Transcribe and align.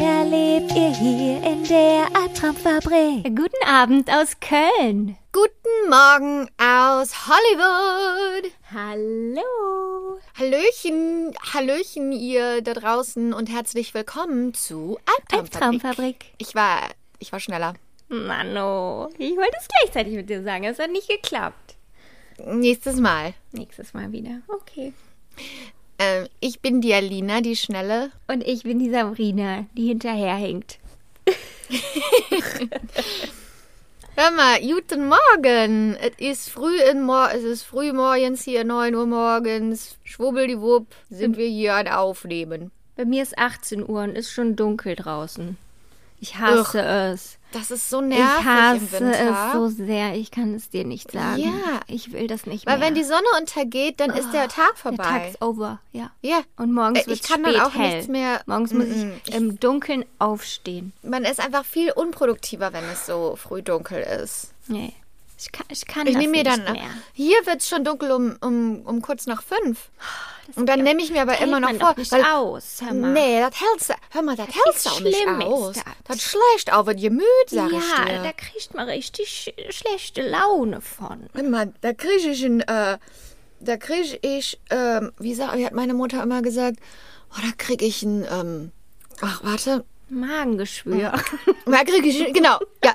erlebt 0.00 0.72
ihr 0.74 0.94
hier 0.94 1.42
in 1.42 1.64
der 1.64 2.06
Albtraumfabrik. 2.14 3.24
Guten 3.36 3.66
Abend 3.66 4.10
aus 4.10 4.38
Köln. 4.40 5.16
Guten 5.32 5.88
Morgen 5.88 6.48
aus 6.58 7.28
Hollywood. 7.28 8.50
Hallo. 8.72 10.18
Hallöchen, 10.38 11.32
Hallöchen 11.52 12.12
ihr 12.12 12.62
da 12.62 12.74
draußen 12.74 13.32
und 13.32 13.48
herzlich 13.48 13.94
willkommen 13.94 14.54
zu 14.54 14.98
Albtraumfabrik. 15.06 15.54
Albtraumfabrik. 15.54 16.24
Ich 16.38 16.54
war, 16.54 16.80
ich 17.18 17.32
war 17.32 17.40
schneller. 17.40 17.74
Mano, 18.08 19.10
ich 19.18 19.36
wollte 19.36 19.56
es 19.58 19.68
gleichzeitig 19.68 20.14
mit 20.14 20.28
dir 20.28 20.42
sagen. 20.42 20.64
Es 20.64 20.78
hat 20.78 20.90
nicht 20.90 21.08
geklappt. 21.08 21.76
Nächstes 22.44 22.96
Mal. 22.96 23.34
Nächstes 23.52 23.94
Mal 23.94 24.10
wieder. 24.12 24.40
Okay. 24.48 24.92
Ähm, 25.98 26.28
ich 26.40 26.60
bin 26.60 26.80
die 26.80 26.94
Alina, 26.94 27.40
die 27.40 27.56
Schnelle. 27.56 28.10
Und 28.26 28.46
ich 28.46 28.62
bin 28.62 28.78
die 28.78 28.90
Sabrina, 28.90 29.66
die 29.76 29.88
hinterherhinkt. 29.88 30.78
Hör 34.16 34.30
mal, 34.30 34.60
guten 34.60 35.08
Morgen. 35.08 35.96
Es 35.96 36.12
ist 36.18 36.48
früh 36.50 36.76
in 36.90 37.02
Mor 37.02 37.30
es 37.34 37.42
ist 37.42 37.64
früh 37.64 37.92
morgens 37.92 38.44
hier, 38.44 38.62
9 38.64 38.94
Uhr 38.94 39.06
morgens. 39.06 39.96
Schwubbeldiwupp 40.04 40.86
sind 41.10 41.36
wir 41.36 41.48
hier 41.48 41.74
an 41.74 41.88
Aufnehmen. 41.88 42.70
Bei 42.96 43.04
mir 43.04 43.24
ist 43.24 43.36
18 43.36 43.88
Uhr 43.88 44.04
und 44.04 44.16
ist 44.16 44.30
schon 44.30 44.54
dunkel 44.54 44.94
draußen. 44.94 45.56
Ich 46.20 46.38
hasse 46.38 46.80
es. 46.80 47.38
Das 47.54 47.70
ist 47.70 47.88
so 47.88 48.02
Ich 48.02 48.08
nervig 48.08 48.40
im 48.40 48.44
hasse 48.44 48.92
Winter. 49.00 49.46
es 49.48 49.52
so 49.52 49.68
sehr. 49.68 50.14
Ich 50.16 50.30
kann 50.30 50.54
es 50.54 50.68
dir 50.70 50.84
nicht 50.84 51.12
sagen. 51.12 51.40
Ja. 51.40 51.80
Ich 51.86 52.12
will 52.12 52.26
das 52.26 52.44
nicht 52.46 52.66
Weil 52.66 52.78
mehr. 52.78 52.88
wenn 52.88 52.94
die 52.94 53.04
Sonne 53.04 53.24
untergeht, 53.40 54.00
dann 54.00 54.10
ist 54.10 54.32
der 54.32 54.48
Tag 54.48 54.76
vorbei. 54.76 54.96
Der 55.04 55.12
Tag 55.12 55.28
ist 55.30 55.40
over, 55.42 55.80
ja. 55.92 56.10
ja. 56.20 56.40
Und 56.56 56.72
morgens 56.72 57.06
wird 57.06 57.16
ich 57.18 57.22
kann 57.22 57.42
spät 57.44 57.54
dann 57.54 57.62
auch 57.62 57.74
hell. 57.74 57.94
nichts 57.96 58.08
mehr- 58.08 58.42
Morgens 58.46 58.72
muss 58.72 58.86
Mm, 58.86 59.10
ich 59.26 59.34
im 59.34 59.60
Dunkeln 59.60 60.04
aufstehen. 60.18 60.92
Man 61.02 61.24
ist 61.24 61.40
einfach 61.40 61.64
viel 61.64 61.92
unproduktiver, 61.92 62.72
wenn 62.72 62.84
es 62.84 63.06
so 63.06 63.36
früh 63.36 63.62
dunkel 63.62 64.02
ist. 64.02 64.52
Nee. 64.66 64.92
Ich 65.38 65.50
kann, 65.52 65.66
ich 65.68 65.86
kann 65.86 66.06
Ich 66.06 66.14
das 66.14 66.20
nehme 66.22 66.38
mir 66.38 66.44
nicht 66.44 66.66
dann. 66.66 66.72
mehr. 66.72 66.84
Hier 67.12 67.36
wird 67.46 67.60
es 67.60 67.68
schon 67.68 67.84
dunkel 67.84 68.10
um, 68.12 68.36
um, 68.40 68.82
um 68.84 69.00
kurz 69.02 69.26
nach 69.26 69.42
fünf. 69.42 69.90
Und 70.56 70.66
dann 70.68 70.82
nehme 70.82 71.00
ich 71.02 71.10
mir 71.10 71.22
aber 71.22 71.38
immer 71.38 71.58
noch 71.60 71.72
vor. 71.74 71.94
nicht 71.96 72.12
aus, 72.12 72.78
hör 72.84 72.92
mal. 72.94 73.12
Nee, 73.12 73.40
das 73.40 73.60
hält's. 73.60 73.88
Hör 74.10 74.22
mal, 74.22 74.36
das 74.36 74.46
hält's 74.48 74.84
wie 74.84 74.88
auch 74.90 75.00
nicht 75.00 75.26
aus. 75.46 75.74
das? 75.76 75.84
Das 76.04 76.22
schleicht 76.22 76.72
auch 76.72 76.84
das 76.84 76.96
Gemüt, 76.96 77.24
sag 77.46 77.68
ich 77.72 77.78
Ja, 77.98 78.04
dir. 78.04 78.22
da 78.22 78.32
kriegt 78.32 78.74
man 78.74 78.88
richtig 78.88 79.28
sch- 79.56 79.72
schlechte 79.72 80.22
Laune 80.28 80.80
von. 80.80 81.28
Hör 81.34 81.42
mal, 81.44 81.72
da 81.80 81.92
kriege 81.94 82.28
ich 82.28 82.44
ein, 82.44 82.60
äh, 82.60 82.98
da 83.60 83.76
kriege 83.78 84.18
ich, 84.22 84.60
ähm, 84.70 85.12
wie, 85.18 85.34
sag, 85.34 85.56
wie 85.56 85.64
hat 85.64 85.72
meine 85.72 85.94
Mutter 85.94 86.22
immer 86.22 86.42
gesagt, 86.42 86.78
oh, 87.32 87.40
da 87.42 87.50
kriege 87.56 87.84
ich 87.86 88.02
ein, 88.02 88.26
ähm, 88.30 88.72
ach, 89.22 89.40
warte, 89.44 89.84
Magengeschwür. 90.10 91.12
da 91.66 91.84
kriege 91.84 92.06
ich, 92.08 92.32
genau, 92.34 92.58
ja, 92.84 92.92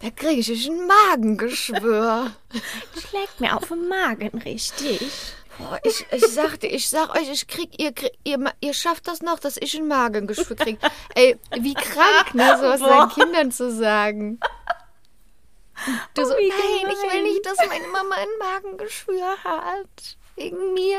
da 0.00 0.10
kriege 0.10 0.40
ich 0.40 0.68
ein 0.68 0.86
Magengeschwür. 0.86 2.30
Schlägt 3.08 3.40
mir 3.40 3.56
auf 3.56 3.66
den 3.68 3.88
Magen 3.88 4.38
richtig. 4.38 5.00
Boah, 5.58 5.78
ich, 5.82 6.06
ich 6.12 6.26
sagte, 6.28 6.66
ich 6.66 6.88
sag 6.88 7.14
euch, 7.16 7.28
ich 7.30 7.46
krieg, 7.48 7.70
ihr, 7.80 7.92
krieg, 7.92 8.12
ihr, 8.24 8.38
ihr 8.60 8.74
schafft 8.74 9.08
das 9.08 9.22
noch, 9.22 9.38
dass 9.40 9.56
ich 9.56 9.74
ein 9.76 9.88
Magengeschwür 9.88 10.56
krieg. 10.56 10.78
Ey, 11.14 11.36
wie 11.58 11.74
krank, 11.74 12.34
ne, 12.34 12.56
sowas 12.58 12.80
seinen 12.80 13.08
Kindern 13.10 13.50
zu 13.50 13.72
sagen. 13.74 14.38
Du 16.14 16.24
so, 16.24 16.32
Oh, 16.34 16.38
wie 16.38 16.48
nein, 16.48 16.92
ich 16.92 17.02
will 17.02 17.08
gemein. 17.10 17.22
nicht, 17.24 17.46
dass 17.46 17.56
meine 17.58 17.86
Mama 17.88 18.14
ein 18.16 18.28
Magengeschwür 18.62 19.36
hat. 19.44 20.16
Wegen 20.36 20.74
mir. 20.74 20.98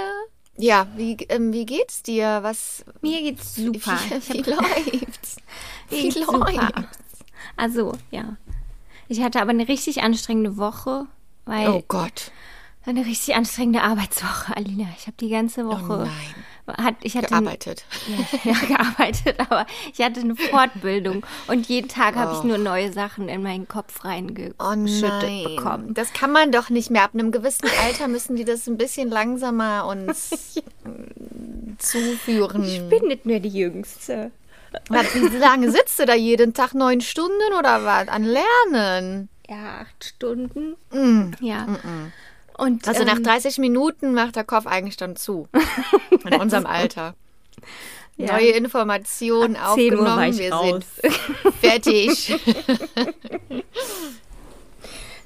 Ja, 0.57 0.87
wie, 0.95 1.15
ähm, 1.29 1.53
wie 1.53 1.65
geht's 1.65 2.03
dir? 2.03 2.39
Was, 2.41 2.83
Mir 3.01 3.21
geht's 3.21 3.55
super. 3.55 3.97
wie, 4.27 4.33
wie 4.45 4.49
läuft's? 4.49 5.37
Wie 5.89 6.03
geht's 6.09 6.15
super. 6.25 6.51
läuft's? 6.51 7.19
Also, 7.55 7.93
ja. 8.11 8.35
Ich 9.07 9.21
hatte 9.21 9.41
aber 9.41 9.51
eine 9.51 9.67
richtig 9.67 10.01
anstrengende 10.03 10.57
Woche, 10.57 11.07
weil 11.45 11.69
Oh 11.69 11.83
Gott. 11.87 12.31
Eine 12.85 13.05
richtig 13.05 13.35
anstrengende 13.35 13.81
Arbeitswoche, 13.81 14.55
Alina. 14.55 14.85
Ich 14.97 15.05
habe 15.07 15.17
die 15.19 15.29
ganze 15.29 15.65
Woche 15.67 16.07
Oh 16.07 16.67
nein. 16.67 16.85
hat 16.85 16.95
ich 17.03 17.15
hatte 17.15 17.27
Gearbeitet. 17.27 17.83
Ja, 18.07 18.51
ja, 18.53 18.59
gearbeitet, 18.67 19.39
aber 19.39 19.65
ich 19.93 20.01
hatte 20.03 20.21
eine 20.21 20.35
Fortbildung 20.35 21.25
und 21.47 21.67
jeden 21.67 21.87
Tag 21.89 22.15
habe 22.15 22.33
ich 22.33 22.39
Oh. 22.39 22.47
nur 22.47 22.57
neue 22.57 22.91
Sachen 22.91 23.29
in 23.29 23.43
meinen 23.43 23.67
Kopf 23.67 23.99
Oh 24.03 24.07
reingeschüttet 24.07 25.21
nein. 25.23 25.43
bekommen. 25.55 25.93
Das 25.93 26.13
kann 26.13 26.31
man 26.31 26.51
doch 26.51 26.69
nicht 26.69 26.89
mehr. 26.89 27.03
Ab 27.03 27.11
einem 27.13 27.31
gewissen 27.31 27.67
Alter 27.85 28.07
müssen 28.07 28.35
die 28.35 28.45
das 28.45 28.65
ein 28.67 28.77
bisschen 28.77 29.09
langsamer 29.09 29.85
uns 29.85 30.29
zuführen. 31.77 32.63
Ich 32.63 32.87
bin 32.89 33.07
nicht 33.07 33.25
mehr 33.25 33.39
die 33.39 33.49
Jüngste. 33.49 34.31
Was, 34.89 35.13
wie 35.15 35.35
lange 35.37 35.71
sitzt 35.71 35.99
du 35.99 36.05
da 36.05 36.13
jeden 36.13 36.53
Tag? 36.53 36.73
Neun 36.75 37.01
Stunden 37.01 37.53
oder 37.57 37.83
was? 37.85 38.07
An 38.07 38.23
Lernen? 38.23 39.29
Ja, 39.49 39.79
acht 39.81 40.03
Stunden. 40.03 40.75
Mm. 40.91 41.31
Ja. 41.39 41.65
Und 42.59 42.87
Also 42.87 43.03
nach 43.03 43.17
ähm, 43.17 43.23
30 43.23 43.57
Minuten 43.57 44.13
macht 44.13 44.35
der 44.35 44.43
Kopf 44.43 44.67
eigentlich 44.67 44.97
dann 44.97 45.15
zu. 45.15 45.47
In 46.25 46.33
unserem 46.39 46.65
Alter. 46.65 47.15
Ja. 48.17 48.33
Neue 48.33 48.49
Informationen 48.49 49.55
Ab 49.55 49.75
10 49.75 49.95
Uhr 49.95 50.03
war 50.03 50.27
aufgenommen. 50.27 50.37
Wir 50.37 50.53
raus. 50.53 50.83
sind 51.01 51.53
fertig. 51.61 52.35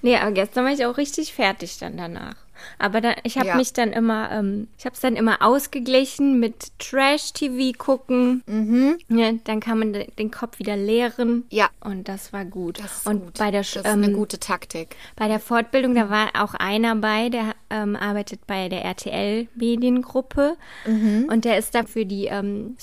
Nee, 0.04 0.18
aber 0.18 0.34
gestern 0.34 0.66
war 0.66 0.74
ich 0.74 0.86
auch 0.86 0.98
richtig 0.98 1.34
fertig 1.34 1.78
dann 1.80 1.96
danach. 1.96 2.36
Aber 2.80 3.02
dann, 3.02 3.16
ich 3.24 3.38
habe 3.38 3.48
Ja. 3.48 3.56
mich 3.56 3.74
dann 3.74 3.92
immer, 3.92 4.32
ähm, 4.32 4.68
ich 4.78 4.86
habe 4.86 4.94
es 4.96 5.02
dann 5.02 5.16
immer 5.16 5.42
ausgeglichen 5.42 6.40
mit 6.40 6.72
Trash-TV 6.80 7.78
gucken. 7.78 8.44
Mhm. 8.48 8.98
Ja, 9.10 9.32
dann 9.44 9.60
kann 9.60 9.80
man 9.80 9.94
de- 9.94 10.10
den 10.12 10.32
Kopf 10.32 10.60
wieder 10.60 10.76
leeren. 10.76 11.46
Ja. 11.50 11.70
Und 11.82 12.08
das 12.08 12.34
war 12.34 12.46
gut. 12.46 12.80
Das 12.80 12.98
ist 12.98 13.08
und 13.08 13.26
gut. 13.26 13.38
bei 13.40 13.52
der 13.52 13.62
das 13.62 13.76
ist 13.76 13.86
eine 13.86 14.08
ähm, 14.08 14.14
gute 14.14 14.40
Taktik. 14.40 14.96
Bei 15.16 15.28
der 15.28 15.40
Fortbildung, 15.40 15.96
da 15.96 16.10
war 16.10 16.30
auch 16.42 16.54
einer 16.54 16.96
bei, 16.96 17.30
der 17.30 17.54
ähm, 17.70 17.96
arbeitet 17.96 18.46
bei 18.48 18.70
der 18.70 18.84
RTL-Mediengruppe 18.86 20.58
Mhm. 20.86 21.28
und 21.32 21.46
der 21.46 21.58
ist 21.58 21.76
da 21.76 21.84
für 21.84 22.06
die 22.06 22.26
ähm, 22.26 22.76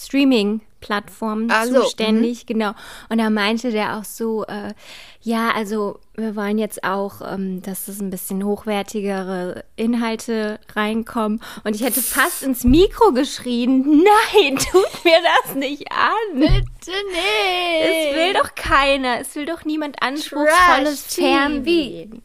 Streaming-Plattform 0.80 1.48
Ah, 1.50 1.66
so, 1.66 1.82
zuständig, 1.82 2.46
genau. 2.46 2.72
Und 3.08 3.18
da 3.18 3.30
meinte 3.30 3.70
der 3.70 3.98
auch 3.98 4.04
so, 4.04 4.44
äh, 4.46 4.74
ja, 5.22 5.50
also 5.54 5.98
wir 6.16 6.36
wollen 6.36 6.58
jetzt 6.58 6.84
auch, 6.84 7.20
ähm, 7.26 7.62
dass 7.62 7.88
es 7.88 8.00
ein 8.00 8.10
bisschen 8.10 8.44
hochwertigere 8.44 9.64
Inhalte 9.76 10.58
reinkommen. 10.74 11.41
Und 11.64 11.74
ich 11.76 11.82
hätte 11.82 12.00
fast 12.00 12.42
ins 12.42 12.64
Mikro 12.64 13.12
geschrien, 13.12 14.02
nein, 14.04 14.56
tut 14.72 15.04
mir 15.04 15.18
das 15.44 15.54
nicht 15.54 15.91
an. 15.92 16.38
Bitte 16.41 16.54
Es 16.86 18.06
nicht. 18.06 18.16
will 18.16 18.34
doch 18.34 18.54
keiner, 18.54 19.20
es 19.20 19.34
will 19.34 19.47
doch 19.47 19.64
niemand 19.64 20.02
anspruchsvolles 20.02 21.06
Trash-TV. 21.08 21.22
Fernsehen. 21.22 22.22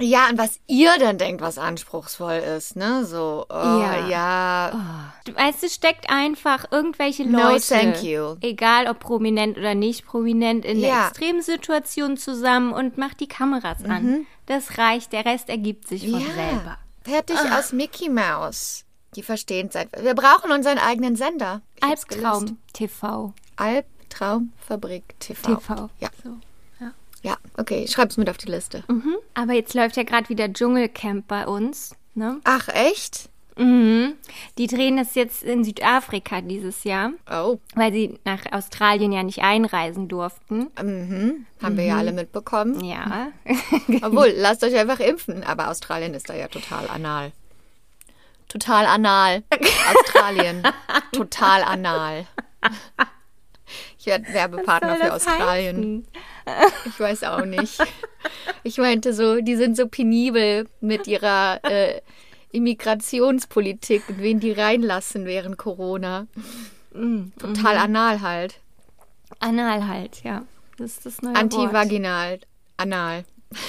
Ja, 0.00 0.28
und 0.30 0.38
was 0.38 0.60
ihr 0.66 0.90
dann 0.98 1.18
denkt, 1.18 1.40
was 1.40 1.58
anspruchsvoll 1.58 2.34
ist, 2.56 2.76
ne? 2.76 3.04
So, 3.04 3.46
oh, 3.48 3.54
Ja. 3.54 4.06
ja. 4.08 5.12
Du 5.24 5.34
weißt, 5.34 5.64
es 5.64 5.74
steckt 5.74 6.08
einfach 6.10 6.66
irgendwelche 6.70 7.24
No, 7.26 7.38
Leute, 7.50 7.66
thank 7.66 8.02
you. 8.02 8.36
egal 8.40 8.86
ob 8.88 9.00
prominent 9.00 9.58
oder 9.58 9.74
nicht 9.74 10.06
prominent, 10.06 10.64
in 10.64 10.78
Ja. 10.80 10.88
der 10.88 11.08
Extremsituation 11.08 12.16
zusammen 12.16 12.72
und 12.72 12.96
macht 12.98 13.20
die 13.20 13.28
Kameras 13.28 13.84
an. 13.84 14.26
Das 14.46 14.78
reicht, 14.78 15.12
der 15.12 15.24
Rest 15.24 15.48
ergibt 15.48 15.88
sich 15.88 16.08
von 16.10 16.20
Mhm. 16.20 16.26
ja. 16.28 16.34
selber. 16.34 16.78
Fertig 17.02 17.36
aus 17.52 17.72
Mickey 17.72 18.08
Mouse. 18.08 18.84
Die 19.16 19.22
verstehen 19.22 19.70
seit. 19.72 19.88
Wir 20.02 20.14
brauchen 20.14 20.52
unseren 20.52 20.78
eigenen 20.78 21.16
Sender. 21.16 21.62
Ich. 21.76 21.82
Albtraum 21.82 22.58
TV. 22.74 23.32
Albtraumfabrik 23.56 25.18
TV. 25.18 25.54
TV. 25.56 25.90
Ja. 26.00 26.08
So, 26.22 26.30
ja. 27.22 27.36
Okay, 27.56 27.84
ich 27.84 27.90
schreib's 27.92 28.16
mit 28.16 28.30
auf 28.30 28.36
die 28.38 28.50
Liste. 28.50 28.84
Mhm. 28.88 29.16
Aber 29.34 29.52
jetzt 29.52 29.74
läuft 29.74 29.96
ja 29.96 30.02
gerade 30.04 30.28
wieder 30.28 30.52
Dschungelcamp 30.52 31.26
bei 31.26 31.46
uns. 31.46 31.94
Ne? 32.14 32.40
Ach, 32.44 32.68
echt? 32.68 33.28
Mhm. 33.56 34.14
Die 34.56 34.68
drehen 34.68 34.96
das 34.98 35.16
jetzt 35.16 35.42
in 35.42 35.64
Südafrika 35.64 36.40
dieses 36.40 36.84
Jahr, 36.84 37.10
Oh, 37.28 37.58
weil 37.74 37.92
sie 37.92 38.18
nach 38.24 38.40
Australien 38.52 39.10
ja 39.10 39.24
nicht 39.24 39.40
einreisen 39.42 40.06
durften. 40.06 40.68
mhm. 40.80 41.46
haben 41.60 41.76
wir 41.76 41.84
ja 41.84 41.96
alle 41.98 42.12
mitbekommen. 42.12 42.84
Ja. 42.84 43.28
Obwohl, 44.02 44.32
lasst 44.36 44.62
euch 44.62 44.76
einfach 44.76 45.00
impfen. 45.00 45.42
Aber 45.42 45.70
Australien 45.70 46.14
ist 46.14 46.28
da 46.28 46.34
ja 46.34 46.46
total 46.46 46.88
anal. 46.88 47.32
Total 48.46 48.86
anal. 48.86 49.42
Australien. 49.94 50.62
total 51.12 51.62
anal. 51.64 52.26
Ich 53.98 54.06
werde 54.06 54.32
Werbepartner 54.32 54.96
für 54.96 55.12
Australien. 55.14 56.06
Ich 56.86 56.98
weiß 56.98 57.24
auch 57.24 57.44
nicht. 57.44 57.78
Ich 58.62 58.78
meinte 58.78 59.12
so, 59.12 59.40
die 59.40 59.56
sind 59.56 59.76
so 59.76 59.88
penibel 59.88 60.66
mit 60.80 61.06
ihrer 61.06 61.60
äh, 61.64 62.00
Immigrationspolitik 62.50 64.08
und 64.08 64.18
wen 64.20 64.40
die 64.40 64.52
reinlassen 64.52 65.26
während 65.26 65.58
Corona. 65.58 66.26
Total 67.38 67.76
anal 67.76 68.20
halt. 68.20 68.58
Anal 69.38 69.86
halt, 69.86 70.24
ja. 70.24 70.44
Das 70.78 70.92
ist 70.92 71.06
das 71.06 71.22
neue 71.22 71.34
Wort. 71.34 71.42
Antivaginal. 71.42 72.40
Anal. 72.76 73.24
das 73.50 73.60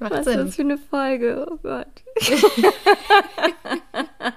macht 0.00 0.12
Was 0.12 0.20
ist 0.20 0.24
Sinn. 0.32 0.46
das 0.46 0.56
für 0.56 0.62
eine 0.62 0.78
Folge? 0.78 1.46
Oh 1.50 1.58
Gott. 1.62 1.86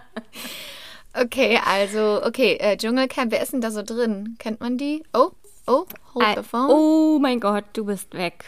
Okay, 1.19 1.59
also, 1.65 2.21
okay, 2.23 2.57
äh, 2.59 2.75
Dschungelcamp, 2.77 3.31
wer 3.31 3.41
ist 3.41 3.53
denn 3.53 3.61
da 3.61 3.71
so 3.71 3.83
drin? 3.83 4.35
Kennt 4.39 4.59
man 4.59 4.77
die? 4.77 5.03
Oh, 5.13 5.31
oh, 5.65 5.85
hold 6.13 6.25
Äh, 6.25 6.35
the 6.35 6.43
phone. 6.43 6.69
Oh 6.69 7.19
mein 7.19 7.39
Gott, 7.39 7.63
du 7.73 7.85
bist 7.85 8.13
weg. 8.13 8.45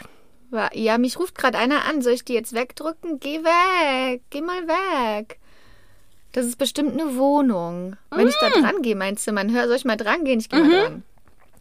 Ja, 0.72 0.96
mich 0.98 1.18
ruft 1.18 1.36
gerade 1.36 1.58
einer 1.58 1.84
an. 1.84 2.00
Soll 2.02 2.14
ich 2.14 2.24
die 2.24 2.32
jetzt 2.34 2.54
wegdrücken? 2.54 3.20
Geh 3.20 3.40
weg, 3.44 4.22
geh 4.30 4.40
mal 4.40 4.66
weg. 4.66 5.38
Das 6.32 6.46
ist 6.46 6.56
bestimmt 6.58 6.92
eine 6.98 7.16
Wohnung. 7.16 7.96
Wenn 8.10 8.28
ich 8.28 8.34
da 8.40 8.48
Mm. 8.48 8.62
dran 8.62 8.82
gehe, 8.82 8.96
meinst 8.96 9.26
du, 9.26 9.32
man 9.32 9.50
hört, 9.52 9.66
soll 9.66 9.76
ich 9.76 9.84
mal 9.84 9.96
dran 9.96 10.24
gehen? 10.24 10.40
Ich 10.40 10.48
gehe 10.48 10.62
Mhm. 10.62 10.68
mal 10.70 10.80
dran. 10.80 11.02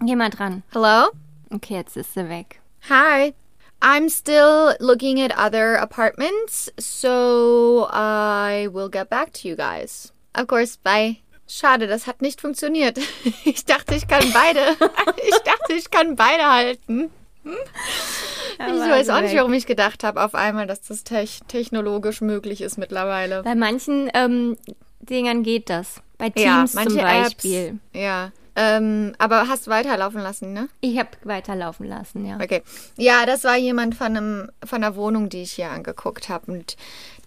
Geh 0.06 0.15
mal 0.15 0.30
dran. 0.30 0.63
Hello? 0.74 1.07
Okay, 1.53 1.75
jetzt 1.75 1.98
ist 1.98 2.13
sie 2.13 2.27
weg. 2.30 2.60
Hi. 2.89 3.33
I'm 3.81 4.10
still 4.10 4.75
looking 4.80 5.21
at 5.21 5.31
other 5.38 5.80
apartments, 5.80 6.71
so 6.80 7.88
I 7.92 8.68
will 8.71 8.89
get 8.89 9.10
back 9.10 9.31
to 9.33 9.48
you 9.48 9.56
guys. 9.56 10.12
Of 10.39 10.48
course, 10.48 10.78
bye. 10.84 11.18
Schade, 11.48 11.88
das 11.88 12.07
hat 12.07 12.22
nicht 12.22 12.42
funktioniert. 12.42 13.00
Ich 13.45 13.66
dachte, 13.66 13.95
ich 13.95 14.07
kann 14.07 14.24
beide. 14.34 14.60
Ich 15.28 15.38
dachte, 15.39 15.74
ich 15.74 15.89
kann 15.89 16.16
beide 16.16 16.45
halten. 16.45 17.10
Ich 17.45 18.66
weiß 18.89 19.10
auch 19.10 19.22
nicht, 19.22 19.36
warum 19.36 19.54
ich 19.54 19.66
gedacht 19.66 20.04
habe 20.04 20.24
auf 20.24 20.36
einmal, 20.36 20.68
dass 20.68 20.81
das 20.81 21.04
tech 21.04 21.39
technologisch 21.48 22.22
möglich 22.22 22.62
ist 22.62 22.78
mittlerweile. 22.78 23.44
Bei 23.44 23.56
manchen 23.56 24.10
ähm, 24.13 24.57
Dingern 25.00 25.44
geht 25.44 25.69
das. 25.69 26.01
Bei 26.18 26.31
Ja, 26.36 26.57
Teams 26.57 26.74
manche 26.74 26.89
zum 26.92 27.01
Beispiel. 27.01 27.68
Apps. 27.68 27.80
Ja. 27.94 28.31
Ähm, 28.59 29.13
aber 29.19 29.48
hast 29.48 29.68
weiterlaufen 29.68 30.19
lassen, 30.19 30.51
ne? 30.51 30.68
Ich 30.81 30.98
habe 30.98 31.09
weiterlaufen 31.24 31.86
lassen, 31.86 32.25
ja. 32.25 32.39
Okay. 32.42 32.63
Ja, 32.98 33.27
das 33.27 33.44
war 33.44 33.56
jemand 33.56 33.94
von, 33.94 34.18
einem, 34.18 34.50
von 34.65 34.83
einer 34.83 34.95
Wohnung, 34.95 35.30
die 35.30 35.44
ich 35.44 35.54
hier 35.54 35.69
angeguckt 35.69 36.27
habe. 36.27 36.51
Und 36.51 36.75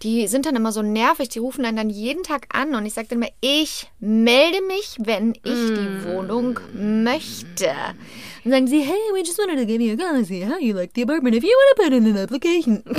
die 0.03 0.27
sind 0.27 0.45
dann 0.45 0.57
immer 0.57 0.73
so 0.73 0.81
nervig. 0.81 1.29
Die 1.29 1.39
rufen 1.39 1.63
einen 1.63 1.77
dann 1.77 1.89
jeden 1.89 2.23
Tag 2.23 2.47
an. 2.53 2.75
Und 2.75 2.85
ich 2.85 2.93
sage 2.93 3.07
dann 3.07 3.19
immer, 3.19 3.31
ich 3.39 3.89
melde 4.01 4.61
mich, 4.67 4.97
wenn 4.99 5.31
ich 5.35 5.41
die 5.43 6.03
Wohnung 6.03 6.59
möchte. 6.73 7.71
Und 8.43 8.51
sagen 8.51 8.67
sie, 8.67 8.81
hey, 8.81 8.97
we 9.13 9.19
just 9.19 9.39
wanted 9.39 9.57
to 9.57 9.65
give 9.65 9.81
you 9.81 9.93
a 9.93 9.95
call 9.95 10.17
and 10.17 10.27
see 10.27 10.45
how 10.45 10.59
you 10.59 10.75
like 10.75 10.91
the 10.95 11.03
apartment. 11.03 11.33
If 11.33 11.43
you 11.43 11.49
want 11.49 11.77
to 11.77 11.83
put 11.83 11.93
in 11.93 12.07
an 12.07 12.17
application. 12.21 12.83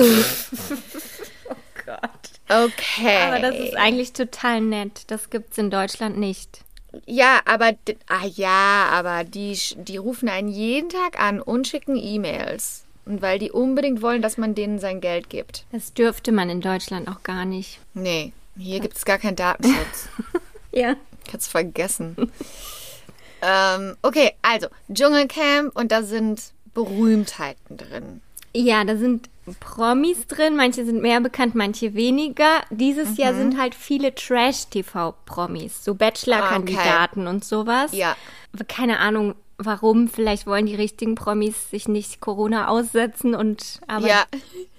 Okay. 2.49 3.17
Aber 3.27 3.39
das 3.39 3.57
ist 3.57 3.77
eigentlich 3.77 4.13
total 4.13 4.61
nett. 4.61 5.05
Das 5.11 5.31
gibt's 5.31 5.57
in 5.57 5.71
Deutschland 5.71 6.19
nicht. 6.19 6.61
Ja, 7.07 7.41
aber 7.45 7.73
ah 8.09 8.27
ja, 8.27 8.89
aber 8.91 9.25
die 9.25 9.59
die 9.77 9.97
rufen 9.97 10.29
einen 10.29 10.49
jeden 10.49 10.89
Tag 10.89 11.21
an 11.21 11.41
und 11.41 11.67
schicken 11.69 11.97
E-Mails. 11.97 12.85
Und 13.05 13.21
weil 13.21 13.39
die 13.39 13.51
unbedingt 13.51 14.01
wollen, 14.03 14.23
dass 14.23 14.39
man 14.39 14.55
denen 14.55 14.79
sein 14.79 15.01
Geld 15.01 15.29
gibt. 15.29 15.65
Das 15.73 15.93
dürfte 15.93 16.31
man 16.31 16.49
in 16.51 16.61
Deutschland 16.61 17.09
auch 17.09 17.23
gar 17.25 17.45
nicht. 17.45 17.81
Nee, 17.95 18.33
hier 18.57 18.79
gibt 18.81 18.97
es 18.97 19.05
gar 19.05 19.19
keinen 19.19 19.37
Datenschutz. 19.37 20.09
Ja. 20.75 20.97
Kannst 21.31 21.51
vergessen. 21.51 22.17
ähm, 23.43 23.95
okay, 24.01 24.33
also 24.41 24.69
Dschungelcamp 24.91 25.77
und 25.77 25.93
da 25.93 26.03
sind 26.03 26.41
Berühmtheiten 26.73 27.77
drin. 27.77 28.23
Ja, 28.55 28.85
da 28.85 28.97
sind 28.97 29.31
Promis 29.61 30.27
drin. 30.27 30.57
Manche 30.57 30.85
sind 30.85 31.03
mehr 31.03 31.21
bekannt, 31.21 31.55
manche 31.55 31.95
weniger. 31.95 32.63
Dieses 32.71 33.17
Jahr 33.17 33.35
sind 33.35 33.59
halt 33.59 33.75
viele 33.75 34.15
Trash-TV-Promis. 34.15 35.85
So 35.85 35.95
Bachelor-Kandidaten 35.95 37.27
und 37.27 37.45
sowas. 37.45 37.93
Ja. 37.93 38.17
Keine 38.69 38.99
Ahnung, 38.99 39.35
warum. 39.59 40.09
Vielleicht 40.09 40.47
wollen 40.47 40.67
die 40.67 40.75
richtigen 40.75 41.15
Promis 41.15 41.71
sich 41.71 41.89
nicht 41.89 42.21
Corona 42.21 42.69
aussetzen 42.69 43.35
und 43.35 43.81
aber 43.87 44.07
Ja. 44.07 44.25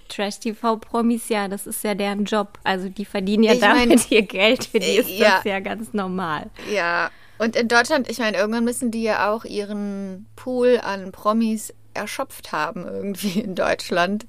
Trash-TV-Promis, 0.08 1.28
ja, 1.28 1.48
das 1.48 1.66
ist 1.66 1.82
ja 1.82 1.94
deren 1.94 2.24
Job. 2.24 2.58
Also 2.62 2.88
die 2.88 3.04
verdienen 3.04 3.42
ja 3.42 3.54
Ich 3.54 3.60
damit 3.60 3.88
mein, 3.88 4.00
ihr 4.10 4.22
Geld. 4.22 4.64
Für 4.64 4.78
die 4.78 4.96
ist 4.96 5.10
äh, 5.10 5.18
ja. 5.18 5.36
das 5.36 5.44
ja 5.44 5.60
ganz 5.60 5.92
normal. 5.92 6.50
Ja. 6.72 7.10
Und 7.38 7.56
in 7.56 7.68
Deutschland, 7.68 8.08
ich 8.08 8.18
meine, 8.18 8.36
irgendwann 8.36 8.64
müssen 8.64 8.90
die 8.90 9.02
ja 9.02 9.32
auch 9.32 9.44
ihren 9.44 10.26
Pool 10.36 10.80
an 10.82 11.10
Promis 11.10 11.74
erschöpft 11.94 12.52
haben, 12.52 12.84
irgendwie 12.86 13.40
in 13.40 13.54
Deutschland. 13.54 14.26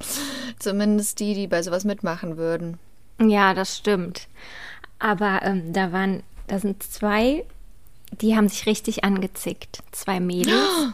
Zumindest 0.60 1.20
die, 1.20 1.34
die 1.34 1.48
bei 1.48 1.62
sowas 1.64 1.84
mitmachen 1.86 2.38
würden. 2.38 2.78
Ja, 3.20 3.54
das 3.54 3.78
stimmt. 3.78 4.28
Aber 5.00 5.42
ähm, 5.44 5.74
da 5.74 5.92
waren, 5.92 6.24
da 6.48 6.60
sind 6.60 6.82
zwei, 6.84 7.46
die 8.22 8.36
haben 8.36 8.48
sich 8.50 8.66
richtig 8.66 9.04
angezickt. 9.04 9.80
Zwei 9.92 10.20
Mädels. 10.20 10.94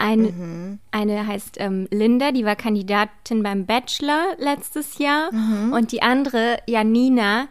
Ein, 0.00 0.78
Eine 0.92 1.26
heißt 1.26 1.56
ähm, 1.58 1.88
Linda, 1.90 2.30
die 2.30 2.44
war 2.44 2.54
Kandidatin 2.54 3.42
beim 3.42 3.66
Bachelor 3.66 4.36
letztes 4.38 4.98
Jahr. 4.98 5.30
Und 5.72 5.90
die 5.90 6.02
andere, 6.02 6.58
Janina, 6.68 7.48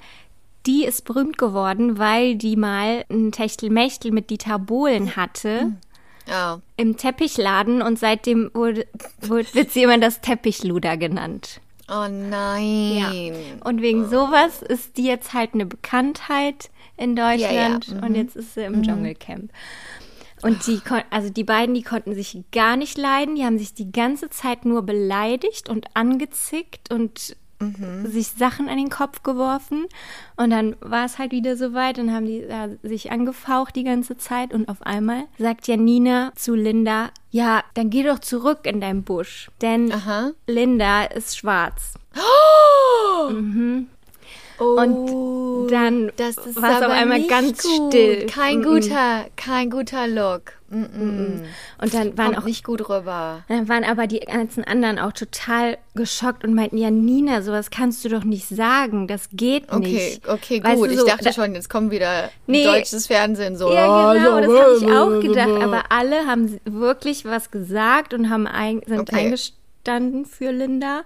die 0.66 0.86
ist 0.86 1.04
berühmt 1.04 1.38
geworden, 1.38 1.98
weil 1.98 2.36
die 2.36 2.56
mal 2.56 3.04
ein 3.10 3.32
Techtelmechtel 3.32 4.12
mit 4.12 4.30
Dieter 4.30 4.60
Bohlen 4.60 5.16
hatte. 5.16 5.74
Ja. 6.28 6.62
Im 6.76 6.98
Teppichladen 6.98 7.82
und 7.82 7.98
seitdem 7.98 8.52
wurde, 8.54 8.86
wurde, 9.22 9.54
wird 9.54 9.72
sie 9.72 9.84
immer 9.84 9.98
das 9.98 10.22
Teppichluder 10.22 10.98
genannt. 10.98 11.62
Oh 11.90 12.08
nein. 12.10 13.34
Und 13.64 13.82
wegen 13.82 14.10
sowas 14.10 14.62
ist 14.62 14.98
die 14.98 15.06
jetzt 15.06 15.34
halt 15.34 15.54
eine 15.54 15.66
Bekanntheit 15.66 16.70
in 16.98 17.16
Deutschland 17.16 17.88
Ja, 17.88 17.96
ja, 17.96 18.06
und 18.06 18.16
jetzt 18.16 18.36
ist 18.36 18.56
sie 18.56 18.64
im 18.64 18.84
Dschungelcamp. 18.84 19.52
Und 20.42 20.68
die, 20.68 20.82
also 21.10 21.30
die 21.30 21.44
beiden, 21.44 21.74
die 21.74 21.82
konnten 21.82 22.14
sich 22.14 22.38
gar 22.52 22.76
nicht 22.76 22.98
leiden. 22.98 23.36
Die 23.36 23.44
haben 23.44 23.58
sich 23.58 23.74
die 23.74 23.92
ganze 23.92 24.30
Zeit 24.30 24.66
nur 24.66 24.84
beleidigt 24.84 25.70
und 25.70 25.88
angezickt 25.96 26.92
und 26.94 27.36
sich 28.06 28.28
Sachen 28.28 28.70
an 28.70 28.78
den 28.78 28.90
Kopf 28.90 29.24
geworfen. 29.24 29.86
Und 30.36 30.52
dann 30.52 30.76
war 30.80 31.06
es 31.06 31.18
halt 31.18 31.32
wieder 31.32 31.58
soweit. 31.58 31.98
Dann 31.98 32.14
haben 32.14 32.26
die 32.26 32.40
ja, 32.40 32.70
sich 32.84 33.12
angefaucht 33.12 33.76
die 33.76 33.84
ganze 33.84 34.18
Zeit. 34.18 34.54
Und 34.54 34.70
auf 34.70 34.82
einmal 34.82 35.24
sagt 35.38 35.68
Janina 35.68 36.32
zu 36.36 36.56
Linda, 36.56 37.10
ja, 37.32 37.64
dann 37.74 37.90
geh 37.90 38.04
doch 38.04 38.20
zurück 38.20 38.60
in 38.64 38.82
dein 38.82 39.04
Busch. 39.04 39.50
Denn 39.62 39.92
Aha. 39.92 40.32
Linda 40.46 41.04
ist 41.06 41.38
schwarz. 41.38 41.96
Oh, 42.16 43.32
Und 44.60 45.68
dann 45.72 46.12
war 46.18 46.30
es 46.30 46.38
auf 46.86 46.92
einmal 46.92 47.22
ganz 47.28 47.62
gut. 47.64 47.94
still. 47.94 48.26
Kein 48.28 48.62
Mm-mm. 48.62 48.64
guter, 48.82 49.26
kein 49.36 49.70
guter 49.70 50.08
Look. 50.08 50.54
Mm 50.70 50.84
-mm. 50.84 51.44
Und 51.82 51.94
dann 51.94 52.18
waren 52.18 52.36
auch 52.36 52.44
nicht 52.44 52.64
gut 52.66 52.90
rüber. 52.90 53.44
dann 53.48 53.70
waren 53.70 53.86
aber 53.86 54.06
die 54.08 54.20
ganzen 54.20 54.64
anderen 54.66 55.00
auch 55.00 55.14
total 55.14 55.78
geschockt 55.96 56.44
und 56.44 56.54
meinten, 56.54 56.78
ja, 56.78 56.92
Nina, 56.92 57.42
sowas 57.42 57.70
kannst 57.70 58.04
du 58.04 58.10
doch 58.10 58.24
nicht 58.26 58.48
sagen. 58.50 59.08
Das 59.08 59.30
geht 59.32 59.72
Okay, 59.72 59.80
nicht. 59.80 60.28
okay, 60.28 60.62
Weißt 60.64 60.76
gut. 60.76 60.90
du, 60.90 60.94
ich 60.94 61.00
so, 61.00 61.06
dachte 61.06 61.24
da- 61.26 61.32
schon, 61.34 61.54
jetzt 61.56 61.70
kommt 61.70 61.92
wieder 61.92 62.30
Nee. 62.48 62.66
deutsches 62.66 63.08
Fernsehen 63.08 63.56
so. 63.56 63.72
Ja, 63.72 63.88
ah, 63.88 64.14
genau, 64.14 64.42
das 64.42 64.50
habe 64.50 64.78
ich 64.78 64.92
auch 64.92 65.22
gedacht. 65.22 65.64
Aber 65.64 65.84
alle 65.90 66.26
haben 66.26 66.60
wirklich 66.66 67.24
was 67.24 67.50
gesagt 67.52 68.14
und 68.14 68.30
haben 68.30 68.46
ein, 68.48 68.82
sind 68.86 69.00
Okay. 69.02 69.16
eingestanden 69.28 70.26
für 70.26 70.52
Linda. 70.52 71.04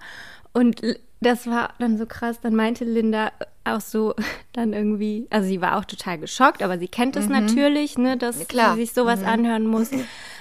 Und 0.53 0.81
das 1.21 1.47
war 1.47 1.73
dann 1.79 1.97
so 1.97 2.05
krass. 2.05 2.39
Dann 2.41 2.55
meinte 2.55 2.83
Linda 2.83 3.31
auch 3.63 3.81
so 3.81 4.15
dann 4.53 4.73
irgendwie, 4.73 5.27
also 5.29 5.47
sie 5.47 5.61
war 5.61 5.77
auch 5.77 5.85
total 5.85 6.17
geschockt, 6.17 6.61
aber 6.63 6.77
sie 6.79 6.87
kennt 6.87 7.15
es 7.15 7.29
natürlich, 7.29 7.97
ne, 7.97 8.17
dass 8.17 8.47
klar. 8.47 8.75
sie 8.75 8.81
sich 8.81 8.93
sowas 8.93 9.23
anhören 9.23 9.65
muss. 9.67 9.91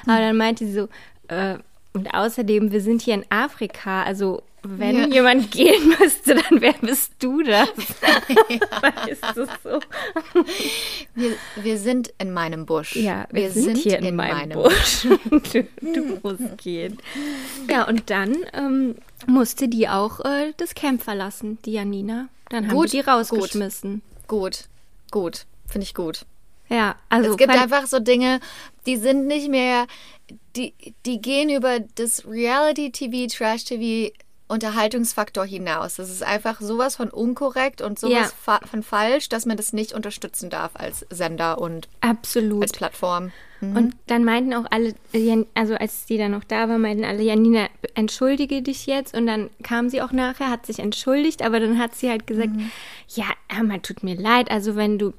Aber 0.07 0.19
dann 0.19 0.37
meinte 0.37 0.67
sie 0.67 0.73
so, 0.73 0.89
äh, 1.29 1.59
und 1.93 2.15
außerdem, 2.15 2.71
wir 2.73 2.81
sind 2.81 3.03
hier 3.03 3.15
in 3.15 3.25
Afrika, 3.31 4.05
also 4.05 4.43
wenn 4.63 4.95
Ja. 4.95 5.07
jemand 5.07 5.51
gehen 5.51 5.89
müsste, 6.01 6.35
dann 6.35 6.61
wer 6.61 6.75
bist 6.75 7.13
du 7.19 7.43
das? 7.43 7.69
weißt 8.81 9.37
du 9.37 9.47
so? 9.65 9.81
Wir, 11.15 11.33
wir 11.57 11.79
sind 11.79 12.13
in 12.19 12.33
meinem 12.33 12.67
Busch. 12.67 12.95
Ja, 12.97 13.27
wir, 13.31 13.51
sind, 13.51 13.79
hier 13.79 13.99
in, 14.01 14.17
meinem, 14.17 14.51
Busch. 14.51 15.07
du, 15.31 15.67
du 15.81 16.19
musst 16.23 16.59
gehen. 16.59 16.99
Ja, 17.71 17.89
und 17.89 18.11
dann 18.11 18.37
ähm, 18.53 18.97
musste 19.27 19.69
die 19.69 19.89
auch 19.89 20.21
äh, 20.21 20.53
das 20.57 20.75
Camp 20.75 21.03
verlassen, 21.03 21.59
die 21.65 21.73
Janina. 21.73 22.29
Dann 22.49 22.67
haben 22.67 22.75
Gut, 22.75 22.93
die 22.93 22.99
die 22.99 23.01
rausgeschmissen. 23.01 24.03
Gut, 24.27 24.65
gut. 25.11 25.47
Finde 25.67 25.85
ich 25.85 25.95
gut. 25.95 26.25
Ja, 26.69 26.97
also 27.09 27.31
es 27.31 27.37
gibt 27.37 27.51
einfach 27.51 27.87
so 27.87 27.99
Dinge, 27.99 28.41
die 28.87 28.97
sind 28.97 29.27
nicht 29.27 29.49
mehr, 29.49 29.87
die, 30.55 30.73
die 31.05 31.21
gehen 31.21 31.51
über 31.51 31.81
das 31.81 32.27
Reality-TV, 32.27 33.27
Trash-TV 33.35 34.13
Unterhaltungsfaktor 34.51 35.45
hinaus. 35.45 35.97
Das 35.97 36.11
ist 36.11 36.23
einfach 36.23 36.61
sowas 36.61 36.97
von 36.97 37.09
unkorrekt 37.11 37.81
und 37.81 37.99
sowas 37.99 38.13
Ja. 38.13 38.25
fa 38.43 38.61
von 38.67 38.83
falsch, 38.83 39.29
dass 39.29 39.47
man 39.47 39.57
das 39.57 39.73
nicht 39.73 39.93
unterstützen 39.93 40.51
darf 40.51 40.73
als 40.75 41.07
Sender 41.11 41.59
und 41.61 41.89
Absolut. 42.01 42.63
als 42.63 42.73
Plattform. 42.73 43.33
Und 43.63 43.95
dann 44.07 44.25
meinten 44.25 44.55
auch 44.55 44.65
alle, 44.71 44.95
also 45.53 45.75
als 45.75 46.07
die 46.07 46.17
dann 46.17 46.31
noch 46.31 46.45
da 46.45 46.67
war, 46.71 46.79
meinten 46.79 47.05
alle, 47.05 47.23
Janina, 47.23 47.69
entschuldige 47.95 48.63
dich 48.63 48.87
jetzt. 48.87 49.15
Und 49.15 49.27
dann 49.27 49.51
kam 49.63 49.91
sie 49.91 50.01
auch 50.01 50.13
nachher, 50.13 50.49
hat 50.49 50.65
sich 50.65 50.79
entschuldigt, 50.79 51.43
aber 51.43 51.61
dann 51.61 51.79
hat 51.79 51.95
sie 51.95 52.09
halt 52.09 52.27
gesagt, 52.27 52.53
ja, 53.09 53.27
hör 53.51 53.63
mal, 53.65 53.81
tut 53.81 54.03
mir 54.03 54.15
leid, 54.17 54.51
also 54.51 54.77
wenn 54.77 54.99
du, 54.99 55.13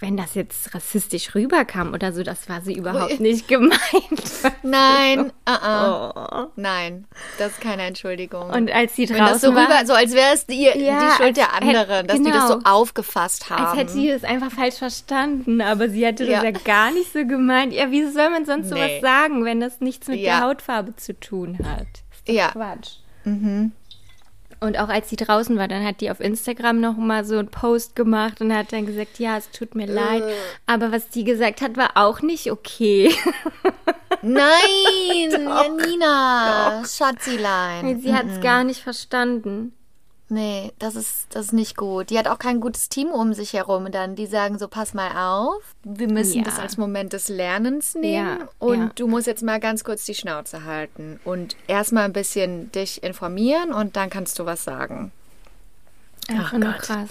wenn 0.00 0.16
das 0.16 0.34
jetzt 0.34 0.74
rassistisch 0.74 1.34
rüberkam 1.34 1.92
oder 1.92 2.12
so, 2.14 2.22
das 2.22 2.48
war 2.48 2.62
sie 2.62 2.72
überhaupt 2.74 3.20
nicht 3.20 3.48
gemeint. 3.48 3.80
Nein, 4.62 5.30
uh 5.46 5.52
-uh. 5.52 6.46
nein, 6.56 7.06
das 7.38 7.52
ist 7.52 7.60
keine 7.60 7.82
Entschuldigung. 7.82 8.48
Und 8.48 8.70
als 8.72 8.96
sie 8.96 9.08
Wenn 9.10 9.18
das 9.18 9.42
so 9.42 9.48
draußen 9.52 9.54
war, 9.56 9.64
rüber, 9.80 9.86
so 9.86 9.92
als 9.92 10.12
wäre 10.14 10.32
es 10.32 10.46
die, 10.46 10.62
Ja, 10.64 10.72
die 10.74 11.22
Schuld 11.22 11.36
der 11.36 11.52
anderen, 11.52 12.06
dass 12.06 12.16
die 12.22 12.30
das 12.30 12.48
so 12.48 12.56
genau. 12.58 12.70
aufgefasst 12.70 13.50
haben. 13.50 13.64
als 13.66 13.76
hätte 13.78 13.92
sie 13.92 14.08
das 14.08 14.24
einfach 14.24 14.50
falsch 14.50 14.76
verstanden, 14.76 15.60
aber 15.60 15.90
sie 15.90 16.06
hatte 16.06 16.24
Ja. 16.24 16.42
das 16.42 16.44
ja 16.44 16.50
gar 16.64 16.90
nicht 16.92 17.12
so 17.12 17.26
gemeint. 17.26 17.72
Ja, 17.74 17.90
wie 17.90 18.04
soll 18.10 18.30
man 18.30 18.46
sonst 18.46 18.70
sowas 18.70 18.86
Nee. 18.86 19.00
sagen, 19.02 19.44
wenn 19.44 19.60
das 19.60 19.80
nichts 19.80 20.08
mit 20.08 20.20
Ja. 20.20 20.38
der 20.38 20.46
Hautfarbe 20.48 20.96
zu 20.96 21.18
tun 21.20 21.58
hat? 21.62 21.86
Ja. 22.26 22.48
Quatsch. 22.52 22.96
Und 24.60 24.78
auch 24.78 24.88
als 24.90 25.08
sie 25.08 25.16
draußen 25.16 25.56
war, 25.56 25.68
dann 25.68 25.84
hat 25.84 26.02
die 26.02 26.10
auf 26.10 26.20
Instagram 26.20 26.80
noch 26.80 26.96
mal 26.98 27.24
so 27.24 27.38
einen 27.38 27.48
Post 27.48 27.96
gemacht 27.96 28.42
und 28.42 28.54
hat 28.54 28.72
dann 28.72 28.84
gesagt, 28.84 29.18
ja, 29.18 29.38
es 29.38 29.50
tut 29.50 29.74
mir 29.74 29.86
leid. 29.86 30.22
Aber 30.66 30.92
was 30.92 31.08
die 31.08 31.24
gesagt 31.24 31.62
hat, 31.62 31.78
war 31.78 31.92
auch 31.94 32.20
nicht 32.20 32.52
okay. 32.52 33.14
Nein, 34.22 35.30
Janina, 35.30 36.82
Schatzilein. 36.84 38.00
sie 38.00 38.12
hat 38.12 38.26
es 38.26 38.40
gar 38.42 38.64
nicht 38.64 38.82
verstanden. 38.82 39.72
Nee, 40.32 40.72
das 40.78 40.94
ist, 40.94 41.26
das 41.30 41.46
ist 41.46 41.52
nicht 41.52 41.76
gut. 41.76 42.10
Die 42.10 42.18
hat 42.18 42.28
auch 42.28 42.38
kein 42.38 42.60
gutes 42.60 42.88
Team 42.88 43.08
um 43.08 43.34
sich 43.34 43.52
herum 43.52 43.90
dann. 43.90 44.14
Die 44.14 44.26
sagen 44.26 44.58
so, 44.58 44.68
pass 44.68 44.94
mal 44.94 45.10
auf, 45.16 45.62
wir 45.82 46.06
müssen 46.08 46.38
Ja. 46.38 46.44
das 46.44 46.58
als 46.60 46.76
Moment 46.76 47.12
des 47.12 47.28
Lernens 47.28 47.94
nehmen 47.96 48.38
Ja, 48.40 48.48
und 48.60 48.78
ja. 48.78 48.90
du 48.94 49.08
musst 49.08 49.26
jetzt 49.26 49.42
mal 49.42 49.58
ganz 49.58 49.82
kurz 49.82 50.04
die 50.06 50.14
Schnauze 50.14 50.64
halten 50.64 51.18
und 51.24 51.56
erstmal 51.66 52.04
ein 52.04 52.12
bisschen 52.12 52.70
dich 52.72 53.02
informieren 53.02 53.72
und 53.72 53.96
dann 53.96 54.08
kannst 54.08 54.38
du 54.38 54.46
was 54.46 54.62
sagen. 54.64 55.10
Nur 56.30 56.48
Gott. 56.60 56.78
krass. 56.78 57.10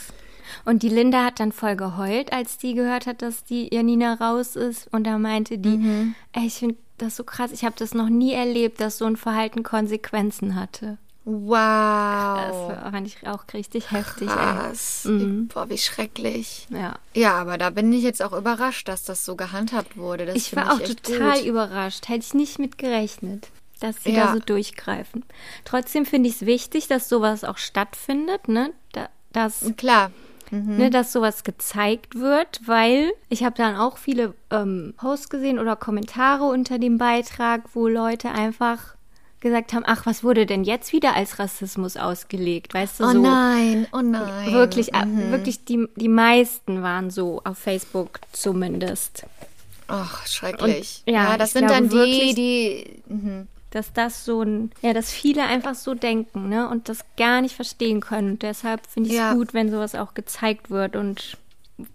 Und 0.65 0.81
die 0.81 0.89
Linda 0.89 1.25
hat 1.25 1.39
dann 1.39 1.51
voll 1.51 1.75
geheult, 1.75 2.31
als 2.33 2.57
die 2.57 2.73
gehört 2.73 3.05
hat, 3.05 3.21
dass 3.21 3.43
die 3.43 3.67
Janina 3.73 4.13
raus 4.15 4.55
ist. 4.55 4.87
Und 4.93 5.03
da 5.03 5.17
meinte 5.17 5.57
die, 5.57 5.77
Mhm. 5.77 6.15
ey, 6.33 6.47
ich 6.47 6.55
finde 6.55 6.77
das 6.97 7.15
so 7.17 7.23
krass. 7.23 7.51
Ich 7.51 7.63
habe 7.65 7.75
das 7.77 7.93
noch 7.93 8.09
nie 8.09 8.33
erlebt, 8.33 8.79
dass 8.81 8.97
so 8.97 9.05
ein 9.05 9.17
Verhalten 9.17 9.61
Konsequenzen 9.63 10.55
hatte. 10.55 10.97
Das 11.25 11.33
Wow. 11.33 12.69
war- 12.69 12.91
fand 12.91 13.07
ich 13.07 13.27
auch 13.27 13.43
richtig 13.53 13.91
heftig. 13.91 14.29
Krass. 14.29 15.07
Boah, 15.53 15.69
wie 15.69 15.77
schrecklich. 15.77 16.65
Ja. 16.69 16.95
Ja, 17.13 17.35
aber 17.35 17.57
da 17.57 17.69
bin 17.69 17.91
ich 17.93 18.03
jetzt 18.03 18.21
auch 18.23 18.33
überrascht, 18.33 18.87
dass 18.87 19.03
das 19.03 19.25
so 19.25 19.35
gehandhabt 19.35 19.97
wurde. 19.97 20.25
Das 20.25 20.35
Ich 20.35 20.55
war 20.55 20.73
auch 20.73 20.79
echt 20.79 21.03
total 21.03 21.37
gut. 21.39 21.45
überrascht. 21.45 22.07
Hätte 22.09 22.25
ich 22.25 22.33
nicht 22.33 22.57
mit 22.57 22.77
gerechnet, 22.77 23.49
dass 23.79 24.03
sie 24.03 24.11
Ja. 24.13 24.27
da 24.27 24.33
so 24.33 24.39
durchgreifen. 24.39 25.23
Trotzdem 25.65 26.05
finde 26.05 26.29
ich 26.29 26.35
es 26.35 26.45
wichtig, 26.45 26.87
dass 26.87 27.09
sowas 27.09 27.43
auch 27.43 27.57
stattfindet, 27.57 28.47
ne? 28.47 28.73
Da, 28.93 29.09
dass, 29.31 29.71
Klar. 29.77 30.11
ne, 30.51 30.89
dass 30.89 31.11
sowas 31.11 31.43
gezeigt 31.43 32.15
wird, 32.15 32.61
weil 32.65 33.11
ich 33.27 33.43
habe 33.43 33.55
dann 33.55 33.75
auch 33.75 33.97
viele 33.97 34.33
ähm, 34.49 34.95
Posts 34.97 35.29
gesehen 35.29 35.59
oder 35.59 35.75
Kommentare 35.75 36.45
unter 36.45 36.79
dem 36.79 36.97
Beitrag, 36.97 37.63
wo 37.75 37.87
Leute 37.87 38.29
einfach 38.31 38.95
gesagt 39.39 39.73
haben, 39.73 39.83
ach, 39.85 40.05
was 40.05 40.23
wurde 40.23 40.45
denn 40.45 40.63
jetzt 40.63 40.91
wieder 40.91 41.15
als 41.15 41.39
Rassismus 41.39 41.95
ausgelegt? 41.97 42.73
Weißt 42.73 42.99
du, 42.99 43.05
Oh 43.05 43.11
so 43.11 43.21
nein, 43.21 43.87
oh 43.93 44.01
nein. 44.01 44.51
wirklich, 44.51 44.93
äh, 44.93 45.05
wirklich 45.31 45.63
die, 45.65 45.87
die 45.95 46.09
meisten 46.09 46.81
waren 46.83 47.09
so 47.09 47.41
auf 47.45 47.57
Facebook 47.57 48.19
zumindest. 48.33 49.25
Ach, 49.87 50.25
schrecklich. 50.27 51.03
Und, 51.07 51.13
ja, 51.13 51.31
ja, 51.31 51.37
das 51.37 51.53
sind 51.53 51.67
glaube 51.67 51.73
dann 51.81 51.89
die, 51.89 51.95
wirklich- 51.95 52.35
die. 52.35 53.01
Mhm. 53.07 53.47
dass 53.71 53.93
das 53.93 54.25
so 54.25 54.41
ein, 54.41 54.71
ja, 54.81 54.93
dass 54.93 55.11
viele 55.11 55.43
einfach 55.43 55.75
so 55.75 55.93
denken, 55.93 56.49
ne, 56.49 56.67
und 56.69 56.89
das 56.89 56.99
gar 57.17 57.41
nicht 57.41 57.55
verstehen 57.55 57.99
können. 58.01 58.31
Und 58.31 58.41
deshalb 58.43 58.85
finde 58.87 59.09
ich 59.09 59.15
es 59.15 59.19
Ja. 59.19 59.33
gut, 59.33 59.53
wenn 59.53 59.69
sowas 59.71 59.93
auch 59.95 60.13
gezeigt 60.15 60.69
wird 60.71 60.95
und 60.95 61.37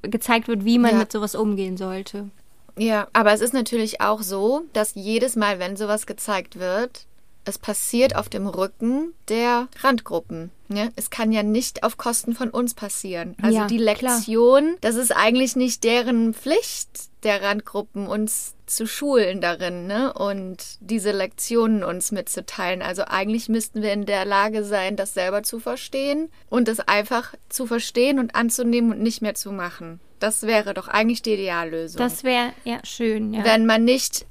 gezeigt 0.03 0.49
wird, 0.49 0.65
wie 0.65 0.79
man 0.79 0.93
Ja. 0.93 0.99
mit 0.99 1.13
sowas 1.13 1.35
umgehen 1.35 1.77
sollte. 1.77 2.31
Ja, 2.79 3.07
aber 3.13 3.33
es 3.33 3.41
ist 3.41 3.55
natürlich 3.55 4.01
auch 4.01 4.23
so, 4.23 4.63
dass 4.73 4.95
jedes 4.95 5.37
Mal, 5.37 5.59
wenn 5.59 5.77
sowas 5.77 6.07
gezeigt 6.07 6.59
wird, 6.59 7.07
es 7.45 7.59
passiert 7.59 8.17
auf 8.17 8.29
dem 8.29 8.47
Rücken 8.47 9.13
der 9.29 9.69
Randgruppen. 9.81 10.51
Ne? 10.69 10.91
Es 10.97 11.11
kann 11.11 11.31
ja 11.33 11.43
nicht 11.43 11.83
auf 11.83 11.97
Kosten 11.97 12.35
von 12.35 12.51
uns 12.51 12.75
passieren. 12.75 13.37
Also 13.43 13.57
Ja, 13.57 13.67
die 13.67 13.77
klar. 13.77 14.17
Lektion, 14.17 14.77
das 14.81 14.97
ist 14.97 15.15
eigentlich 15.15 15.57
nicht 15.57 15.85
deren 15.85 16.35
Pflicht 16.35 16.89
der 17.23 17.43
Randgruppen, 17.43 18.07
uns 18.07 18.55
zu 18.67 18.87
schulen 18.87 19.41
darin 19.41 19.87
ne? 19.87 20.13
und 20.15 20.79
diese 20.81 21.13
Lektionen 21.13 21.85
uns 21.85 22.13
mitzuteilen. 22.13 22.83
Also 22.83 23.05
eigentlich 23.07 23.49
müssten 23.49 23.83
wir 23.83 23.93
in 23.93 24.07
der 24.07 24.25
Lage 24.25 24.65
sein, 24.65 24.97
das 24.97 25.15
selber 25.15 25.43
zu 25.43 25.61
verstehen 25.61 26.31
und 26.49 26.69
es 26.69 26.81
einfach 26.81 27.35
zu 27.49 27.67
verstehen 27.67 28.19
und 28.19 28.35
anzunehmen 28.35 28.93
und 28.93 29.03
nicht 29.03 29.21
mehr 29.21 29.35
zu 29.35 29.53
machen. 29.53 30.01
Das 30.19 30.43
wäre 30.43 30.73
doch 30.73 30.89
eigentlich 30.89 31.21
die 31.21 31.35
Ideallösung 31.35 31.99
Das 31.99 32.25
wäre 32.25 32.53
ja 32.65 32.79
schön, 32.85 33.35
ja. 33.35 33.45
wenn 33.45 33.67
man 33.67 33.85
nicht 33.85 34.27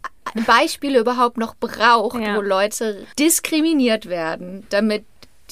Beispiele 0.45 0.99
überhaupt 0.99 1.37
noch 1.37 1.55
braucht, 1.55 2.19
Ja. 2.21 2.35
wo 2.35 2.41
Leute 2.41 3.05
diskriminiert 3.19 4.07
werden, 4.07 4.65
damit 4.69 5.05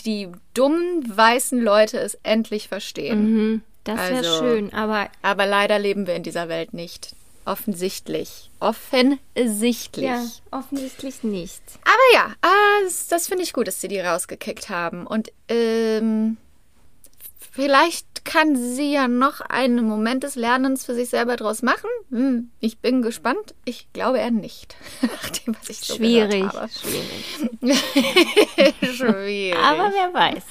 die 0.05 0.29
dummen 0.53 1.03
weißen 1.15 1.59
Leute 1.61 1.99
es 1.99 2.17
endlich 2.23 2.67
verstehen. 2.67 3.23
mhm, 3.33 3.61
das 3.83 3.97
wäre 3.99 4.15
Also- 4.17 4.39
schön, 4.39 4.73
aber 4.73 5.09
Aber 5.21 5.45
leider 5.45 5.77
leben 5.79 6.07
wir 6.07 6.15
in 6.15 6.23
dieser 6.23 6.49
Welt 6.49 6.73
nicht. 6.73 7.13
Offensichtlich. 7.43 8.49
Offensichtlich. 8.59 10.05
ja, 10.05 10.23
offensichtlich 10.51 11.23
nicht. 11.23 11.61
Aber 11.83 12.13
ja, 12.13 12.33
ah, 12.41 12.83
das, 12.83 13.07
das 13.07 13.27
finde 13.27 13.43
ich 13.43 13.53
gut, 13.53 13.67
dass 13.67 13.81
sie 13.81 13.87
die 13.87 13.99
rausgekickt 13.99 14.69
haben. 14.69 15.07
Und 15.07 15.31
ähm, 15.49 16.37
vielleicht 17.51 18.25
kann 18.25 18.55
sie 18.55 18.91
ja 18.93 19.07
noch 19.07 19.41
einen 19.41 19.85
Moment 19.87 20.23
des 20.23 20.35
Lernens 20.35 20.85
für 20.85 20.95
sich 20.95 21.09
selber 21.09 21.35
draus 21.35 21.61
machen. 21.61 21.89
Hm, 22.09 22.49
ich 22.59 22.79
bin 22.79 23.01
gespannt. 23.03 23.53
Ich 23.65 23.91
glaube 23.93 24.17
eher 24.19 24.31
nicht. 24.31 24.75
Nach 25.01 25.29
dem, 25.29 25.55
was 25.59 25.69
ich 25.69 25.79
so 25.81 25.95
Schwierig, 25.95 26.43
habe. 26.45 26.67
schwierig. 26.69 27.83
Schwierig. 28.95 29.55
Aber 29.57 29.91
wer 29.93 30.13
weiß. 30.13 30.43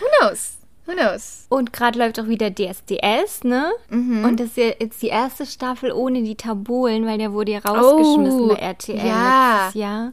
who 0.00 0.06
knows? 0.20 0.54
Who 0.86 0.92
knows? 0.94 1.44
Und 1.50 1.72
gerade 1.74 1.98
läuft 1.98 2.18
auch 2.18 2.28
wieder 2.28 2.50
DSDS, 2.50 3.44
ne? 3.44 3.70
Mhm. 3.90 4.24
Und 4.24 4.40
das 4.40 4.46
ist 4.48 4.56
ja 4.56 4.70
jetzt 4.80 5.02
die 5.02 5.08
erste 5.08 5.44
Staffel 5.44 5.92
ohne 5.92 6.22
die 6.22 6.34
Tabolen, 6.36 7.04
weil 7.04 7.18
der 7.18 7.32
wurde 7.34 7.52
ja 7.52 7.58
rausgeschmissen 7.58 8.40
Oh, 8.40 8.48
bei 8.48 8.54
RTL 8.54 8.96
ja. 9.06 9.64
letztes 9.66 9.80
Jahr. 9.82 10.12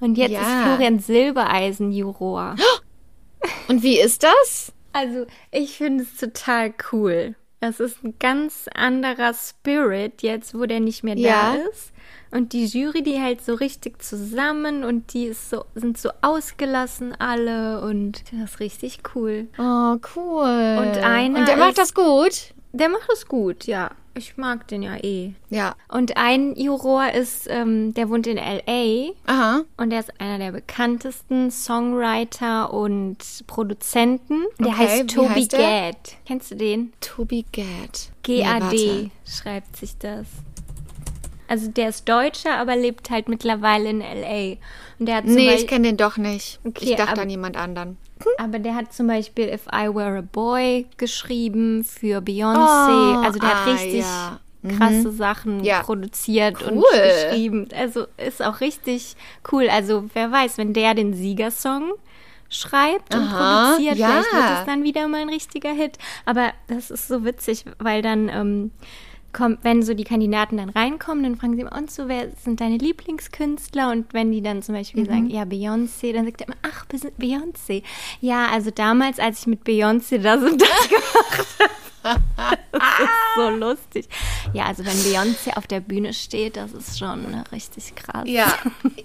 Und 0.00 0.16
jetzt 0.16 0.30
Ja. 0.32 0.40
ist 0.40 0.64
Florian 0.66 0.98
Silbereisen 0.98 1.92
Juror. 1.92 2.56
Und 3.68 3.82
wie 3.82 4.00
ist 4.00 4.22
das? 4.22 4.72
Also, 4.94 5.26
ich 5.50 5.76
finde 5.76 6.04
es 6.04 6.16
total 6.16 6.72
cool. 6.92 7.34
Das 7.60 7.80
ist 7.80 8.02
ein 8.04 8.14
ganz 8.18 8.68
anderer 8.74 9.32
Spirit 9.34 10.22
jetzt, 10.22 10.54
wo 10.58 10.66
der 10.66 10.80
nicht 10.80 11.02
mehr 11.04 11.16
Ja. 11.16 11.54
da 11.56 11.68
ist. 11.70 11.92
Und 12.30 12.52
die 12.52 12.66
Jury, 12.66 13.02
die 13.02 13.18
hält 13.18 13.42
so 13.44 13.54
richtig 13.54 14.02
zusammen 14.02 14.82
und 14.84 15.12
die 15.14 15.26
ist 15.26 15.50
so, 15.50 15.64
sind 15.74 15.96
so 15.98 16.10
ausgelassen 16.20 17.14
alle 17.18 17.80
und 17.80 18.22
das 18.32 18.52
ist 18.54 18.60
richtig 18.60 19.00
cool. 19.14 19.46
Oh, 19.58 19.96
cool. 20.16 20.78
Und 20.80 20.98
einer 21.04 21.38
Und 21.40 21.48
der 21.48 21.56
macht 21.56 21.70
ist- 21.70 21.78
das 21.78 21.94
gut? 21.94 22.52
Der 22.72 22.88
macht 22.88 23.08
es 23.12 23.26
gut, 23.28 23.64
ja. 23.64 23.90
Ich 24.16 24.36
mag 24.36 24.68
den 24.68 24.82
ja 24.82 24.96
eh. 25.02 25.32
Ja. 25.50 25.74
Und 25.88 26.16
ein 26.16 26.54
Juror 26.56 27.10
ist, 27.12 27.48
ähm, 27.50 27.94
der 27.94 28.08
wohnt 28.08 28.26
in 28.28 28.36
L.A. 28.38 29.10
Aha. 29.26 29.62
und 29.76 29.90
der 29.90 30.00
ist 30.00 30.20
einer 30.20 30.38
der 30.38 30.52
bekanntesten 30.52 31.50
Songwriter 31.50 32.72
und 32.72 33.18
Produzenten. 33.46 34.42
Der 34.60 34.68
Okay, 34.68 34.76
heißt 34.76 35.10
Toby 35.14 35.40
heißt? 35.40 35.50
Gad. 35.52 36.16
Kennst 36.26 36.50
du 36.52 36.56
den? 36.56 36.92
Toby 37.00 37.44
Gad. 37.52 38.10
G-A-D 38.22 38.76
Nee, 38.76 39.10
schreibt 39.26 39.76
sich 39.76 39.96
das. 39.98 40.26
Also 41.48 41.68
der 41.70 41.90
ist 41.90 42.08
Deutscher, 42.08 42.56
aber 42.58 42.74
lebt 42.76 43.10
halt 43.10 43.28
mittlerweile 43.28 43.90
in 43.90 44.00
L.A. 44.00 44.56
Und 44.98 45.06
der 45.06 45.16
hat 45.16 45.24
Nee, 45.24 45.34
Beispiel, 45.46 45.54
ich 45.56 45.66
kenne 45.66 45.88
den 45.88 45.96
doch 45.96 46.16
nicht. 46.16 46.58
Okay, 46.64 46.84
ich 46.90 46.96
dachte 46.96 47.12
aber- 47.12 47.22
an 47.22 47.30
jemand 47.30 47.56
anderen. 47.56 47.98
aber 48.38 48.58
der 48.58 48.74
hat 48.74 48.92
zum 48.92 49.06
Beispiel 49.08 49.48
If 49.48 49.66
I 49.66 49.88
Were 49.94 50.18
a 50.18 50.22
Boy 50.22 50.86
geschrieben 50.96 51.84
für 51.84 52.18
Beyoncé. 52.20 53.18
Oh, 53.18 53.22
also 53.24 53.38
der 53.38 53.48
hat 53.48 53.66
ah, 53.68 53.72
richtig 53.72 54.00
ja. 54.00 54.40
krasse 54.78 55.10
Sachen 55.12 55.62
Ja. 55.62 55.82
produziert 55.82 56.62
und 56.62 56.78
Cool. 56.78 56.84
geschrieben. 56.92 57.68
Also 57.76 58.06
ist 58.16 58.42
auch 58.42 58.60
richtig 58.60 59.14
cool. 59.52 59.68
Also 59.68 60.04
wer 60.14 60.32
weiß, 60.32 60.56
wenn 60.58 60.72
der 60.72 60.94
den 60.94 61.12
Siegersong 61.12 61.92
schreibt 62.48 63.14
und 63.14 63.20
Aha, 63.22 63.72
produziert, 63.72 63.96
ja. 63.98 64.06
vielleicht 64.06 64.32
wird 64.32 64.58
es 64.60 64.64
dann 64.66 64.82
wieder 64.84 65.08
mal 65.08 65.20
ein 65.22 65.28
richtiger 65.28 65.72
Hit. 65.72 65.98
Aber 66.24 66.52
das 66.68 66.90
ist 66.90 67.08
so 67.08 67.24
witzig, 67.24 67.64
weil 67.78 68.00
dann 68.00 68.28
ähm, 68.28 68.70
kommt, 69.34 69.58
wenn 69.62 69.82
so 69.82 69.92
die 69.92 70.04
Kandidaten 70.04 70.56
dann 70.56 70.70
reinkommen, 70.70 71.22
dann 71.24 71.36
fragen 71.36 71.56
sie 71.56 71.60
immer, 71.60 71.76
und 71.76 71.90
so, 71.90 72.08
wer 72.08 72.30
sind 72.42 72.60
deine 72.60 72.78
Lieblingskünstler? 72.78 73.90
Und 73.90 74.14
wenn 74.14 74.32
die 74.32 74.40
dann 74.40 74.62
zum 74.62 74.74
Beispiel 74.74 75.04
sagen, 75.04 75.28
ja, 75.28 75.42
Beyoncé, 75.42 76.14
dann 76.14 76.24
sagt 76.24 76.40
er 76.40 76.46
immer, 76.46 76.56
ach, 76.62 76.86
Beyoncé. 77.18 77.82
Ja, 78.20 78.46
also 78.46 78.70
damals, 78.70 79.18
als 79.18 79.40
ich 79.40 79.46
mit 79.46 79.64
Beyoncé 79.64 80.18
das 80.18 80.42
und 80.50 80.62
das 80.62 80.88
gemacht 80.88 81.46
habe. 81.60 81.70
Das 82.04 83.00
ist 83.00 83.34
so 83.36 83.48
lustig. 83.48 84.08
Ja, 84.52 84.66
also 84.66 84.84
wenn 84.84 84.92
Beyoncé 84.92 85.56
auf 85.56 85.66
der 85.66 85.80
Bühne 85.80 86.12
steht, 86.12 86.56
das 86.56 86.72
ist 86.72 86.98
schon 86.98 87.24
richtig 87.50 87.94
krass. 87.94 88.24
Ja, 88.26 88.46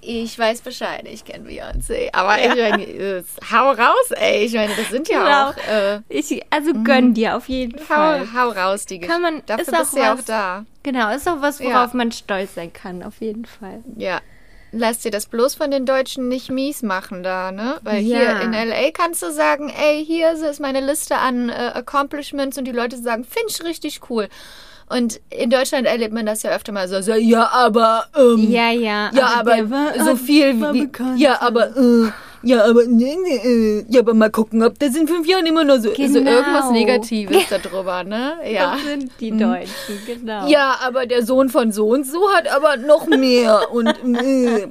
ich 0.01 0.38
weiß 0.38 0.62
Bescheid, 0.62 1.08
ich 1.10 1.24
kenne 1.24 1.48
Beyoncé. 1.50 2.10
Aber 2.13 2.38
ja. 2.38 2.53
ich 2.53 2.60
meine, 2.60 3.24
hau 3.51 3.72
raus, 3.72 4.12
ey. 4.12 4.46
Ich 4.46 4.53
meine, 4.53 4.75
das 4.75 4.89
sind 4.89 5.08
ja 5.08 5.24
genau. 5.24 5.50
auch. 5.50 5.70
Äh, 5.70 6.01
ich, 6.10 6.41
also 6.50 6.74
gönn 6.84 7.13
dir 7.13 7.38
auf 7.38 7.48
jeden 7.48 7.79
hau, 7.79 7.86
Fall. 7.86 8.27
Hau 8.34 8.50
raus, 8.50 8.86
die 8.86 9.00
kann 9.00 9.22
man, 9.22 9.41
Dafür 9.46 9.63
ist 9.63 9.79
bist 9.79 9.94
du 9.94 10.00
ja 10.00 10.13
auch 10.13 10.22
da. 10.22 10.65
Genau, 10.84 11.13
ist 11.13 11.27
auch 11.27 11.41
was, 11.41 11.60
worauf 11.60 11.91
ja. 11.91 11.98
man 11.98 12.12
stolz 12.12 12.56
sein 12.56 12.74
kann, 12.74 13.03
auf 13.03 13.22
jeden 13.22 13.46
Fall. 13.46 13.84
Ja, 13.98 14.20
lass 14.71 14.99
dir 14.99 15.11
das 15.11 15.25
bloß 15.27 15.55
von 15.55 15.71
den 15.71 15.85
Deutschen 15.85 16.27
nicht 16.27 16.49
mies 16.51 16.83
machen 16.83 17.23
da, 17.23 17.51
ne? 17.51 17.77
Weil 17.83 18.01
Ja. 18.01 18.17
hier 18.17 18.41
in 18.41 18.53
LA 18.53 18.91
kannst 18.93 19.21
du 19.23 19.31
sagen, 19.31 19.69
ey, 19.69 20.05
hier 20.05 20.31
ist 20.31 20.59
meine 20.59 20.81
Liste 20.81 21.17
an 21.17 21.49
äh, 21.49 21.71
Accomplishments 21.73 22.57
und 22.57 22.65
die 22.65 22.71
Leute 22.71 22.97
sagen, 22.97 23.23
finde 23.23 23.47
ich 23.49 23.63
richtig 23.63 24.01
cool. 24.09 24.27
Und 24.91 25.19
in 25.29 25.51
Deutschland 25.51 25.85
erlebt 25.85 26.13
man 26.13 26.25
das 26.25 26.41
ja 26.43 26.49
öfter 26.51 26.71
mal 26.71 26.88
so, 26.88 26.99
so 27.01 27.13
ja, 27.13 27.47
aber, 27.51 28.05
ähm, 28.17 28.49
Ja, 28.49 28.71
ja. 28.71 29.11
ja, 29.13 29.33
aber, 29.38 29.69
war- 29.69 29.93
so 30.03 30.15
viel 30.15 30.59
wie, 30.73 30.89
ja, 31.15 31.41
aber, 31.41 31.77
äh, 31.77 32.11
ja, 32.43 32.65
aber, 32.65 32.86
nee, 32.86 33.15
nee, 33.24 33.36
äh, 33.79 33.86
ja, 33.89 34.00
aber 34.01 34.13
mal 34.13 34.29
gucken, 34.31 34.63
ob 34.63 34.77
das 34.79 34.96
in 34.96 35.08
fünf 35.08 35.27
Jahren 35.27 35.46
immer 35.46 35.63
noch 35.63 35.77
so, 35.77 35.91
Genau. 35.91 36.31
irgendwas 36.31 36.72
Negatives 36.72 37.43
darüber, 37.63 38.03
ne? 38.03 38.36
Ja. 38.50 38.74
Das 38.75 38.84
sind 38.84 39.12
die 39.19 39.31
Deutschen, 39.31 40.00
genau. 40.05 40.48
Ja, 40.48 40.75
aber 40.86 41.05
der 41.05 41.25
Sohn 41.25 41.50
von 41.50 41.72
so 41.72 41.88
und 41.89 42.05
so 42.05 42.29
hat 42.34 42.48
aber 42.50 42.77
noch 42.77 43.08
mehr. 43.08 43.62
Und 43.72 43.88
äh, 43.88 44.67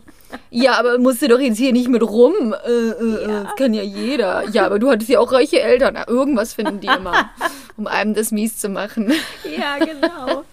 ja, 0.50 0.78
aber 0.78 0.98
musst 0.98 1.22
du 1.22 1.28
doch 1.28 1.38
jetzt 1.40 1.56
hier 1.58 1.72
nicht 1.72 1.88
mit 1.88 2.02
rum. 2.02 2.54
Äh, 2.66 2.70
äh, 2.70 3.22
Ja. 3.28 3.44
Das 3.44 3.56
kann 3.56 3.72
ja 3.74 3.82
jeder. 3.82 4.44
Ja, 4.50 4.66
aber 4.66 4.78
du 4.78 4.90
hattest 4.90 5.08
ja 5.10 5.20
auch 5.20 5.32
reiche 5.32 5.60
Eltern. 5.60 5.94
Na, 5.94 6.06
irgendwas 6.08 6.52
finden 6.54 6.80
die 6.80 6.86
immer, 6.88 7.30
um 7.76 7.86
einem 7.86 8.14
das 8.14 8.30
mies 8.30 8.58
zu 8.58 8.68
machen. 8.68 9.12
Ja, 9.44 9.78
genau. 9.84 10.44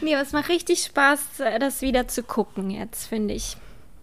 nee, 0.00 0.14
aber 0.14 0.22
es 0.22 0.32
macht 0.32 0.48
richtig 0.48 0.82
Spaß, 0.84 1.18
das 1.60 1.82
wieder 1.82 2.08
zu 2.08 2.22
gucken 2.22 2.70
jetzt, 2.70 3.06
finde 3.06 3.34
ich. 3.34 3.56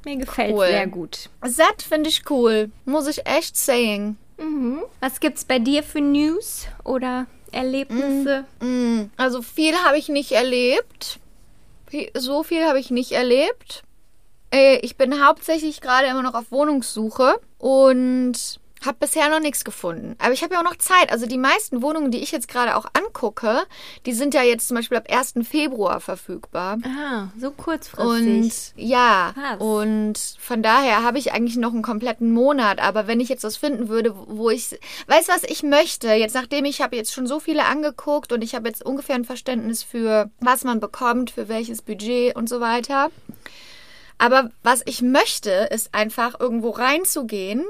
Mir 0.06 0.16
gefällt 0.18 0.54
Cool. 0.54 0.68
sehr 0.68 0.88
gut. 0.88 1.30
Satt 1.44 1.82
finde 1.82 2.10
ich 2.10 2.30
cool. 2.30 2.72
Muss 2.86 3.08
ich 3.08 3.26
echt 3.26 3.58
sagen. 3.58 4.18
Mhm. 4.38 4.80
Was 5.02 5.20
gibt's 5.20 5.44
bei 5.46 5.60
dir 5.60 5.82
für 5.84 6.00
News 6.02 6.68
oder 6.84 7.26
Erlebnisse? 7.52 8.46
Mm, 8.62 9.06
Also 9.18 9.42
viel 9.42 9.74
habe 9.84 9.98
ich 9.98 10.08
nicht 10.10 10.32
erlebt. 10.32 11.20
So 12.16 12.44
viel 12.44 12.66
habe 12.66 12.80
ich 12.80 12.92
nicht 12.92 13.14
erlebt. 13.14 13.84
Äh, 14.52 14.78
Ich 14.84 14.98
bin 14.98 15.26
hauptsächlich 15.26 15.82
gerade 15.82 16.08
immer 16.08 16.22
noch 16.24 16.34
auf 16.34 16.52
Wohnungssuche 16.52 17.36
und 17.58 18.34
habe 18.86 18.98
bisher 19.00 19.30
noch 19.30 19.40
nichts 19.40 19.64
gefunden. 19.64 20.16
Aber 20.20 20.34
ich 20.34 20.44
habe 20.44 20.54
ja 20.54 20.60
auch 20.60 20.64
noch 20.66 20.76
Zeit. 20.78 21.12
Also 21.12 21.26
die 21.26 21.38
meisten 21.38 21.82
Wohnungen, 21.82 22.12
die 22.12 22.20
ich 22.20 22.32
jetzt 22.32 22.48
gerade 22.48 22.76
auch 22.76 22.86
angucke, 22.94 23.64
die 24.06 24.14
sind 24.14 24.34
ja 24.34 24.44
jetzt 24.44 24.68
zum 24.68 24.76
Beispiel 24.76 24.98
ab 24.98 25.08
1. 25.10 25.34
Februar 25.50 26.00
verfügbar. 26.00 26.78
Ah, 26.84 27.28
so 27.40 27.48
Und 27.48 27.58
kurzfristig. 27.58 28.74
ja, 28.76 29.34
Krass. 29.34 29.60
und 29.62 30.20
von 30.40 30.62
daher 30.62 31.04
habe 31.04 31.18
ich 31.18 31.32
eigentlich 31.34 31.58
noch 31.58 31.74
einen 31.74 31.82
kompletten 31.82 32.32
Monat. 32.32 32.80
Aber 32.80 33.08
wenn 33.08 33.20
ich 33.20 33.30
jetzt 33.30 33.44
was 33.44 33.58
finden 33.58 33.90
würde, 33.90 34.14
wo 34.28 34.50
ich, 34.50 34.80
weiß 35.08 35.28
was 35.28 35.44
ich 35.44 35.64
möchte, 35.64 36.10
jetzt 36.14 36.36
nachdem 36.36 36.66
ich 36.66 36.82
habe 36.82 36.96
jetzt 36.96 37.14
schon 37.14 37.28
so 37.28 37.40
viele 37.40 37.66
angeguckt 37.66 38.32
und 38.32 38.44
ich 38.44 38.56
habe 38.56 38.68
jetzt 38.68 38.86
ungefähr 38.86 39.16
ein 39.16 39.26
Verständnis 39.26 39.84
für, 39.84 40.30
was 40.40 40.64
man 40.64 40.80
bekommt, 40.80 41.32
für 41.32 41.50
welches 41.50 41.82
Budget 41.82 42.36
und 42.36 42.48
so 42.50 42.60
weiter. 42.60 43.10
Aber 44.18 44.50
was 44.64 44.82
ich 44.86 45.02
möchte, 45.02 45.50
ist 45.72 45.94
einfach 45.94 46.40
irgendwo 46.40 46.70
reinzugehen 46.70 47.66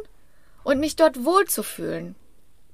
und 0.66 0.80
mich 0.80 0.98
dort 0.98 1.24
wohlzufühlen. 1.24 2.16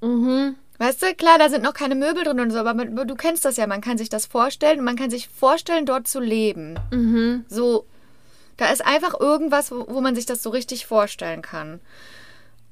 Mhm. 0.01 0.55
Weißt 0.79 1.03
du, 1.03 1.13
klar, 1.13 1.37
da 1.37 1.49
sind 1.49 1.61
noch 1.61 1.75
keine 1.75 1.93
Möbel 1.93 2.23
drin 2.23 2.39
und 2.39 2.49
so, 2.49 2.57
aber 2.57 2.73
man, 2.73 2.95
du 2.95 3.15
kennst 3.15 3.45
das 3.45 3.57
ja, 3.57 3.67
man 3.67 3.81
kann 3.81 3.99
sich 3.99 4.09
das 4.09 4.25
vorstellen 4.25 4.79
und 4.79 4.85
man 4.85 4.95
kann 4.95 5.11
sich 5.11 5.27
vorstellen, 5.27 5.85
dort 5.85 6.07
zu 6.07 6.19
leben. 6.19 6.79
Mhm. 6.89 7.45
So, 7.47 7.85
da 8.57 8.71
ist 8.71 8.83
einfach 8.83 9.19
irgendwas, 9.19 9.71
wo, 9.71 9.85
wo 9.87 10.01
man 10.01 10.15
sich 10.15 10.25
das 10.25 10.41
so 10.41 10.49
richtig 10.49 10.87
vorstellen 10.87 11.43
kann. 11.43 11.81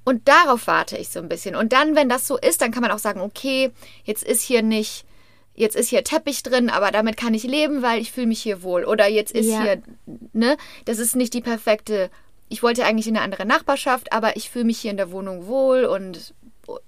Und 0.05 0.27
darauf 0.27 0.65
warte 0.65 0.97
ich 0.97 1.09
so 1.09 1.19
ein 1.19 1.29
bisschen. 1.29 1.55
Und 1.55 1.71
dann, 1.73 1.95
wenn 1.95 2.09
das 2.09 2.25
so 2.25 2.37
ist, 2.37 2.61
dann 2.61 2.71
kann 2.71 2.81
man 2.81 2.91
auch 2.91 2.97
sagen, 2.99 3.21
okay, 3.21 3.71
jetzt 4.05 4.23
ist 4.23 4.41
hier 4.41 4.63
nicht, 4.63 5.05
jetzt 5.53 5.75
ist 5.75 5.89
hier 5.89 6.03
Teppich 6.03 6.41
drin, 6.41 6.69
aber 6.69 6.89
damit 6.91 7.15
kann 7.17 7.35
ich 7.35 7.43
leben, 7.43 7.83
weil 7.83 8.01
ich 8.01 8.11
fühle 8.11 8.27
mich 8.27 8.41
hier 8.41 8.63
wohl. 8.63 8.85
Oder 8.85 9.07
jetzt 9.07 9.33
ist 9.33 9.47
Ja. 9.47 9.61
hier, 9.61 9.83
ne, 10.33 10.57
das 10.85 10.97
ist 10.97 11.15
nicht 11.15 11.33
die 11.35 11.41
perfekte, 11.41 12.09
ich 12.49 12.63
wollte 12.63 12.85
eigentlich 12.85 13.07
in 13.07 13.15
eine 13.15 13.23
andere 13.23 13.45
Nachbarschaft, 13.45 14.11
aber 14.11 14.35
ich 14.35 14.49
fühle 14.49 14.65
mich 14.65 14.79
hier 14.79 14.91
in 14.91 14.97
der 14.97 15.11
Wohnung 15.11 15.47
wohl 15.47 15.85
und 15.85 16.33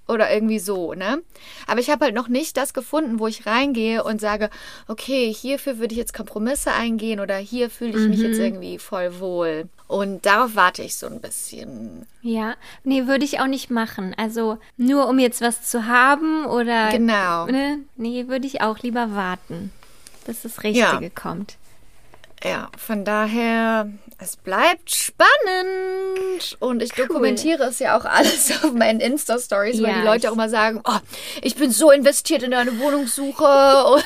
oder 0.07 0.31
irgendwie 0.31 0.59
so, 0.59 0.93
ne? 0.93 1.21
Aber 1.67 1.79
ich 1.79 1.89
habe 1.89 2.05
halt 2.05 2.15
noch 2.15 2.27
nicht 2.27 2.57
das 2.57 2.73
gefunden, 2.73 3.19
wo 3.19 3.27
ich 3.27 3.45
reingehe 3.45 4.03
und 4.03 4.21
sage, 4.21 4.49
okay, 4.87 5.33
hierfür 5.33 5.79
würde 5.79 5.93
ich 5.93 5.97
jetzt 5.97 6.13
Kompromisse 6.13 6.71
eingehen 6.71 7.19
oder 7.19 7.37
hier 7.37 7.69
fühle 7.69 7.97
ich 7.97 8.07
mich 8.07 8.19
jetzt 8.19 8.37
irgendwie 8.37 8.77
voll 8.77 9.19
wohl. 9.19 9.69
Und 9.87 10.25
darauf 10.25 10.55
warte 10.55 10.83
ich 10.83 10.95
so 10.95 11.07
ein 11.07 11.19
bisschen. 11.19 12.05
Ja, 12.21 12.55
nee, 12.83 13.07
würde 13.07 13.25
ich 13.25 13.39
auch 13.39 13.47
nicht 13.47 13.69
machen. 13.69 14.13
Also 14.17 14.57
nur 14.77 15.07
um 15.07 15.19
jetzt 15.19 15.41
was 15.41 15.63
zu 15.63 15.87
haben 15.87 16.45
oder. 16.45 16.89
Genau. 16.91 17.47
Ne? 17.47 17.79
Nee, 17.95 18.27
würde 18.27 18.47
ich 18.47 18.61
auch 18.61 18.79
lieber 18.79 19.15
warten, 19.15 19.71
bis 20.25 20.43
das 20.43 20.63
Richtige 20.63 21.09
kommt. 21.09 21.57
Ja, 22.43 22.69
von 22.77 23.05
daher, 23.05 23.87
es 24.17 24.35
bleibt 24.35 24.89
spannend. 24.91 26.57
Und 26.59 26.81
ich 26.81 26.91
dokumentiere 26.91 27.65
es 27.65 27.77
ja 27.79 27.97
auch 27.97 28.05
alles 28.05 28.51
auf 28.63 28.73
meinen 28.73 28.99
Insta-Stories, 28.99 29.81
weil 29.81 29.89
Ja, 29.91 29.99
die 30.01 30.05
Leute 30.07 30.17
ich- 30.19 30.27
auch 30.29 30.33
immer 30.33 30.49
sagen, 30.49 30.81
oh, 30.83 30.97
ich 31.43 31.55
bin 31.55 31.69
so 31.71 31.91
investiert 31.91 32.41
in 32.43 32.51
deine 32.51 32.79
Wohnungssuche. 32.79 33.43
Und 33.93 34.03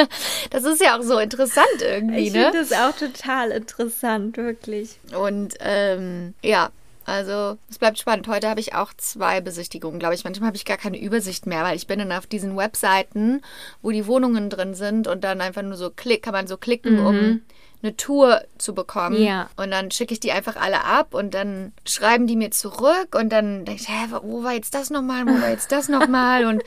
das 0.50 0.64
ist 0.64 0.80
ja 0.82 0.98
auch 0.98 1.02
so 1.02 1.18
interessant 1.18 1.66
irgendwie, 1.80 2.28
Ich 2.28 2.32
ne? 2.32 2.44
finde 2.52 2.58
das 2.66 2.72
auch 2.72 2.96
total 2.96 3.50
interessant, 3.50 4.36
wirklich. 4.38 4.98
Und 5.14 5.54
ähm, 5.60 6.34
ja, 6.42 6.70
also 7.04 7.58
es 7.68 7.78
bleibt 7.78 7.98
spannend. 7.98 8.28
Heute 8.28 8.48
habe 8.48 8.60
ich 8.60 8.74
auch 8.74 8.92
zwei 8.94 9.40
Besichtigungen, 9.40 9.98
glaube 9.98 10.14
ich. 10.14 10.24
Manchmal 10.24 10.48
habe 10.48 10.56
ich 10.56 10.64
gar 10.64 10.76
keine 10.76 11.00
Übersicht 11.00 11.46
mehr, 11.46 11.62
weil 11.64 11.76
ich 11.76 11.86
bin 11.86 11.98
dann 11.98 12.12
auf 12.12 12.26
diesen 12.26 12.56
Webseiten, 12.56 13.42
wo 13.82 13.90
die 13.90 14.06
Wohnungen 14.06 14.50
drin 14.50 14.74
sind 14.74 15.06
und 15.06 15.22
dann 15.24 15.40
einfach 15.40 15.62
nur 15.62 15.76
so 15.76 15.90
klick, 15.90 16.22
kann 16.22 16.32
man 16.32 16.46
so 16.46 16.56
klicken, 16.56 16.98
um 16.98 17.42
eine 17.84 17.96
Tour 17.96 18.42
zu 18.58 18.74
bekommen. 18.74 19.22
Ja. 19.22 19.50
Und 19.56 19.70
dann 19.70 19.90
schicke 19.90 20.14
ich 20.14 20.20
die 20.20 20.32
einfach 20.32 20.56
alle 20.56 20.84
ab 20.84 21.14
und 21.14 21.34
dann 21.34 21.72
schreiben 21.84 22.26
die 22.26 22.36
mir 22.36 22.50
zurück 22.50 23.14
und 23.14 23.30
dann 23.30 23.64
denke 23.64 23.82
ich, 23.82 23.88
hä, 23.88 24.06
wo 24.22 24.42
war 24.42 24.54
jetzt 24.54 24.74
das 24.74 24.90
nochmal, 24.90 25.26
wo 25.26 25.40
war 25.40 25.50
jetzt 25.50 25.70
das 25.70 25.88
nochmal 25.88 26.46
und 26.46 26.62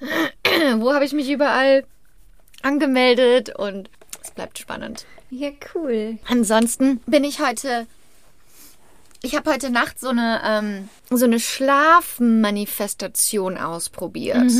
wo 0.80 0.94
habe 0.94 1.04
ich 1.04 1.12
mich 1.12 1.28
überall 1.28 1.84
angemeldet 2.62 3.54
und 3.56 3.90
es 4.22 4.30
bleibt 4.30 4.58
spannend. 4.58 5.06
Ja, 5.30 5.50
cool. 5.74 6.18
Ansonsten 6.28 6.98
bin 7.06 7.24
ich 7.24 7.40
heute. 7.40 7.86
Ich 9.22 9.36
habe 9.36 9.52
heute 9.52 9.70
Nacht 9.70 10.00
so 10.00 10.08
eine, 10.08 10.40
ähm, 10.44 10.88
so 11.10 11.26
eine 11.26 11.40
Schlafmanifestation 11.40 13.58
ausprobiert. 13.58 14.50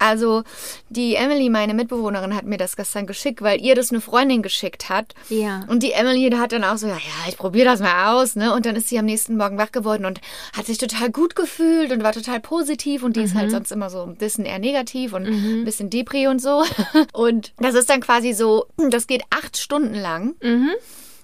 Also 0.00 0.44
die 0.88 1.16
Emily, 1.16 1.50
meine 1.50 1.74
Mitbewohnerin, 1.74 2.36
hat 2.36 2.44
mir 2.44 2.56
das 2.56 2.76
gestern 2.76 3.06
geschickt, 3.06 3.42
weil 3.42 3.60
ihr 3.60 3.74
das 3.74 3.90
eine 3.90 4.00
Freundin 4.00 4.42
geschickt 4.42 4.88
hat. 4.88 5.12
Ja. 5.28 5.64
Und 5.66 5.82
die 5.82 5.90
Emily 5.92 6.30
hat 6.30 6.52
dann 6.52 6.62
auch 6.62 6.76
so, 6.76 6.86
ja, 6.86 6.94
ja, 6.94 7.28
ich 7.28 7.36
probiere 7.36 7.64
das 7.64 7.80
mal 7.80 8.14
aus, 8.14 8.36
ne? 8.36 8.54
Und 8.54 8.64
dann 8.64 8.76
ist 8.76 8.88
sie 8.88 8.98
am 8.98 9.06
nächsten 9.06 9.36
Morgen 9.36 9.58
wach 9.58 9.72
geworden 9.72 10.04
und 10.04 10.20
hat 10.56 10.66
sich 10.66 10.78
total 10.78 11.10
gut 11.10 11.34
gefühlt 11.34 11.90
und 11.90 12.04
war 12.04 12.12
total 12.12 12.38
positiv. 12.38 13.02
Und 13.02 13.16
die 13.16 13.22
ist 13.22 13.34
halt 13.34 13.50
sonst 13.50 13.72
immer 13.72 13.90
so 13.90 14.02
ein 14.02 14.14
bisschen 14.14 14.44
eher 14.44 14.60
negativ 14.60 15.14
und 15.14 15.26
ein 15.26 15.64
bisschen 15.64 15.90
Depri 15.90 16.28
und 16.28 16.40
so. 16.40 16.64
Und 17.12 17.52
das 17.58 17.74
ist 17.74 17.90
dann 17.90 18.00
quasi 18.00 18.32
so, 18.32 18.66
das 18.76 19.08
geht 19.08 19.22
acht 19.30 19.56
Stunden 19.56 19.94
lang. 19.94 20.36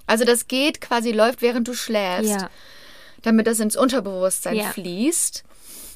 Also 0.07 0.25
das 0.25 0.49
geht 0.49 0.81
quasi, 0.81 1.13
läuft, 1.13 1.43
während 1.43 1.69
du 1.69 1.75
schläfst, 1.75 2.31
Ja, 2.31 2.51
damit 3.25 3.47
das 3.49 3.59
ins 3.59 3.75
Unterbewusstsein 3.77 4.55
Ja. 4.57 4.71
fließt. 4.71 5.43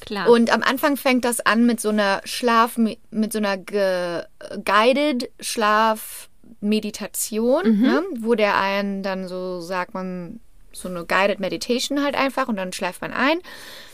klar. 0.01 0.29
Und 0.29 0.51
am 0.51 0.61
Anfang 0.63 0.97
fängt 0.97 1.23
das 1.25 1.39
an 1.39 1.65
mit 1.65 1.79
so 1.79 1.89
einer 1.89 2.21
Schlaf, 2.25 2.77
mit 2.77 3.31
so 3.33 3.37
einer 3.39 3.57
ge 3.57 4.23
guided 4.65 5.29
Schlafmeditation, 5.39 7.81
ne? 7.81 8.03
wo 8.19 8.35
der 8.35 8.57
einen 8.57 9.03
dann 9.03 9.27
so 9.27 9.61
sagt 9.61 9.93
man 9.93 10.39
so 10.79 10.89
eine 10.89 11.05
guided 11.05 11.39
Meditation 11.39 12.03
halt 12.03 12.15
einfach 12.15 12.47
und 12.47 12.57
dann 12.57 12.73
schläft 12.73 13.01
man 13.01 13.13
ein. 13.13 13.39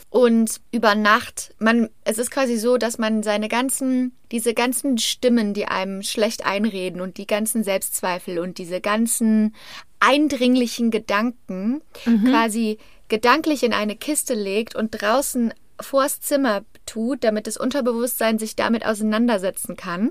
Und 0.08 0.60
über 0.70 0.94
Nacht, 0.94 1.54
man, 1.58 1.90
es 2.04 2.18
ist 2.18 2.30
quasi 2.30 2.56
so, 2.56 2.78
dass 2.78 2.96
man 2.96 3.22
seine 3.22 3.48
ganzen, 3.48 4.16
diese 4.30 4.54
ganzen 4.54 4.98
Stimmen, 4.98 5.52
die 5.52 5.66
einem 5.66 6.02
schlecht 6.02 6.46
einreden 6.46 7.00
und 7.00 7.18
die 7.18 7.26
ganzen 7.26 7.64
Selbstzweifel 7.64 8.38
und 8.38 8.58
diese 8.58 8.80
ganzen 8.80 9.54
eindringlichen 9.98 10.90
Gedanken 10.90 11.82
quasi 12.24 12.78
gedanklich 13.08 13.62
in 13.62 13.72
eine 13.72 13.96
Kiste 13.96 14.34
legt 14.34 14.74
und 14.74 14.90
draußen 14.90 15.52
vors 15.80 16.20
Zimmer 16.20 16.64
tut, 16.86 17.24
damit 17.24 17.46
das 17.46 17.56
Unterbewusstsein 17.56 18.38
sich 18.38 18.56
damit 18.56 18.86
auseinandersetzen 18.86 19.76
kann. 19.76 20.10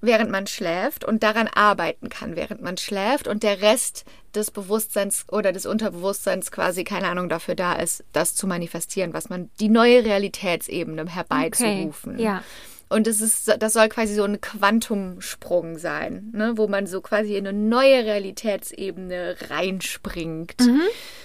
Während 0.00 0.30
man 0.30 0.46
schläft 0.46 1.04
und 1.04 1.22
daran 1.22 1.48
arbeiten 1.48 2.08
kann, 2.08 2.36
während 2.36 2.62
man 2.62 2.76
schläft 2.76 3.28
und 3.28 3.42
der 3.42 3.60
Rest 3.60 4.04
des 4.34 4.50
Bewusstseins 4.50 5.24
oder 5.30 5.52
des 5.52 5.66
Unterbewusstseins 5.66 6.50
quasi 6.50 6.84
keine 6.84 7.08
Ahnung 7.08 7.28
dafür 7.28 7.54
da 7.54 7.74
ist, 7.74 8.04
das 8.12 8.34
zu 8.34 8.46
manifestieren, 8.46 9.12
was 9.12 9.28
man 9.28 9.50
die 9.60 9.68
neue 9.68 10.04
Realitätsebene 10.04 11.06
herbeizurufen. 11.08 12.14
Okay, 12.14 12.22
ja. 12.22 12.42
Und 12.88 13.08
es 13.08 13.20
ist, 13.20 13.56
das 13.58 13.72
soll 13.72 13.88
quasi 13.88 14.14
so 14.14 14.22
ein 14.22 14.40
Quantumsprung 14.40 15.76
sein, 15.76 16.30
ne? 16.32 16.52
wo 16.56 16.68
man 16.68 16.86
so 16.86 17.00
quasi 17.00 17.36
in 17.36 17.46
eine 17.46 17.58
neue 17.58 18.04
Realitätsebene 18.04 19.36
reinspringt. 19.50 20.54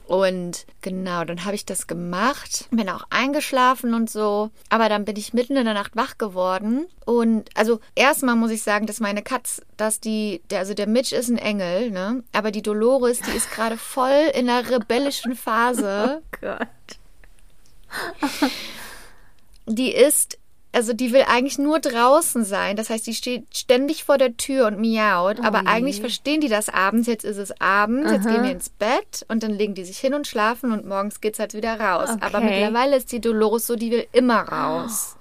Und 0.07 0.65
genau, 0.81 1.23
dann 1.23 1.45
habe 1.45 1.55
ich 1.55 1.65
das 1.65 1.85
gemacht, 1.85 2.67
bin 2.71 2.89
auch 2.89 3.05
eingeschlafen 3.11 3.93
und 3.93 4.09
so. 4.09 4.49
Aber 4.69 4.89
dann 4.89 5.05
bin 5.05 5.15
ich 5.15 5.33
mitten 5.33 5.55
in 5.55 5.65
der 5.65 5.73
Nacht 5.75 5.95
wach 5.95 6.17
geworden. 6.17 6.87
Und 7.05 7.49
also 7.55 7.79
erstmal 7.95 8.35
muss 8.35 8.51
ich 8.51 8.63
sagen, 8.63 8.87
dass 8.87 8.99
meine 8.99 9.21
Katz, 9.21 9.61
dass 9.77 9.99
die, 9.99 10.41
der, 10.49 10.59
also 10.59 10.73
der 10.73 10.87
Mitch 10.87 11.15
ist 11.15 11.29
ein 11.29 11.37
Engel, 11.37 11.91
ne? 11.91 12.23
Aber 12.33 12.51
die 12.51 12.61
Dolores, 12.61 13.21
die 13.21 13.37
ist 13.37 13.51
gerade 13.51 13.77
voll 13.77 14.31
in 14.33 14.49
einer 14.49 14.69
rebellischen 14.69 15.35
Phase. 15.35 16.21
Gott. 16.41 16.67
die 19.65 19.93
ist, 19.93 20.37
also 20.73 20.93
die 20.93 21.11
will 21.11 21.23
eigentlich 21.27 21.57
nur 21.57 21.79
draußen 21.79 22.45
sein. 22.45 22.75
Das 22.75 22.89
heißt, 22.89 23.05
die 23.07 23.13
steht 23.13 23.45
ständig 23.55 24.03
vor 24.05 24.17
der 24.17 24.37
Tür 24.37 24.67
und 24.67 24.79
miaut. 24.79 25.39
aber 25.41 25.67
eigentlich 25.67 25.99
verstehen 25.99 26.39
die 26.41 26.47
das 26.49 26.69
abends. 26.69 27.07
Jetzt 27.07 27.25
ist 27.25 27.37
es 27.37 27.59
abends, 27.59 28.11
jetzt 28.11 28.27
gehen 28.27 28.43
wir 28.43 28.51
ins 28.51 28.69
Bett 28.69 29.25
und 29.27 29.43
dann 29.43 29.51
legen 29.51 29.73
die 29.75 29.83
sich 29.83 29.97
hin 29.97 30.13
und 30.13 30.27
schlafen 30.27 30.71
und 30.71 30.85
morgens 30.85 31.19
geht's 31.21 31.39
halt 31.39 31.53
wieder 31.53 31.79
raus. 31.79 32.09
Aber 32.21 32.37
Okay. 32.37 32.45
mittlerweile 32.45 32.95
ist 32.95 33.11
die 33.11 33.19
Dolores 33.21 33.67
so, 33.67 33.75
die 33.75 33.91
will 33.91 34.07
immer 34.13 34.39
raus. 34.41 35.17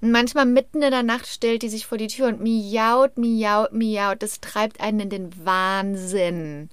Und 0.00 0.12
manchmal 0.12 0.46
mitten 0.46 0.80
in 0.80 0.92
der 0.92 1.02
Nacht 1.02 1.26
stellt 1.26 1.62
die 1.62 1.68
sich 1.68 1.86
vor 1.86 1.98
die 1.98 2.06
Tür 2.06 2.28
und 2.28 2.40
miaut, 2.40 3.18
miaut, 3.18 3.72
miaut. 3.72 4.22
Das 4.22 4.40
treibt 4.40 4.80
einen 4.80 5.00
in 5.00 5.10
den 5.10 5.44
Wahnsinn. 5.44 6.70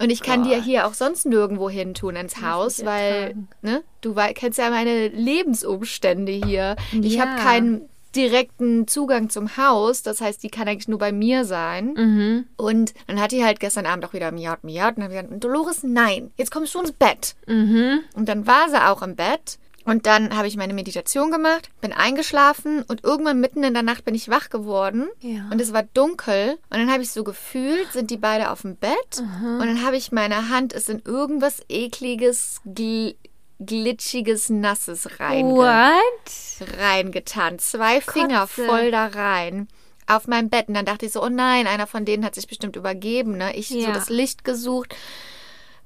Und 0.00 0.10
ich 0.10 0.22
kann 0.22 0.48
ja 0.48 0.56
hier 0.58 0.86
auch 0.86 0.94
sonst 0.94 1.26
nirgendwo 1.26 1.68
hin 1.70 1.94
tun 1.94 2.16
ins 2.16 2.40
Haus, 2.42 2.84
weil 2.84 3.34
ne, 3.62 3.82
du 4.00 4.14
kennst 4.34 4.58
ja 4.58 4.70
meine 4.70 5.08
Lebensumstände 5.08 6.32
hier. 6.32 6.76
Ich 6.92 7.14
Ja. 7.14 7.26
habe 7.26 7.42
keinen 7.42 7.88
direkten 8.14 8.88
Zugang 8.88 9.28
zum 9.28 9.56
Haus, 9.58 10.02
das 10.02 10.20
heißt, 10.22 10.42
die 10.42 10.48
kann 10.48 10.66
eigentlich 10.66 10.88
nur 10.88 10.98
bei 10.98 11.12
mir 11.12 11.44
sein. 11.44 11.92
Mhm. 11.94 12.46
Und 12.56 12.94
dann 13.06 13.20
hat 13.20 13.30
die 13.32 13.44
halt 13.44 13.60
gestern 13.60 13.84
Abend 13.84 14.04
auch 14.06 14.14
wieder 14.14 14.32
miaut, 14.32 14.64
miaut. 14.64 14.96
Und 14.96 15.02
dann 15.02 15.04
habe 15.04 15.14
ich 15.14 15.20
gesagt, 15.22 15.44
Dolores, 15.44 15.82
nein, 15.82 16.30
jetzt 16.38 16.50
kommst 16.50 16.74
du 16.74 16.80
ins 16.80 16.92
Bett. 16.92 17.34
Mhm. 17.46 18.00
Und 18.14 18.28
dann 18.28 18.46
war 18.46 18.70
sie 18.70 18.82
auch 18.82 19.02
im 19.02 19.16
Bett. 19.16 19.58
Und 19.86 20.04
dann 20.06 20.36
habe 20.36 20.48
ich 20.48 20.56
meine 20.56 20.74
Meditation 20.74 21.30
gemacht, 21.30 21.70
bin 21.80 21.92
eingeschlafen 21.92 22.82
und 22.82 23.04
irgendwann 23.04 23.40
mitten 23.40 23.62
in 23.62 23.72
der 23.72 23.84
Nacht 23.84 24.04
bin 24.04 24.14
ich 24.16 24.28
wach 24.28 24.50
geworden. 24.50 25.08
Ja. 25.20 25.48
Und 25.50 25.60
es 25.60 25.72
war 25.72 25.84
dunkel. 25.84 26.58
Und 26.70 26.78
dann 26.78 26.90
habe 26.90 27.02
ich 27.02 27.10
so 27.12 27.22
gefühlt, 27.24 27.92
sind 27.92 28.10
die 28.10 28.16
beide 28.16 28.50
auf 28.50 28.62
dem 28.62 28.76
Bett. 28.76 29.18
Und 29.20 29.60
dann 29.60 29.84
habe 29.86 29.96
ich 29.96 30.10
meine 30.12 30.48
Hand 30.48 30.72
ist 30.72 30.90
in 30.90 31.00
irgendwas 31.04 31.62
ekliges, 31.68 32.60
gl 32.66 33.14
glitschiges, 33.58 34.50
nasses 34.50 35.18
reinge 35.18 35.54
What? 35.54 36.68
reingetan. 36.78 37.58
Zwei 37.58 38.02
Finger 38.02 38.40
Kotze. 38.40 38.66
voll 38.66 38.90
da 38.90 39.06
rein. 39.06 39.68
Auf 40.08 40.26
meinem 40.26 40.50
Bett. 40.50 40.68
Und 40.68 40.74
dann 40.74 40.84
dachte 40.84 41.06
ich 41.06 41.12
so, 41.12 41.22
oh 41.22 41.28
nein, 41.30 41.66
einer 41.66 41.86
von 41.86 42.04
denen 42.04 42.24
hat 42.24 42.34
sich 42.34 42.46
bestimmt 42.48 42.76
übergeben. 42.76 43.36
Ne? 43.38 43.56
Ich 43.56 43.68
so 43.68 43.78
Ja. 43.78 43.92
das 43.92 44.10
Licht 44.10 44.44
gesucht. 44.44 44.94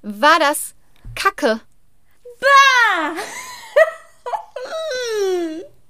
War 0.02 0.38
das 0.40 0.74
Kacke? 1.14 1.60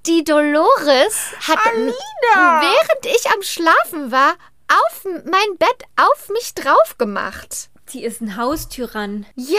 Die 0.07 0.25
Dolores 0.25 1.33
hat, 1.47 1.59
während 1.65 3.07
ich 3.07 3.31
am 3.35 3.43
Schlafen 3.43 4.11
war, 4.11 4.35
auf 4.69 5.05
mein 5.05 5.59
Bett 5.59 5.85
auf 5.97 6.29
mich 6.31 6.55
drauf 6.55 6.97
gemacht. 6.97 7.69
Die 7.93 8.05
ist 8.05 8.21
ein 8.21 8.37
Haustyrann. 8.37 9.27
Ja, 9.35 9.59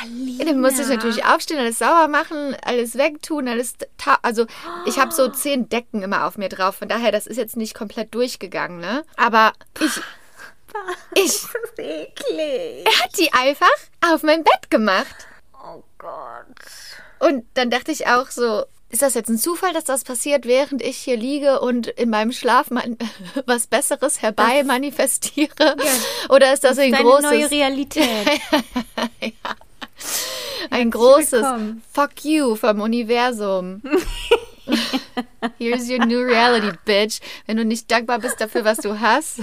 Alina. 0.00 0.44
dann 0.44 0.60
musste 0.60 0.82
ich 0.82 0.88
natürlich 0.88 1.24
aufstehen, 1.26 1.58
alles 1.58 1.78
sauber 1.78 2.08
machen, 2.08 2.56
alles 2.64 2.96
wegtun, 2.96 3.48
alles. 3.48 3.74
Also, 4.22 4.46
ich 4.86 4.98
habe 4.98 5.12
so 5.12 5.28
zehn 5.28 5.68
Decken 5.68 6.02
immer 6.02 6.26
auf 6.26 6.38
mir 6.38 6.48
drauf. 6.48 6.76
Von 6.76 6.88
daher, 6.88 7.12
das 7.12 7.26
ist 7.26 7.36
jetzt 7.36 7.56
nicht 7.56 7.74
komplett 7.74 8.14
durchgegangen, 8.14 8.80
ne? 8.80 9.04
Aber 9.16 9.52
ich. 9.78 10.00
Ich. 11.14 11.42
eklig. 11.78 12.86
Er 12.86 13.04
hat 13.04 13.18
die 13.18 13.32
einfach 13.32 13.66
auf 14.12 14.22
mein 14.22 14.42
Bett 14.42 14.70
gemacht. 14.70 15.26
Oh 15.54 15.82
Gott. 15.98 16.54
Und 17.26 17.44
dann 17.54 17.70
dachte 17.70 17.90
ich 17.90 18.06
auch 18.06 18.30
so, 18.30 18.64
ist 18.88 19.02
das 19.02 19.14
jetzt 19.14 19.28
ein 19.28 19.38
Zufall, 19.38 19.72
dass 19.72 19.82
das 19.82 20.04
passiert, 20.04 20.46
während 20.46 20.80
ich 20.80 20.96
hier 20.98 21.16
liege 21.16 21.60
und 21.60 21.88
in 21.88 22.08
meinem 22.08 22.30
Schlaf 22.30 22.70
man 22.70 22.96
was 23.46 23.66
Besseres 23.66 24.22
herbei 24.22 24.62
manifestiere? 24.62 25.76
Oder 26.28 26.52
ist 26.52 26.62
das, 26.62 26.78
ein 26.78 26.92
Deine 26.92 27.02
großes, 27.02 27.22
neue 27.22 27.50
Realität. 27.50 28.28
ein 30.70 30.90
großes 30.90 31.32
willkommen. 31.32 31.82
Fuck 31.92 32.24
you 32.24 32.54
vom 32.54 32.80
Universum? 32.80 33.82
Here's 35.58 35.88
your 35.88 36.06
new 36.06 36.20
reality, 36.20 36.72
bitch. 36.84 37.18
Wenn 37.46 37.56
du 37.56 37.64
nicht 37.64 37.90
dankbar 37.90 38.20
bist 38.20 38.40
dafür, 38.40 38.64
was 38.64 38.78
du 38.78 39.00
hast. 39.00 39.40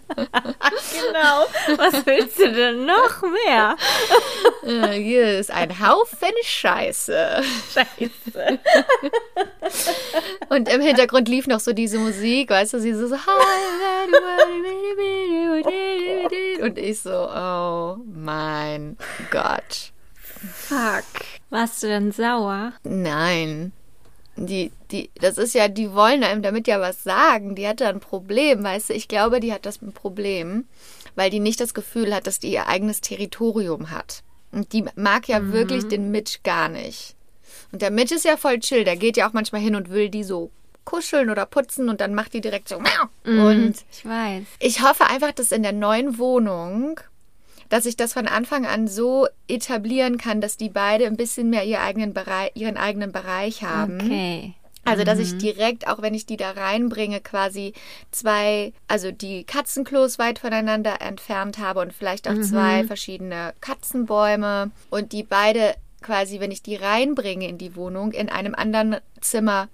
genau. 0.16 1.46
Was 1.76 2.06
willst 2.06 2.38
du 2.38 2.52
denn 2.52 2.84
noch 2.86 3.22
mehr? 3.22 3.76
äh, 4.64 4.92
Hier 5.00 5.38
ist 5.38 5.50
ein 5.50 5.78
Haufen 5.80 6.32
Scheiße. 6.42 7.42
Scheiße. 7.72 8.58
Und 10.48 10.68
im 10.68 10.80
Hintergrund 10.80 11.28
lief 11.28 11.46
noch 11.46 11.60
so 11.60 11.72
diese 11.72 11.98
Musik, 11.98 12.50
weißt 12.50 12.74
du, 12.74 12.80
sie 12.80 12.94
so, 12.94 13.06
so 13.08 13.16
und 16.62 16.78
ich 16.78 17.00
so, 17.00 17.10
oh 17.12 17.96
mein 18.06 18.96
Gott. 19.30 19.92
Fuck. 20.54 21.04
Warst 21.50 21.82
du 21.82 21.88
denn 21.88 22.12
sauer? 22.12 22.72
Nein. 22.84 23.72
Die, 24.36 24.72
die, 24.90 25.10
das 25.20 25.36
ist 25.38 25.54
ja, 25.54 25.68
die 25.68 25.92
wollen 25.92 26.24
einem 26.24 26.42
damit 26.42 26.66
ja 26.66 26.80
was 26.80 27.02
sagen. 27.04 27.54
Die 27.54 27.68
hat 27.68 27.80
da 27.80 27.88
ein 27.90 28.00
Problem, 28.00 28.64
weißt 28.64 28.90
du? 28.90 28.94
Ich 28.94 29.06
glaube, 29.08 29.40
die 29.40 29.52
hat 29.52 29.66
das 29.66 29.82
ein 29.82 29.92
Problem, 29.92 30.64
weil 31.14 31.30
die 31.30 31.40
nicht 31.40 31.60
das 31.60 31.74
Gefühl 31.74 32.14
hat, 32.14 32.26
dass 32.26 32.38
die 32.38 32.52
ihr 32.52 32.66
eigenes 32.66 33.00
Territorium 33.02 33.90
hat. 33.90 34.22
Und 34.50 34.72
die 34.72 34.84
mag 34.96 35.28
ja 35.28 35.52
wirklich 35.52 35.88
den 35.88 36.10
Mitch 36.10 36.40
gar 36.44 36.68
nicht. 36.68 37.14
Und 37.72 37.82
der 37.82 37.90
Mitch 37.90 38.14
ist 38.14 38.24
ja 38.24 38.36
voll 38.36 38.58
chill. 38.60 38.84
Der 38.84 38.96
geht 38.96 39.16
ja 39.16 39.28
auch 39.28 39.32
manchmal 39.32 39.60
hin 39.60 39.76
und 39.76 39.90
will 39.90 40.08
die 40.08 40.24
so 40.24 40.50
kuscheln 40.84 41.30
oder 41.30 41.46
putzen 41.46 41.88
und 41.88 42.00
dann 42.00 42.14
macht 42.14 42.32
die 42.32 42.40
direkt 42.40 42.68
so. 42.68 42.80
Und 43.24 43.74
Ich 43.92 44.04
weiß. 44.04 44.42
ich 44.58 44.82
hoffe 44.82 45.06
einfach, 45.06 45.32
dass 45.32 45.52
in 45.52 45.62
der 45.62 45.72
neuen 45.72 46.18
Wohnung, 46.18 46.98
dass 47.72 47.86
ich 47.86 47.96
das 47.96 48.12
von 48.12 48.26
Anfang 48.26 48.66
an 48.66 48.86
so 48.86 49.26
etablieren 49.48 50.18
kann, 50.18 50.42
dass 50.42 50.58
die 50.58 50.68
beide 50.68 51.06
ein 51.06 51.16
bisschen 51.16 51.48
mehr 51.48 51.64
ihr 51.64 51.80
eigenen 51.80 52.12
Bereich, 52.12 52.50
ihren 52.52 52.76
eigenen 52.76 53.12
Bereich 53.12 53.62
haben. 53.62 53.98
Okay. 53.98 54.52
Also, 54.84 55.04
dass 55.04 55.18
ich 55.18 55.38
direkt, 55.38 55.88
auch 55.88 56.02
wenn 56.02 56.12
ich 56.12 56.26
die 56.26 56.36
da 56.36 56.50
reinbringe, 56.50 57.20
quasi 57.20 57.72
zwei, 58.10 58.74
also 58.88 59.10
die 59.10 59.44
Katzenklos 59.44 60.18
weit 60.18 60.38
voneinander 60.38 61.00
entfernt 61.00 61.56
habe 61.56 61.80
und 61.80 61.94
vielleicht 61.94 62.28
auch 62.28 62.38
zwei 62.42 62.84
verschiedene 62.84 63.54
Katzenbäume 63.62 64.70
und 64.90 65.12
die 65.12 65.22
beide 65.22 65.74
quasi, 66.02 66.40
wenn 66.40 66.50
ich 66.50 66.62
die 66.62 66.76
reinbringe 66.76 67.48
in 67.48 67.56
die 67.56 67.74
Wohnung, 67.74 68.12
in 68.12 68.28
einem 68.28 68.54
anderen 68.54 68.96
Zimmer 69.22 69.68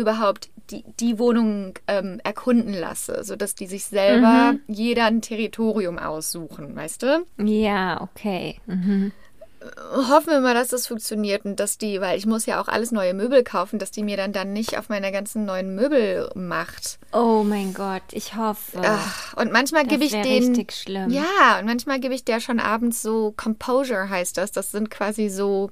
überhaupt 0.00 0.50
die, 0.70 0.84
die 1.00 1.18
Wohnung 1.18 1.74
ähm, 1.86 2.20
erkunden 2.24 2.74
lasse, 2.74 3.24
sodass 3.24 3.54
die 3.54 3.66
sich 3.66 3.84
selber 3.86 4.54
jeder 4.68 5.06
ein 5.06 5.22
Territorium 5.22 5.98
aussuchen, 5.98 6.74
weißt 6.74 7.02
du? 7.02 7.26
Ja, 7.38 8.00
okay. 8.00 8.60
Mhm. 8.66 9.12
Hoffen 9.92 10.30
wir 10.30 10.40
mal, 10.40 10.54
dass 10.54 10.68
das 10.68 10.86
funktioniert 10.86 11.44
und 11.44 11.60
dass 11.60 11.76
die, 11.76 12.00
weil 12.00 12.16
ich 12.16 12.24
muss 12.24 12.46
ja 12.46 12.62
auch 12.62 12.68
alles 12.68 12.92
neue 12.92 13.12
Möbel 13.12 13.44
kaufen, 13.44 13.78
dass 13.78 13.90
die 13.90 14.02
mir 14.02 14.16
dann 14.16 14.32
dann 14.32 14.54
nicht 14.54 14.78
auf 14.78 14.88
meine 14.88 15.12
ganzen 15.12 15.44
neuen 15.44 15.74
Möbel 15.74 16.30
macht. 16.34 16.98
Oh 17.12 17.44
mein 17.44 17.74
Gott, 17.74 18.02
ich 18.12 18.36
hoffe. 18.36 18.80
Ach, 18.82 19.36
und 19.36 19.52
manchmal 19.52 19.84
gebe 19.84 20.02
ich 20.04 20.12
den. 20.12 20.24
richtig 20.24 20.72
schlimm. 20.72 21.10
Ja, 21.10 21.58
und 21.58 21.66
manchmal 21.66 22.00
gebe 22.00 22.14
ich 22.14 22.24
der 22.24 22.40
schon 22.40 22.58
abends 22.58 23.02
so 23.02 23.34
Composure 23.36 24.08
heißt 24.08 24.38
das. 24.38 24.50
Das 24.50 24.70
sind 24.70 24.90
quasi 24.90 25.28
so, 25.28 25.70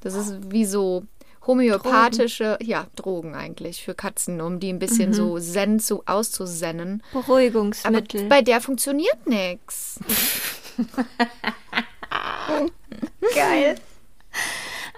das 0.00 0.14
ist 0.14 0.50
wie 0.50 0.64
so 0.64 1.04
homöopathische, 1.48 2.58
ja, 2.62 2.86
Drogen 2.94 3.34
eigentlich 3.34 3.82
für 3.82 3.94
Katzen, 3.94 4.40
um 4.40 4.60
die 4.60 4.72
ein 4.72 4.78
bisschen 4.78 5.12
so 5.12 5.36
zen 5.40 5.80
zu 5.80 6.02
auszusennen. 6.06 7.02
Aber 7.12 7.22
Beruhigungsmittel. 7.22 8.24
bei 8.28 8.42
der 8.42 8.60
funktioniert 8.60 9.26
nichts. 9.26 9.98
Geil. 13.34 13.74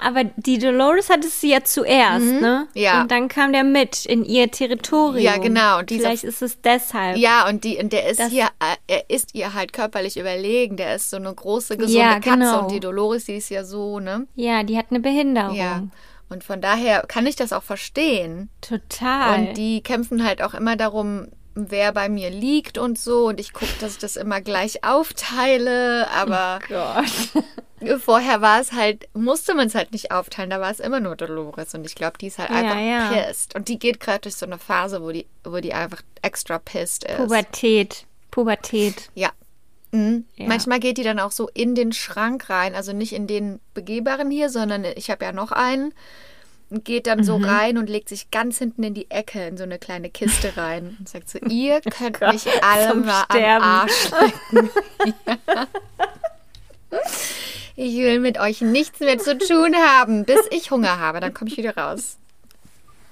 Aber 0.03 0.25
die 0.25 0.59
Dolores 0.59 1.11
hatte 1.11 1.29
sie 1.29 1.51
ja 1.51 1.63
zuerst, 1.63 2.25
ne? 2.25 2.67
Mhm. 2.75 2.81
ja. 2.81 3.03
Und 3.03 3.11
dann 3.11 3.29
kam 3.29 3.53
der 3.53 3.65
mit 3.65 4.07
in 4.07 4.25
ihr 4.25 4.51
Territorium. 4.51 5.23
Ja, 5.23 5.37
genau. 5.37 5.81
Und 5.81 5.91
dieser- 5.91 6.05
Vielleicht 6.09 6.25
ist 6.25 6.41
es 6.41 6.59
deshalb. 6.63 7.19
Ja, 7.19 7.47
und 7.47 7.65
die, 7.65 7.77
und 7.77 7.93
der 7.93 8.09
ist 8.09 8.23
hier, 8.29 8.47
äh, 8.61 8.77
er 8.87 9.11
ist 9.11 9.35
ihr 9.35 9.53
halt 9.53 9.75
körperlich 9.75 10.17
überlegen. 10.19 10.79
Der 10.79 10.95
ist 10.97 11.11
so 11.11 11.17
eine 11.19 11.33
große, 11.35 11.77
gesunde 11.77 11.99
Ja, 12.01 12.15
Katze 12.15 12.31
genau. 12.31 12.63
und 12.63 12.71
die 12.71 12.81
Dolores, 12.81 13.27
die 13.27 13.35
ist 13.37 13.51
ja 13.51 13.63
so, 13.63 14.01
ne? 14.01 14.27
Ja, 14.37 14.63
die 14.63 14.79
hat 14.79 14.87
eine 14.89 15.01
Behinderung. 15.01 15.55
Ja. 15.55 15.83
Und 16.31 16.45
von 16.45 16.61
daher 16.61 17.03
kann 17.09 17.27
ich 17.27 17.37
das 17.37 17.53
auch 17.53 17.65
verstehen. 17.65 18.51
Total. 18.61 19.39
Und 19.39 19.55
die 19.55 19.83
kämpfen 19.83 20.25
halt 20.25 20.43
auch 20.43 20.55
immer 20.55 20.77
darum, 20.77 21.29
wer 21.55 21.93
bei 21.93 22.09
mir 22.09 22.31
liegt 22.31 22.79
und 22.79 22.99
so. 22.99 23.27
Und 23.27 23.41
ich 23.41 23.53
gucke, 23.53 23.73
dass 23.81 23.93
ich 23.93 23.99
das 23.99 24.17
immer 24.17 24.41
gleich 24.41 24.85
aufteile. 24.85 26.09
Aber 26.11 26.61
Gott. 26.69 28.01
vorher 28.01 28.41
war 28.41 28.61
es 28.61 28.73
halt, 28.73 29.09
musste 29.13 29.55
man 29.55 29.67
es 29.67 29.75
halt 29.75 29.93
nicht 29.93 30.13
aufteilen. 30.13 30.51
Da 30.51 30.61
war 30.61 30.71
es 30.71 30.81
immer 30.81 31.01
nur 31.01 31.17
Dolores. 31.17 31.75
Und 31.75 31.85
ich 31.85 31.95
glaube, 31.97 32.19
die 32.19 32.29
ist 32.29 32.39
halt 32.39 32.51
Ja, 32.51 32.57
einfach 32.57 32.79
ja. 32.81 33.09
pissed. 33.27 33.55
Und 33.57 33.69
die 33.69 33.79
geht 33.79 34.01
gerade 34.01 34.21
durch 34.21 34.37
so 34.37 34.47
eine 34.47 34.59
Phase, 34.59 35.03
wo 35.03 35.11
die, 35.11 35.27
wo 35.45 35.59
die 35.59 35.75
einfach 35.75 36.03
extra 36.23 36.59
pissed 36.59 37.05
ist. 37.05 37.17
Pubertät. 37.17 38.07
Pubertät. 38.31 39.11
Ja. 39.15 39.31
Mhm. 39.93 40.25
Ja. 40.37 40.47
Manchmal 40.47 40.79
geht 40.81 40.99
die 40.99 41.03
dann 41.03 41.19
auch 41.19 41.33
so 41.33 41.49
in 41.53 41.75
den 41.75 41.93
Schrank 41.93 42.49
rein, 42.51 42.75
also 42.75 42.93
nicht 42.93 43.13
in 43.13 43.27
den 43.27 43.61
begehbaren 43.75 44.31
hier, 44.31 44.49
sondern 44.51 44.85
ich 44.85 45.11
habe 45.11 45.25
ja 45.25 45.33
noch 45.33 45.53
einen. 45.53 45.93
Und 46.73 46.85
geht 46.85 47.09
dann 47.09 47.19
Mhm. 47.19 47.25
so 47.25 47.37
rein 47.37 47.79
und 47.79 47.91
legt 47.91 48.09
sich 48.09 48.31
ganz 48.31 48.59
hinten 48.59 48.85
in 48.85 48.95
die 48.95 49.11
Ecke 49.11 49.45
in 49.45 49.57
so 49.57 49.65
eine 49.65 49.81
kleine 49.81 50.09
Kiste 50.09 50.57
rein 50.57 50.97
und 51.01 51.09
sagt 51.09 51.29
so, 51.29 51.39
ihr 51.49 51.81
könnt 51.81 52.21
mich 52.21 52.47
alle 52.63 52.95
mal 52.95 53.25
Sterben. 53.25 53.65
am 53.65 53.71
Arsch 53.81 54.11
lecken. 54.21 54.71
ja. 55.27 55.67
Ich 57.77 57.97
will 57.97 58.21
mit 58.21 58.39
euch 58.39 58.61
nichts 58.61 59.01
mehr 59.01 59.19
zu 59.19 59.39
tun 59.39 59.75
haben, 59.75 60.25
bis 60.25 60.41
ich 60.51 60.71
Hunger 60.71 60.99
habe. 60.99 61.21
Dann 61.21 61.33
komme 61.33 61.51
ich 61.51 61.57
wieder 61.57 61.75
raus. 61.77 62.19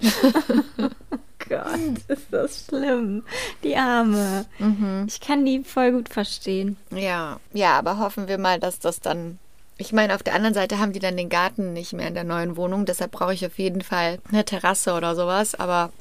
Gott, 1.49 1.79
ist 2.09 2.27
das 2.31 2.67
schlimm. 2.69 3.23
Die 3.63 3.77
Arme. 3.77 4.45
Mhm. 4.59 5.07
Ich 5.09 5.21
kann 5.21 5.47
die 5.47 5.65
voll 5.65 5.93
gut 5.93 6.09
verstehen. 6.11 6.77
Ja, 6.91 7.39
ja, 7.53 7.79
aber 7.79 7.99
hoffen 7.99 8.29
wir 8.29 8.39
mal, 8.39 8.59
dass 8.61 8.79
das 8.81 9.01
dann. 9.01 9.39
Ich 9.79 9.93
meine, 9.93 10.15
auf 10.15 10.23
der 10.25 10.35
anderen 10.35 10.55
Seite 10.55 10.79
haben 10.79 10.93
die 10.93 10.99
dann 10.99 11.17
den 11.17 11.29
Garten 11.29 11.73
nicht 11.73 11.93
mehr 11.93 12.09
in 12.09 12.15
der 12.15 12.25
neuen 12.25 12.57
Wohnung, 12.57 12.85
deshalb 12.85 13.13
brauche 13.13 13.33
ich 13.33 13.47
auf 13.47 13.59
jeden 13.59 13.81
Fall 13.83 14.19
eine 14.29 14.45
Terrasse 14.45 14.93
oder 14.95 15.15
sowas, 15.15 15.55
aber 15.55 15.93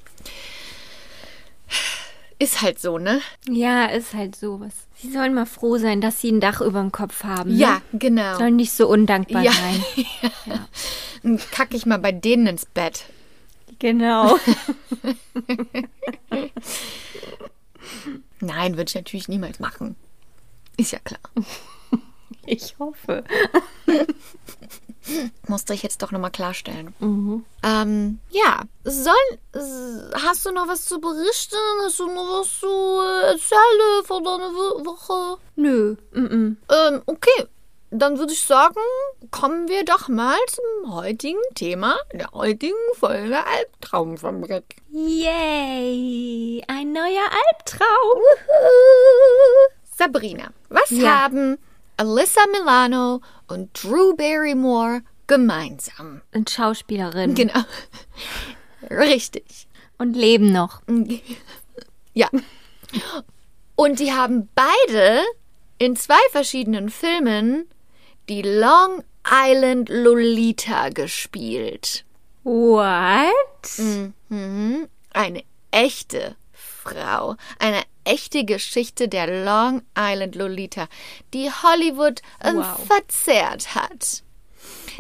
ist 2.39 2.61
halt 2.61 2.79
so, 2.79 2.97
ne? 2.97 3.21
Ja, 3.47 3.85
ist 3.85 4.13
halt 4.15 4.35
sowas. 4.35 4.73
Sie 4.95 5.11
sollen 5.11 5.33
mal 5.35 5.45
froh 5.45 5.77
sein, 5.77 6.01
dass 6.01 6.21
sie 6.21 6.31
ein 6.31 6.39
Dach 6.39 6.59
über 6.61 6.79
dem 6.81 6.91
Kopf 6.91 7.23
haben. 7.23 7.51
Ne? 7.51 7.57
Ja, 7.57 7.81
genau. 7.93 8.37
Sollen 8.37 8.55
nicht 8.55 8.71
so 8.73 8.87
undankbar 8.87 9.43
Ja. 9.43 9.51
sein. 9.51 9.83
Dann 11.23 11.39
kacke 11.51 11.75
ich 11.77 11.85
mal 11.85 11.99
bei 11.99 12.11
denen 12.11 12.47
ins 12.47 12.65
Bett. 12.65 13.05
Genau. 13.79 14.37
Nein, 18.39 18.77
würde 18.77 18.89
ich 18.89 18.95
natürlich 18.95 19.27
niemals 19.27 19.59
machen. 19.59 19.95
Ist 20.77 20.91
ja 20.91 20.99
klar. 20.99 21.19
Ich 22.49 22.75
hoffe. 22.79 23.25
Musste 25.49 25.73
ich 25.73 25.83
jetzt 25.83 26.01
doch 26.01 26.11
nochmal 26.13 26.31
klarstellen. 26.31 26.93
Ähm, 27.61 28.19
ja, 28.29 28.61
sollen. 28.85 29.37
s- 29.51 30.09
Hast 30.23 30.45
du 30.45 30.51
noch 30.51 30.65
was 30.69 30.85
zu 30.85 31.01
berichten? 31.01 31.57
Hast 31.83 31.99
du 31.99 32.05
noch 32.07 32.39
was 32.39 32.59
zu 32.61 32.67
äh, 32.67 33.31
erzählen 33.33 34.05
von 34.05 34.23
deiner 34.23 34.49
Wo- 34.53 34.85
Woche? 34.85 35.37
Nö. 35.57 35.95
Mm 36.13 36.55
Ähm, 36.69 37.01
okay, 37.05 37.47
dann 37.89 38.17
würde 38.19 38.33
ich 38.33 38.43
sagen, 38.43 38.79
kommen 39.31 39.67
wir 39.69 39.85
doch 39.85 40.07
mal 40.09 40.37
zum 40.49 40.93
heutigen 40.93 41.39
Thema 41.55 41.97
der 42.13 42.31
heutigen 42.31 42.75
Folge 42.95 43.37
Albtraumfabrik. 43.45 44.75
Yay! 44.89 46.63
Ein 46.67 46.91
neuer 46.91 47.29
Albtraum. 47.49 48.21
Sabrina, 49.95 50.51
was 50.69 50.89
Ja. 50.91 51.21
haben 51.23 51.57
Alyssa 51.97 52.41
Milano 52.51 53.21
und 53.47 53.69
Drew 53.81 54.15
Barrymore 54.15 55.01
gemeinsam? 55.27 56.21
Und 56.33 56.49
Schauspielerin. 56.49 57.35
Genau. 57.35 57.61
Richtig. 58.89 59.67
Und 59.97 60.15
leben 60.15 60.51
noch. 60.51 60.81
Ja. 62.13 62.29
Und 63.75 63.99
die 63.99 64.11
haben 64.13 64.49
beide 64.55 65.23
in 65.79 65.95
zwei 65.95 66.19
verschiedenen 66.31 66.89
Filmen 66.89 67.67
die 68.29 68.41
Long 68.41 69.03
Island 69.29 69.89
Lolita 69.89 70.89
gespielt. 70.89 72.05
What? 72.43 73.31
Mhm. 74.29 74.87
Eine 75.13 75.43
echte 75.71 76.35
Frau. 76.53 77.35
Eine 77.59 77.81
echte 78.05 78.45
Geschichte 78.45 79.09
der 79.09 79.43
Long 79.43 79.81
Island 79.97 80.35
Lolita, 80.35 80.87
die 81.33 81.49
Hollywood 81.51 82.21
ähm, 82.43 82.57
Wow. 82.57 82.85
verzerrt 82.87 83.75
hat. 83.75 84.23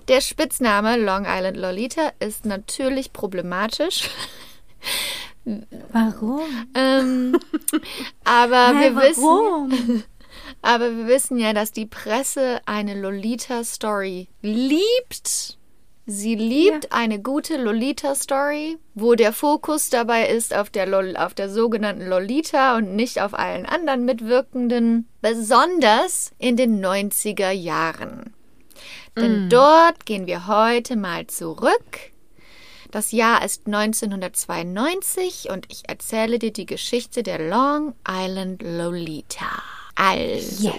Der 0.09 0.19
Spitzname 0.21 0.97
Long 0.97 1.25
Island 1.27 1.57
Lolita 1.57 2.11
ist 2.19 2.45
natürlich 2.45 3.13
problematisch. 3.13 4.09
Warum? 5.93 6.67
Ähm, 6.75 7.39
aber 8.25 8.73
Hey, 8.75 8.93
wir 8.95 9.01
wissen, 9.01 9.23
warum? 9.23 10.03
Aber 10.67 10.97
wir 10.97 11.07
wissen 11.07 11.37
ja, 11.37 11.53
dass 11.53 11.71
die 11.71 11.85
Presse 11.85 12.59
eine 12.65 12.93
Lolita-Story 12.93 14.27
liebt. 14.41 15.57
Sie 16.05 16.35
liebt 16.35 16.91
eine 16.91 17.21
gute 17.21 17.55
Lolita-Story, 17.55 18.77
wo 18.93 19.15
der 19.15 19.31
Fokus 19.31 19.89
dabei 19.89 20.27
ist 20.27 20.53
auf 20.53 20.69
der, 20.69 20.85
Lol 20.85 21.15
auf 21.15 21.33
der 21.33 21.49
sogenannten 21.49 22.05
Lolita 22.05 22.75
und 22.75 22.97
nicht 22.97 23.21
auf 23.21 23.33
allen 23.33 23.65
anderen 23.65 24.03
Mitwirkenden, 24.03 25.07
besonders 25.21 26.31
in 26.37 26.57
den 26.57 26.83
90er 26.85 27.51
Jahren. 27.51 28.33
Denn 29.15 29.49
dort 29.49 30.05
gehen 30.05 30.27
wir 30.27 30.47
heute 30.47 30.97
mal 30.97 31.27
zurück. 31.27 32.11
Das 32.91 33.13
Jahr 33.13 33.43
ist 33.43 33.67
1992 33.67 35.49
und 35.49 35.65
ich 35.71 35.87
erzähle 35.87 36.39
dir 36.39 36.51
die 36.51 36.65
Geschichte 36.65 37.23
der 37.23 37.39
Long 37.39 37.95
Island 38.05 38.61
Lolita. 38.63 39.76
Also, 39.97 40.73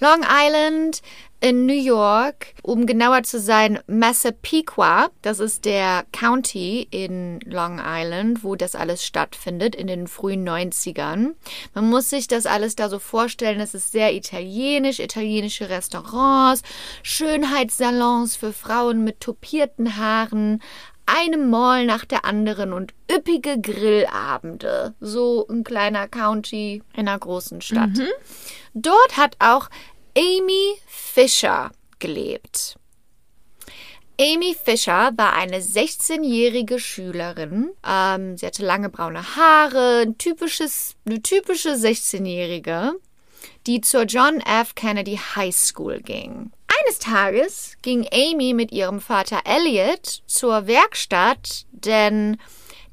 Long 0.00 0.24
Island 0.28 1.00
in 1.40 1.66
New 1.66 1.74
York, 1.74 2.54
um 2.62 2.86
genauer 2.86 3.22
zu 3.22 3.38
sein, 3.38 3.78
Massapequa, 3.86 5.10
das 5.20 5.40
ist 5.40 5.66
der 5.66 6.06
County 6.10 6.88
in 6.90 7.38
Long 7.40 7.80
Island, 7.84 8.42
wo 8.42 8.56
das 8.56 8.74
alles 8.74 9.04
stattfindet 9.04 9.74
in 9.74 9.86
den 9.86 10.06
frühen 10.08 10.48
90ern. 10.48 11.34
Man 11.74 11.90
muss 11.90 12.08
sich 12.08 12.28
das 12.28 12.46
alles 12.46 12.76
da 12.76 12.88
so 12.88 12.98
vorstellen, 12.98 13.60
es 13.60 13.74
ist 13.74 13.92
sehr 13.92 14.14
italienisch, 14.14 15.00
italienische 15.00 15.68
Restaurants, 15.68 16.62
Schönheitssalons 17.02 18.36
für 18.36 18.54
Frauen 18.54 19.04
mit 19.04 19.20
tupierten 19.20 19.98
Haaren, 19.98 20.62
eine 21.06 21.36
Mall 21.36 21.86
nach 21.86 22.04
der 22.04 22.24
anderen 22.24 22.72
und 22.72 22.94
üppige 23.10 23.60
Grillabende. 23.60 24.94
So 25.00 25.46
ein 25.48 25.64
kleiner 25.64 26.08
County 26.08 26.82
in 26.94 27.08
einer 27.08 27.18
großen 27.18 27.60
Stadt. 27.60 27.90
Dort 28.74 29.16
hat 29.16 29.36
auch 29.38 29.68
Amy 30.16 30.74
Fisher 30.86 31.70
gelebt. 31.98 32.76
Amy 34.20 34.54
Fisher 34.54 35.10
war 35.16 35.32
eine 35.32 35.58
16-jährige 35.58 36.78
Schülerin. 36.78 37.70
Ähm, 37.84 38.36
sie 38.36 38.46
hatte 38.46 38.64
lange 38.64 38.88
braune 38.88 39.36
Haare, 39.36 40.02
ein 40.02 40.18
typisches, 40.18 40.94
eine 41.04 41.20
typische 41.20 41.70
16-jährige, 41.70 42.92
die 43.66 43.80
zur 43.80 44.02
John 44.02 44.40
F. 44.40 44.76
Kennedy 44.76 45.18
High 45.34 45.54
School 45.54 46.00
ging. 46.00 46.52
Eines 46.80 46.98
Tages 46.98 47.76
ging 47.82 48.06
Amy 48.12 48.54
mit 48.54 48.72
ihrem 48.72 49.00
Vater 49.00 49.40
Elliot 49.44 50.22
zur 50.26 50.66
Werkstatt, 50.66 51.66
denn 51.72 52.38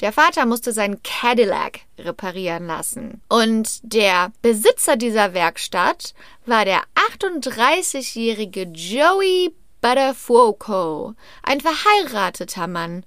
der 0.02 0.12
Vater 0.12 0.46
musste 0.46 0.74
seinen 0.74 1.02
Cadillac 1.04 1.82
reparieren 1.98 2.68
lassen. 2.68 3.22
Und 3.30 3.80
der 3.84 4.32
Besitzer 4.42 4.98
dieser 4.98 5.34
Werkstatt 5.34 6.14
war 6.46 6.66
der 6.66 6.82
38-jährige 7.12 8.64
Joey 8.64 9.54
Buttafuoco, 9.82 11.14
ein 11.44 11.62
verheirateter 11.62 12.68
Mann, 12.68 13.06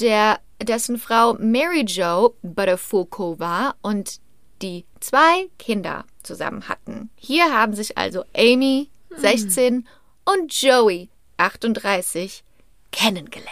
der, 0.00 0.38
dessen 0.62 0.98
Frau 0.98 1.34
Mary 1.34 1.84
Jo 1.86 2.34
Buttafuoco 2.42 3.38
war 3.38 3.76
und 3.82 4.20
die 4.62 4.84
zwei 5.00 5.48
Kinder 5.58 6.04
zusammen 6.22 6.68
hatten. 6.68 7.10
Hier 7.16 7.52
haben 7.52 7.74
sich 7.74 7.98
also 7.98 8.24
Amy, 8.36 8.90
16, 9.16 9.86
und 10.24 10.60
Joey, 10.60 11.08
38, 11.36 12.42
kennengelernt. 12.90 13.50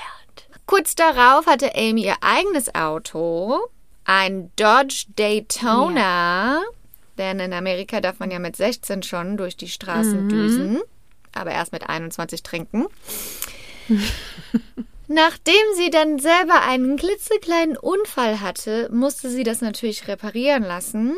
Kurz 0.67 0.95
darauf 0.95 1.47
hatte 1.47 1.75
Amy 1.75 2.05
ihr 2.05 2.17
eigenes 2.21 2.75
Auto, 2.75 3.59
ein 4.05 4.51
Dodge 4.57 5.07
Daytona, 5.17 6.63
denn 7.19 7.41
in 7.41 7.53
Amerika 7.53 8.01
darf 8.01 8.19
man 8.21 8.31
ja 8.31 8.39
mit 8.39 8.57
16 8.57 9.03
schon 9.03 9.37
durch 9.37 9.57
die 9.57 9.69
Straßen 9.69 10.29
düsen, 10.29 10.81
aber 11.35 11.51
erst 11.51 11.73
mit 11.73 11.89
21 11.89 12.43
trinken. 12.43 12.87
Nachdem 15.09 15.55
sie 15.77 15.91
dann 15.91 16.19
selber 16.19 16.63
einen 16.63 16.97
klitzekleinen 16.97 17.77
Unfall 17.77 18.41
hatte, 18.41 18.89
musste 18.91 19.29
sie 19.29 19.43
das 19.43 19.61
natürlich 19.61 20.09
reparieren 20.09 20.63
lassen. 20.63 21.17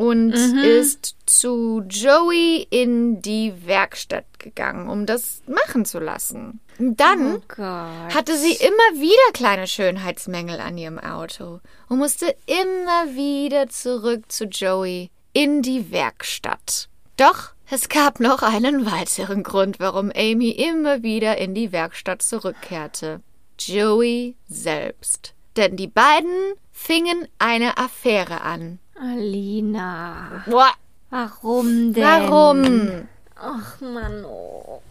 Und 0.00 0.32
ist 0.32 1.14
zu 1.26 1.82
Joey 1.86 2.66
in 2.70 3.20
die 3.20 3.52
Werkstatt 3.66 4.24
gegangen, 4.38 4.88
um 4.88 5.04
das 5.04 5.42
machen 5.46 5.84
zu 5.84 5.98
lassen. 5.98 6.60
Dann 6.78 7.42
Oh 7.58 7.62
hatte 7.62 8.38
sie 8.38 8.54
immer 8.54 8.98
wieder 8.98 9.32
kleine 9.34 9.66
Schönheitsmängel 9.66 10.58
an 10.58 10.78
ihrem 10.78 10.98
Auto 10.98 11.60
und 11.90 11.98
musste 11.98 12.34
immer 12.46 13.14
wieder 13.14 13.68
zurück 13.68 14.32
zu 14.32 14.46
Joey 14.46 15.10
in 15.34 15.60
die 15.60 15.92
Werkstatt. 15.92 16.88
Doch 17.18 17.50
es 17.70 17.90
gab 17.90 18.20
noch 18.20 18.42
einen 18.42 18.86
weiteren 18.90 19.42
Grund, 19.42 19.80
warum 19.80 20.10
Amy 20.16 20.48
immer 20.48 21.02
wieder 21.02 21.36
in 21.36 21.54
die 21.54 21.72
Werkstatt 21.72 22.22
zurückkehrte. 22.22 23.20
Joey 23.58 24.34
selbst. 24.48 25.34
Denn 25.58 25.76
die 25.76 25.88
beiden 25.88 26.54
fingen 26.72 27.28
eine 27.38 27.76
Affäre 27.76 28.40
an. 28.40 28.78
Alina. 29.00 30.44
Boah, 30.46 30.72
Warum 31.10 31.92
denn? 31.92 32.04
warum? 32.04 33.08
Ach 33.34 33.80
Mann. 33.80 34.24
Oh. 34.24 34.82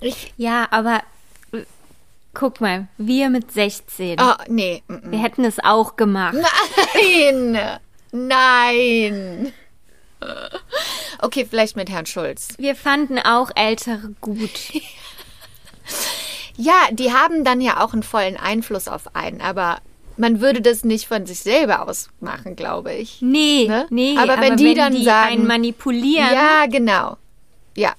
Ich, 0.00 0.32
Ja, 0.36 0.68
aber 0.70 1.02
äh, 1.52 1.62
guck 2.34 2.60
mal, 2.60 2.88
wir 2.98 3.30
mit 3.30 3.50
16. 3.50 4.18
oh, 4.20 4.34
nee. 4.48 4.82
mm, 4.86 4.92
mm. 4.94 5.10
Wir 5.10 5.18
hätten 5.20 5.44
es 5.44 5.58
auch 5.58 5.96
gemacht. 5.96 6.36
Nein! 6.94 7.58
Nein! 8.12 9.52
Okay, 11.20 11.46
vielleicht 11.48 11.76
mit 11.76 11.90
Herrn 11.90 12.06
Schulz. 12.06 12.48
Wir 12.58 12.74
fanden 12.76 13.18
auch 13.18 13.50
Ältere 13.54 14.14
gut. 14.20 14.50
Ja, 16.60 16.74
die 16.90 17.12
haben 17.12 17.44
dann 17.44 17.60
ja 17.60 17.80
auch 17.84 17.92
einen 17.92 18.02
vollen 18.02 18.36
Einfluss 18.36 18.88
auf 18.88 19.14
einen, 19.14 19.40
aber 19.40 19.78
man 20.18 20.40
würde 20.40 20.60
das 20.60 20.84
nicht 20.84 21.06
von 21.08 21.24
sich 21.26 21.40
selber 21.40 21.88
aus 21.88 22.08
machen, 22.20 22.56
glaube 22.56 22.92
ich. 22.92 23.22
Nee, 23.22 23.66
Ne? 23.68 23.86
nee. 23.90 24.16
Aber 24.18 24.40
wenn 24.40 24.56
die 24.56 24.74
dann 24.74 24.94
die 24.94 25.04
sagen- 25.04 25.32
einen 25.32 25.46
manipulieren 25.46 26.32
Ja, 26.32 26.66
genau. 26.70 27.16
Ja. 27.76 27.94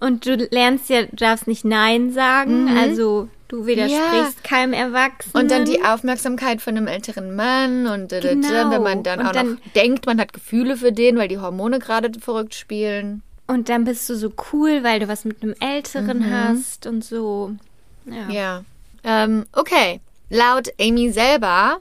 und 0.00 0.26
du 0.26 0.36
lernst 0.50 0.88
ja, 0.90 1.02
du 1.02 1.16
darfst 1.16 1.46
nicht 1.46 1.64
Nein 1.64 2.12
sagen, 2.12 2.68
also 2.76 3.28
du 3.48 3.66
widersprichst 3.66 4.42
keinem 4.44 4.72
Erwachsenen. 4.72 5.42
Und 5.44 5.50
dann 5.50 5.64
die 5.64 5.84
Aufmerksamkeit 5.84 6.60
von 6.62 6.76
einem 6.76 6.86
älteren 6.86 7.34
Mann 7.36 7.86
und 7.86 8.12
äh, 8.12 8.20
Genau. 8.20 8.70
wenn 8.70 8.82
man 8.82 9.02
dann 9.02 9.20
Und 9.20 9.26
auch 9.26 9.32
dann- 9.32 9.52
noch 9.52 9.58
denkt, 9.74 10.06
man 10.06 10.18
hat 10.20 10.32
Gefühle 10.32 10.76
für 10.76 10.92
den, 10.92 11.16
weil 11.18 11.28
die 11.28 11.38
Hormone 11.38 11.78
gerade 11.78 12.10
verrückt 12.18 12.54
spielen. 12.54 13.22
Und 13.46 13.68
dann 13.68 13.84
bist 13.84 14.08
du 14.08 14.14
so 14.16 14.32
cool, 14.52 14.82
weil 14.82 15.00
du 15.00 15.08
was 15.08 15.24
mit 15.26 15.42
einem 15.42 15.54
Älteren 15.60 16.30
hast 16.32 16.86
und 16.86 17.04
so. 17.04 17.52
Ja. 18.06 18.30
Ja. 18.30 18.64
Ähm, 19.04 19.44
okay. 19.52 20.00
Laut 20.30 20.68
Amy 20.80 21.12
selber 21.12 21.78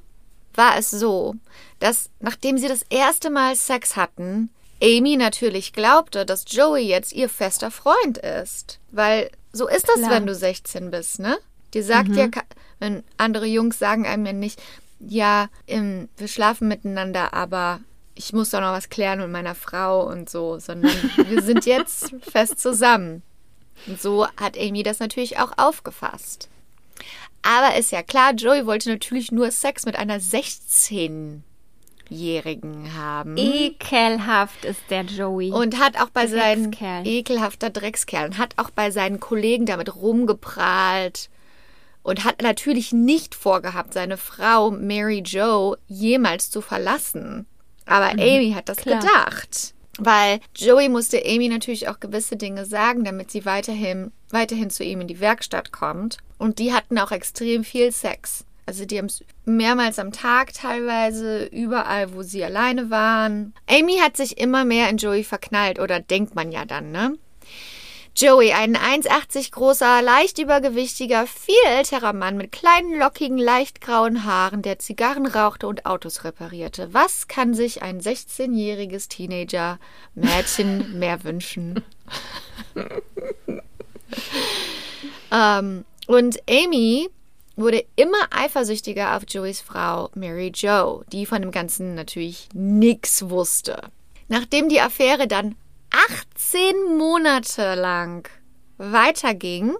war 0.55 0.77
es 0.77 0.89
so, 0.91 1.35
dass 1.79 2.09
nachdem 2.19 2.57
sie 2.57 2.67
das 2.67 2.83
erste 2.89 3.29
Mal 3.29 3.55
Sex 3.55 3.95
hatten, 3.95 4.49
Amy 4.81 5.15
natürlich 5.17 5.73
glaubte, 5.73 6.25
dass 6.25 6.45
Joey 6.47 6.87
jetzt 6.87 7.13
ihr 7.13 7.29
fester 7.29 7.71
Freund 7.71 8.17
ist. 8.17 8.79
Weil 8.91 9.31
so 9.53 9.67
ist 9.67 9.87
das, 9.87 9.95
Klar. 9.99 10.11
wenn 10.11 10.25
du 10.27 10.35
16 10.35 10.91
bist, 10.91 11.19
ne? 11.19 11.37
Dir 11.73 11.83
sagt 11.83 12.09
ja, 12.15 12.27
ka- 12.27 12.43
wenn 12.79 13.03
andere 13.17 13.45
Jungs 13.45 13.79
sagen 13.79 14.05
einem 14.05 14.25
ja 14.25 14.33
nicht, 14.33 14.61
ja, 14.99 15.47
ähm, 15.67 16.09
wir 16.17 16.27
schlafen 16.27 16.67
miteinander, 16.67 17.33
aber 17.33 17.79
ich 18.15 18.31
muss 18.33 18.51
doch 18.51 18.61
noch 18.61 18.73
was 18.73 18.89
klären 18.89 19.19
mit 19.19 19.29
meiner 19.29 19.55
Frau 19.55 20.05
und 20.07 20.29
so, 20.29 20.59
sondern 20.59 20.91
wir 21.29 21.41
sind 21.41 21.65
jetzt 21.65 22.13
fest 22.21 22.59
zusammen. 22.59 23.23
Und 23.87 23.99
so 24.01 24.27
hat 24.37 24.57
Amy 24.57 24.83
das 24.83 24.99
natürlich 24.99 25.39
auch 25.39 25.51
aufgefasst. 25.57 26.47
Aber 27.43 27.75
ist 27.77 27.91
ja 27.91 28.01
klar, 28.01 28.33
Joey 28.33 28.65
wollte 28.65 28.89
natürlich 28.89 29.31
nur 29.31 29.51
Sex 29.51 29.85
mit 29.85 29.95
einer 29.97 30.19
16-Jährigen 30.19 32.95
haben. 32.95 33.37
Ekelhaft 33.37 34.65
ist 34.65 34.81
der 34.89 35.03
Joey. 35.03 35.51
Und 35.51 35.77
hat 35.77 36.01
auch 36.01 36.09
bei 36.09 36.25
seinen 36.27 36.75
ekelhafter 37.05 37.69
Dreckskerl 37.69 38.27
und 38.27 38.37
hat 38.37 38.53
auch 38.57 38.69
bei 38.69 38.91
seinen 38.91 39.19
Kollegen 39.19 39.65
damit 39.65 39.93
rumgeprahlt 39.95 41.29
und 42.01 42.23
hat 42.23 42.41
natürlich 42.41 42.93
nicht 42.93 43.35
vorgehabt, 43.35 43.93
seine 43.93 44.15
Frau 44.17 44.71
Mary 44.71 45.21
Jo 45.25 45.75
jemals 45.87 46.49
zu 46.49 46.61
verlassen. 46.61 47.45
Aber 47.85 48.11
Amy 48.11 48.53
hat 48.55 48.69
das 48.69 48.77
klar. 48.77 48.99
gedacht. 48.99 49.73
Weil 49.99 50.39
Joey 50.55 50.89
musste 50.89 51.23
Amy 51.23 51.49
natürlich 51.49 51.87
auch 51.87 51.99
gewisse 51.99 52.35
Dinge 52.35 52.65
sagen, 52.65 53.03
damit 53.03 53.29
sie 53.29 53.45
weiterhin, 53.45 54.11
weiterhin 54.31 54.69
zu 54.69 54.83
ihm 54.83 55.01
in 55.01 55.07
die 55.07 55.19
Werkstatt 55.19 55.71
kommt. 55.71 56.17
Und 56.43 56.59
die 56.59 56.73
hatten 56.73 56.99
auch 56.99 57.11
extrem 57.11 57.63
viel 57.63 57.93
Sex. 57.93 58.43
Also 58.65 58.83
die 58.83 58.97
haben 58.97 59.05
es 59.05 59.23
mehrmals 59.45 59.97
am 59.97 60.11
Tag 60.11 60.53
teilweise, 60.53 61.45
überall, 61.45 62.13
wo 62.13 62.21
sie 62.21 62.43
alleine 62.43 62.89
waren. 62.89 63.53
Amy 63.65 63.99
hat 63.99 64.17
sich 64.17 64.39
immer 64.39 64.65
mehr 64.65 64.89
in 64.89 64.97
Joey 64.97 65.23
verknallt, 65.23 65.79
oder 65.79 66.01
denkt 66.01 66.35
man 66.35 66.51
ja 66.51 66.65
dann, 66.65 66.91
ne? 66.91 67.17
Joey, 68.17 68.51
ein 68.51 68.75
1,80 68.75 69.51
großer, 69.51 70.01
leicht 70.01 70.37
übergewichtiger, 70.37 71.27
viel 71.27 71.55
älterer 71.65 72.11
Mann 72.11 72.35
mit 72.35 72.51
kleinen, 72.51 72.99
lockigen, 72.99 73.37
leicht 73.37 73.79
grauen 73.79 74.25
Haaren, 74.25 74.63
der 74.63 74.79
Zigarren 74.79 75.27
rauchte 75.27 75.65
und 75.65 75.85
Autos 75.85 76.25
reparierte. 76.25 76.93
Was 76.93 77.29
kann 77.29 77.53
sich 77.53 77.83
ein 77.83 78.01
16-jähriges 78.01 79.07
Teenager-Mädchen 79.07 80.91
mehr 80.99 81.23
wünschen? 81.23 81.81
ähm, 85.31 85.85
und 86.07 86.39
Amy 86.49 87.09
wurde 87.55 87.85
immer 87.95 88.27
eifersüchtiger 88.31 89.15
auf 89.15 89.23
Joeys 89.27 89.61
Frau 89.61 90.09
Mary 90.15 90.51
Jo, 90.55 91.03
die 91.11 91.25
von 91.25 91.41
dem 91.41 91.51
Ganzen 91.51 91.95
natürlich 91.95 92.49
nichts 92.53 93.29
wusste. 93.29 93.89
Nachdem 94.27 94.67
die 94.69 94.81
Affäre 94.81 95.27
dann 95.27 95.55
18 95.91 96.97
Monate 96.97 97.75
lang 97.75 98.27
weiterging, 98.77 99.75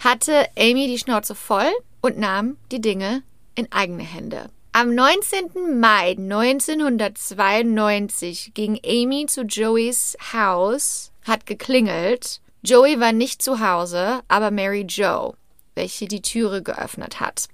hatte 0.00 0.46
Amy 0.58 0.88
die 0.88 0.98
Schnauze 0.98 1.34
voll 1.34 1.70
und 2.00 2.18
nahm 2.18 2.56
die 2.70 2.80
Dinge 2.80 3.22
in 3.54 3.70
eigene 3.72 4.02
Hände. 4.02 4.50
Am 4.72 4.94
19. 4.94 5.80
Mai 5.80 6.16
1992 6.18 8.52
ging 8.54 8.78
Amy 8.84 9.26
zu 9.26 9.42
Joeys 9.42 10.16
Haus, 10.32 11.12
hat 11.26 11.46
geklingelt. 11.46 12.40
Joey 12.62 13.00
war 13.00 13.12
nicht 13.12 13.42
zu 13.42 13.60
Hause, 13.60 14.20
aber 14.28 14.50
Mary 14.50 14.86
Jo, 14.88 15.34
welche 15.74 16.06
die 16.06 16.22
Türe 16.22 16.62
geöffnet 16.62 17.20
hat. 17.20 17.48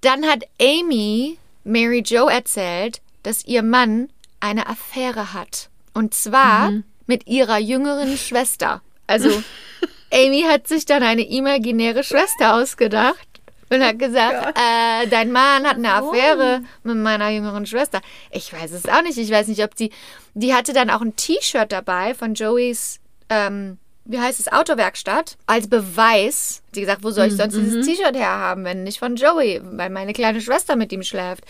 Dann 0.00 0.26
hat 0.26 0.44
Amy 0.60 1.38
Mary 1.64 2.02
Jo 2.04 2.26
erzählt, 2.26 3.00
dass 3.22 3.44
ihr 3.44 3.62
Mann 3.62 4.08
eine 4.40 4.66
Affäre 4.66 5.32
hat. 5.32 5.68
Und 5.92 6.14
zwar 6.14 6.72
mit 7.06 7.26
ihrer 7.26 7.58
jüngeren 7.58 8.16
Schwester. 8.16 8.82
Also 9.06 9.42
Amy 10.12 10.42
hat 10.48 10.66
sich 10.66 10.86
dann 10.86 11.02
eine 11.02 11.28
imaginäre 11.28 12.02
Schwester 12.02 12.54
ausgedacht 12.54 13.28
und 13.68 13.82
hat 13.84 13.98
gesagt, 13.98 14.58
äh, 14.58 15.06
dein 15.08 15.30
Mann 15.30 15.66
hat 15.66 15.76
eine 15.76 15.94
Affäre 15.94 16.62
mit 16.82 16.96
meiner 16.96 17.28
jüngeren 17.30 17.66
Schwester. 17.66 18.00
Ich 18.30 18.52
weiß 18.52 18.72
es 18.72 18.86
auch 18.86 19.02
nicht. 19.02 19.18
Ich 19.18 19.30
weiß 19.30 19.46
nicht, 19.48 19.62
ob 19.62 19.74
die. 19.74 19.90
Die 20.34 20.54
hatte 20.54 20.72
dann 20.72 20.90
auch 20.90 21.00
ein 21.00 21.16
T-Shirt 21.16 21.70
dabei 21.70 22.14
von 22.14 22.34
Joeys, 22.34 23.00
ähm, 23.30 23.78
wie 24.04 24.18
heißt 24.18 24.40
es, 24.40 24.52
Autowerkstatt, 24.52 25.38
als 25.46 25.68
Beweis. 25.68 26.62
Sie 26.72 26.80
gesagt, 26.80 27.04
wo 27.04 27.10
soll 27.10 27.28
ich 27.28 27.36
sonst 27.36 27.54
dieses 27.54 27.86
T-Shirt 27.86 28.16
herhaben, 28.16 28.64
wenn 28.64 28.82
nicht 28.82 28.98
von 28.98 29.16
Joey, 29.16 29.60
weil 29.62 29.88
meine 29.90 30.12
kleine 30.12 30.40
Schwester 30.40 30.76
mit 30.76 30.92
ihm 30.92 31.02
schläft. 31.02 31.44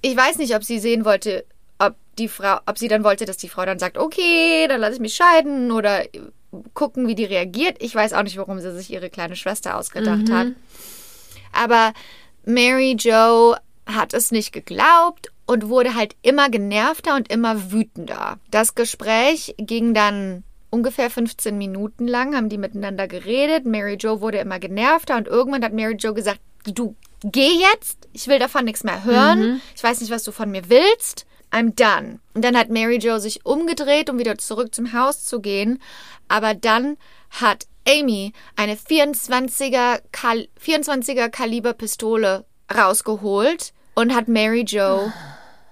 Ich 0.00 0.16
weiß 0.16 0.38
nicht, 0.38 0.54
ob 0.54 0.64
sie 0.64 0.78
sehen 0.78 1.04
wollte, 1.04 1.44
ob 1.78 1.96
die 2.18 2.28
Frau, 2.28 2.58
ob 2.66 2.78
sie 2.78 2.88
dann 2.88 3.04
wollte, 3.04 3.24
dass 3.24 3.38
die 3.38 3.48
Frau 3.48 3.64
dann 3.64 3.78
sagt, 3.78 3.98
okay, 3.98 4.66
dann 4.68 4.80
lasse 4.80 4.94
ich 4.94 5.00
mich 5.00 5.14
scheiden 5.14 5.72
oder 5.72 6.04
gucken, 6.74 7.08
wie 7.08 7.14
die 7.14 7.24
reagiert. 7.24 7.76
Ich 7.80 7.94
weiß 7.94 8.12
auch 8.12 8.22
nicht, 8.22 8.36
warum 8.36 8.60
sie 8.60 8.72
sich 8.72 8.90
ihre 8.90 9.10
kleine 9.10 9.36
Schwester 9.36 9.76
ausgedacht 9.76 10.30
hat. 10.30 10.48
Aber 11.52 11.92
Mary 12.44 12.96
Jo 12.98 13.56
hat 13.86 14.14
es 14.14 14.30
nicht 14.30 14.52
geglaubt 14.52 15.32
und 15.46 15.68
wurde 15.68 15.94
halt 15.94 16.14
immer 16.22 16.48
genervter 16.48 17.16
und 17.16 17.30
immer 17.32 17.72
wütender. 17.72 18.38
Das 18.50 18.74
Gespräch 18.74 19.54
ging 19.58 19.94
dann 19.94 20.44
ungefähr 20.70 21.10
15 21.10 21.56
Minuten 21.58 22.06
lang, 22.08 22.34
haben 22.34 22.48
die 22.48 22.58
miteinander 22.58 23.08
geredet. 23.08 23.66
Mary 23.66 23.96
Jo 24.00 24.20
wurde 24.20 24.38
immer 24.38 24.58
genervter 24.58 25.16
und 25.16 25.28
irgendwann 25.28 25.64
hat 25.64 25.72
Mary 25.72 25.96
Jo 25.98 26.14
gesagt, 26.14 26.40
du 26.64 26.96
geh 27.22 27.50
jetzt, 27.72 28.08
ich 28.12 28.28
will 28.28 28.38
davon 28.38 28.64
nichts 28.64 28.84
mehr 28.84 29.04
hören. 29.04 29.60
Ich 29.74 29.82
weiß 29.82 30.00
nicht, 30.00 30.10
was 30.10 30.24
du 30.24 30.32
von 30.32 30.50
mir 30.50 30.68
willst. 30.68 31.26
I'm 31.52 31.74
done. 31.74 32.20
Und 32.34 32.44
dann 32.44 32.56
hat 32.56 32.70
Mary 32.70 32.98
Jo 32.98 33.18
sich 33.18 33.44
umgedreht, 33.44 34.08
um 34.08 34.18
wieder 34.18 34.38
zurück 34.38 34.74
zum 34.74 34.92
Haus 34.92 35.24
zu 35.24 35.40
gehen. 35.40 35.80
Aber 36.28 36.54
dann 36.54 36.96
hat 37.30 37.66
Amy 37.88 38.32
eine 38.56 38.76
24er, 38.76 40.00
Kal 40.12 40.48
24er 40.64 41.28
Kaliber 41.28 41.72
Pistole 41.72 42.44
rausgeholt 42.72 43.72
und 43.94 44.14
hat 44.14 44.28
Mary 44.28 44.64
Jo 44.66 45.12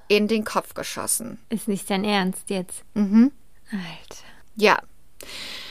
in 0.09 0.27
den 0.27 0.45
Kopf 0.45 0.75
geschossen. 0.75 1.39
Ist 1.49 1.69
nicht 1.69 1.89
dein 1.91 2.05
Ernst 2.05 2.51
jetzt. 2.51 2.83
Mhm. 2.95 3.31
Alter. 3.71 4.28
Ja, 4.59 4.79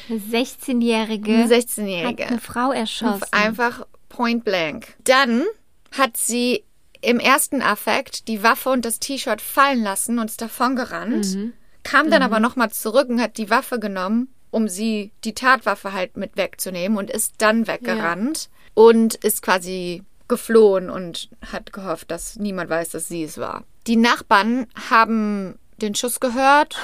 Eine 0.09 0.19
16-Jährige 0.19 1.33
eine 1.33 1.43
hat 1.43 1.51
eine 1.51 1.61
16-Jährige. 1.61 2.39
Frau 2.41 2.71
erschossen. 2.71 3.25
Einfach 3.31 3.85
point 4.09 4.43
blank. 4.43 4.95
Dann 5.03 5.43
hat 5.91 6.15
sie 6.17 6.63
im 7.01 7.19
ersten 7.19 7.61
Affekt 7.61 8.27
die 8.27 8.43
Waffe 8.43 8.69
und 8.69 8.85
das 8.85 8.99
T-Shirt 8.99 9.41
fallen 9.41 9.83
lassen 9.83 10.19
und 10.19 10.29
ist 10.29 10.41
davon 10.41 10.75
gerannt, 10.75 11.37
kam 11.83 12.09
dann 12.09 12.23
aber 12.23 12.39
nochmal 12.39 12.71
zurück 12.71 13.09
und 13.09 13.21
hat 13.21 13.37
die 13.37 13.49
Waffe 13.49 13.79
genommen, 13.79 14.29
um 14.49 14.67
sie, 14.67 15.11
die 15.23 15.33
Tatwaffe 15.33 15.93
halt 15.93 16.17
mit 16.17 16.37
wegzunehmen 16.37 16.97
und 16.97 17.11
ist 17.11 17.35
dann 17.37 17.67
weggerannt 17.67 18.49
und 18.73 19.15
ist 19.15 19.41
quasi 19.41 20.03
geflohen 20.27 20.89
und 20.89 21.29
hat 21.51 21.71
gehofft, 21.73 22.09
dass 22.11 22.37
niemand 22.37 22.69
weiß, 22.69 22.89
dass 22.89 23.07
sie 23.07 23.23
es 23.23 23.37
war. 23.37 23.63
Die 23.85 23.95
Nachbarn 23.95 24.67
haben 24.89 25.59
den 25.81 25.95
Schuss 25.95 26.19
gehört, 26.19 26.77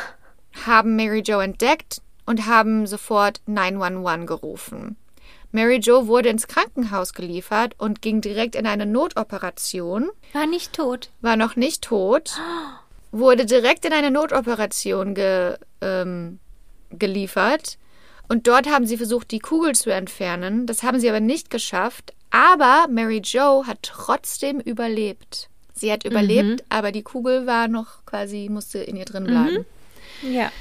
haben 0.65 0.95
Mary 0.95 1.21
Jo 1.25 1.39
entdeckt 1.39 2.01
und 2.25 2.45
haben 2.45 2.87
sofort 2.87 3.41
911 3.47 4.25
gerufen. 4.25 4.95
Mary 5.51 5.77
Jo 5.77 6.07
wurde 6.07 6.29
ins 6.29 6.47
Krankenhaus 6.47 7.13
geliefert 7.13 7.75
und 7.77 8.01
ging 8.01 8.21
direkt 8.21 8.55
in 8.55 8.65
eine 8.65 8.85
Notoperation, 8.85 10.09
War 10.33 10.47
nicht 10.47 10.73
tot. 10.73 11.09
war 11.21 11.35
noch 11.35 11.55
nicht 11.55 11.83
tot, 11.83 12.31
wurde 13.11 13.45
direkt 13.45 13.85
in 13.85 13.93
eine 13.93 14.09
Notoperation 14.09 15.13
ge, 15.13 15.55
ähm, 15.81 16.39
geliefert 16.91 17.77
und 18.29 18.47
dort 18.47 18.67
haben 18.67 18.87
sie 18.87 18.97
versucht, 18.97 19.29
die 19.31 19.39
Kugel 19.39 19.75
zu 19.75 19.91
entfernen. 19.91 20.65
Das 20.65 20.81
haben 20.81 20.99
sie 20.99 21.09
aber 21.09 21.19
nicht 21.19 21.49
geschafft. 21.49 22.13
Aber 22.31 22.87
Mary 22.89 23.21
Jo 23.23 23.65
hat 23.67 23.79
trotzdem 23.83 24.59
überlebt. 24.59 25.49
Sie 25.75 25.91
hat 25.91 26.03
überlebt, 26.03 26.63
aber 26.69 26.91
die 26.91 27.03
Kugel 27.03 27.45
war 27.45 27.67
noch 27.67 28.05
quasi, 28.07 28.47
musste 28.49 28.79
in 28.79 28.95
ihr 28.95 29.05
drin 29.05 29.25
bleiben. 29.25 29.65
Ja. 30.23 30.51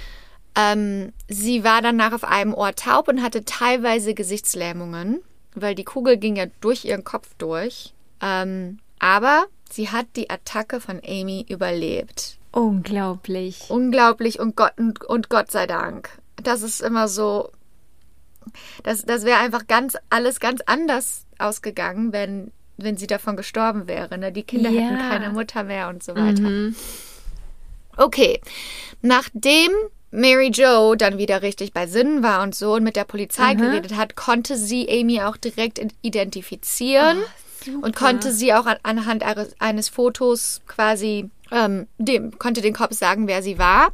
Ähm, 0.55 1.13
sie 1.29 1.65
war 1.65 1.81
danach 1.81 2.13
auf 2.13 2.25
einem 2.25 2.53
Ohr 2.53 2.75
taub 2.75 3.09
und 3.09 3.23
hatte 3.23 3.45
teilweise 3.45 4.13
Gesichtslähmungen, 4.15 5.23
weil 5.55 5.75
die 5.75 5.85
Kugel 5.85 6.19
ging 6.19 6.37
ja 6.37 6.47
durch 6.61 6.85
ihren 6.85 7.05
Kopf 7.05 7.29
durch. 7.39 7.95
Ähm, 8.21 8.79
aber 8.99 9.47
sie 9.71 9.89
hat 9.91 10.07
die 10.17 10.29
Attacke 10.31 10.81
von 10.81 11.01
Amy 11.07 11.47
überlebt. 11.49 12.37
Unglaublich. 12.53 13.65
Unglaublich 13.71 14.39
und 14.41 14.57
Gott, 14.57 14.73
und, 14.77 15.03
und 15.05 15.31
Gott 15.31 15.51
sei 15.51 15.67
Dank. 15.67 16.11
Das 16.37 16.63
ist 16.63 16.81
immer 16.83 17.09
so. 17.09 17.51
Das, 18.83 19.03
das 19.05 19.25
wäre 19.25 19.39
einfach 19.39 19.67
ganz 19.69 19.97
alles 20.11 20.41
ganz 20.41 20.61
anders 20.67 21.25
ausgegangen, 21.39 22.13
wenn, 22.13 22.51
wenn 22.77 22.97
sie 22.97 23.07
davon 23.07 23.37
gestorben 23.37 23.87
wäre. 23.87 24.19
Ne? 24.19 24.33
Die 24.33 24.43
Kinder 24.43 24.69
Ja. 24.69 24.83
hätten 24.83 24.99
keine 24.99 25.31
Mutter 25.31 25.63
mehr 25.65 25.89
und 25.89 26.03
so 26.03 26.15
weiter. 26.15 26.75
Okay, 27.97 28.41
nachdem 29.03 29.71
Mary 30.11 30.51
Jo 30.53 30.95
dann 30.95 31.19
wieder 31.19 31.43
richtig 31.43 31.73
bei 31.73 31.87
Sinnen 31.87 32.23
war 32.23 32.43
und 32.43 32.55
so 32.55 32.75
und 32.75 32.85
mit 32.85 32.97
der 32.97 33.05
Polizei 33.05 33.55
geredet 33.55 33.97
hat, 33.97 34.15
konnte 34.15 34.57
sie 34.57 34.89
Amy 34.91 35.23
auch 35.23 35.37
direkt 35.37 35.81
identifizieren 36.03 37.19
und 37.81 37.97
konnte 37.97 38.33
sie 38.33 38.53
auch 38.53 38.67
an, 38.67 38.77
anhand 38.83 39.25
eines, 39.59 39.89
Fotos 39.89 40.61
quasi 40.67 41.31
ähm, 41.51 41.87
dem 41.99 42.39
konnte 42.39 42.61
den 42.61 42.75
Kopf 42.75 42.95
sagen, 42.95 43.27
wer 43.27 43.43
sie 43.43 43.59
war. 43.59 43.93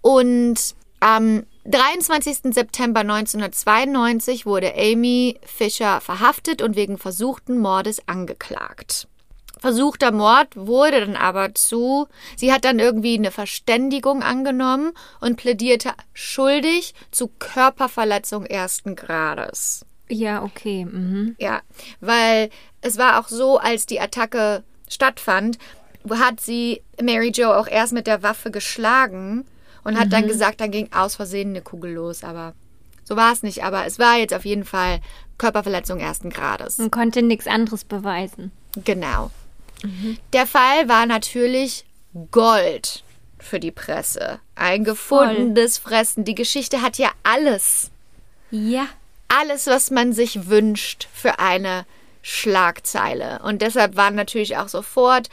Und 0.00 0.74
am 1.00 1.44
23. 1.64 2.54
September 2.54 3.00
1992 3.00 4.46
wurde 4.46 4.74
Amy 4.74 5.38
Fisher 5.44 6.00
verhaftet 6.00 6.62
und 6.62 6.76
wegen 6.76 6.96
versuchten 6.98 7.58
Mordes 7.58 8.06
angeklagt. 8.08 9.06
Versuchter 9.60 10.10
Mord 10.10 10.56
wurde 10.56 11.00
dann 11.00 11.16
aber 11.16 11.54
zu, 11.54 12.08
sie 12.36 12.52
hat 12.52 12.64
dann 12.64 12.78
irgendwie 12.78 13.14
eine 13.14 13.30
Verständigung 13.30 14.22
angenommen 14.22 14.92
und 15.20 15.36
plädierte 15.36 15.92
schuldig 16.14 16.94
zu 17.10 17.28
Körperverletzung 17.28 18.46
ersten 18.46 18.96
Grades. 18.96 19.84
Ja, 20.08 20.42
okay. 20.42 20.86
Mhm. 20.86 21.36
Ja, 21.38 21.60
weil 22.00 22.50
es 22.80 22.98
war 22.98 23.20
auch 23.20 23.28
so, 23.28 23.58
als 23.58 23.86
die 23.86 24.00
Attacke 24.00 24.64
stattfand, 24.88 25.58
hat 26.08 26.40
sie 26.40 26.82
Mary 27.00 27.30
Jo 27.30 27.52
auch 27.52 27.68
erst 27.68 27.92
mit 27.92 28.06
der 28.06 28.22
Waffe 28.22 28.50
geschlagen 28.50 29.44
und 29.84 29.98
hat 29.98 30.12
dann 30.12 30.26
gesagt, 30.26 30.60
dann 30.60 30.70
ging 30.70 30.88
aus 30.92 31.16
Versehen 31.16 31.50
eine 31.50 31.62
Kugel 31.62 31.92
los, 31.92 32.24
aber 32.24 32.54
so 33.04 33.16
war 33.16 33.32
es 33.32 33.42
nicht. 33.42 33.64
Aber 33.64 33.86
es 33.86 33.98
war 33.98 34.18
jetzt 34.18 34.32
auf 34.32 34.44
jeden 34.44 34.64
Fall 34.64 35.00
Körperverletzung 35.36 35.98
ersten 35.98 36.30
Grades. 36.30 36.78
Und 36.78 36.92
konnte 36.92 37.22
nichts 37.22 37.46
anderes 37.46 37.84
beweisen. 37.84 38.52
Genau. 38.84 39.30
Der 40.32 40.46
Fall 40.46 40.88
war 40.88 41.06
natürlich 41.06 41.84
Gold 42.30 43.04
für 43.38 43.60
die 43.60 43.70
Presse. 43.70 44.40
Ein 44.54 44.84
gefundenes 44.84 45.78
Fressen. 45.78 46.24
Die 46.24 46.34
Geschichte 46.34 46.82
hat 46.82 46.98
ja 46.98 47.10
alles 47.22 47.90
Ja. 48.50 48.86
alles, 49.28 49.66
was 49.66 49.90
man 49.90 50.12
sich 50.12 50.48
wünscht 50.48 51.08
für 51.14 51.38
eine 51.38 51.86
Schlagzeile. 52.22 53.40
Und 53.44 53.62
deshalb 53.62 53.96
waren 53.96 54.14
natürlich 54.14 54.56
auch 54.56 54.68
sofort, 54.68 55.28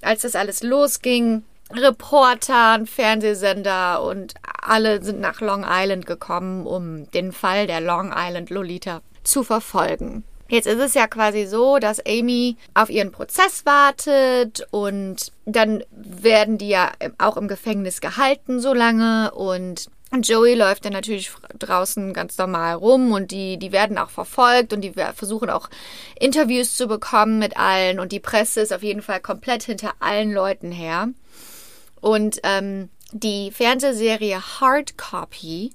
als 0.00 0.22
das 0.22 0.34
alles 0.34 0.62
losging, 0.62 1.44
Reporter, 1.72 2.74
und 2.74 2.88
Fernsehsender 2.90 4.02
und 4.02 4.34
alle 4.60 5.02
sind 5.02 5.20
nach 5.20 5.40
Long 5.40 5.64
Island 5.68 6.06
gekommen, 6.06 6.66
um 6.66 7.10
den 7.12 7.32
Fall 7.32 7.66
der 7.66 7.80
Long 7.80 8.12
Island 8.14 8.50
Lolita 8.50 9.00
zu 9.24 9.42
verfolgen. 9.44 10.24
Jetzt 10.52 10.66
ist 10.66 10.80
es 10.80 10.92
ja 10.92 11.06
quasi 11.06 11.46
so, 11.46 11.78
dass 11.78 12.04
Amy 12.04 12.58
auf 12.74 12.90
ihren 12.90 13.10
Prozess 13.10 13.64
wartet 13.64 14.68
und 14.70 15.32
dann 15.46 15.82
werden 15.90 16.58
die 16.58 16.68
ja 16.68 16.92
auch 17.16 17.38
im 17.38 17.48
Gefängnis 17.48 18.02
gehalten 18.02 18.60
so 18.60 18.74
lange 18.74 19.30
und 19.30 19.86
Joey 20.20 20.54
läuft 20.54 20.84
dann 20.84 20.92
natürlich 20.92 21.30
draußen 21.58 22.12
ganz 22.12 22.36
normal 22.36 22.74
rum 22.74 23.12
und 23.12 23.30
die, 23.30 23.56
die 23.56 23.72
werden 23.72 23.96
auch 23.96 24.10
verfolgt 24.10 24.74
und 24.74 24.82
die 24.82 24.92
versuchen 24.92 25.48
auch 25.48 25.70
Interviews 26.20 26.76
zu 26.76 26.86
bekommen 26.86 27.38
mit 27.38 27.56
allen 27.56 27.98
und 27.98 28.12
die 28.12 28.20
Presse 28.20 28.60
ist 28.60 28.74
auf 28.74 28.82
jeden 28.82 29.00
Fall 29.00 29.20
komplett 29.20 29.62
hinter 29.62 29.92
allen 30.00 30.34
Leuten 30.34 30.70
her. 30.70 31.08
Und 32.02 32.40
ähm, 32.42 32.90
die 33.12 33.50
Fernsehserie 33.52 34.42
Hard 34.60 34.98
Copy, 34.98 35.72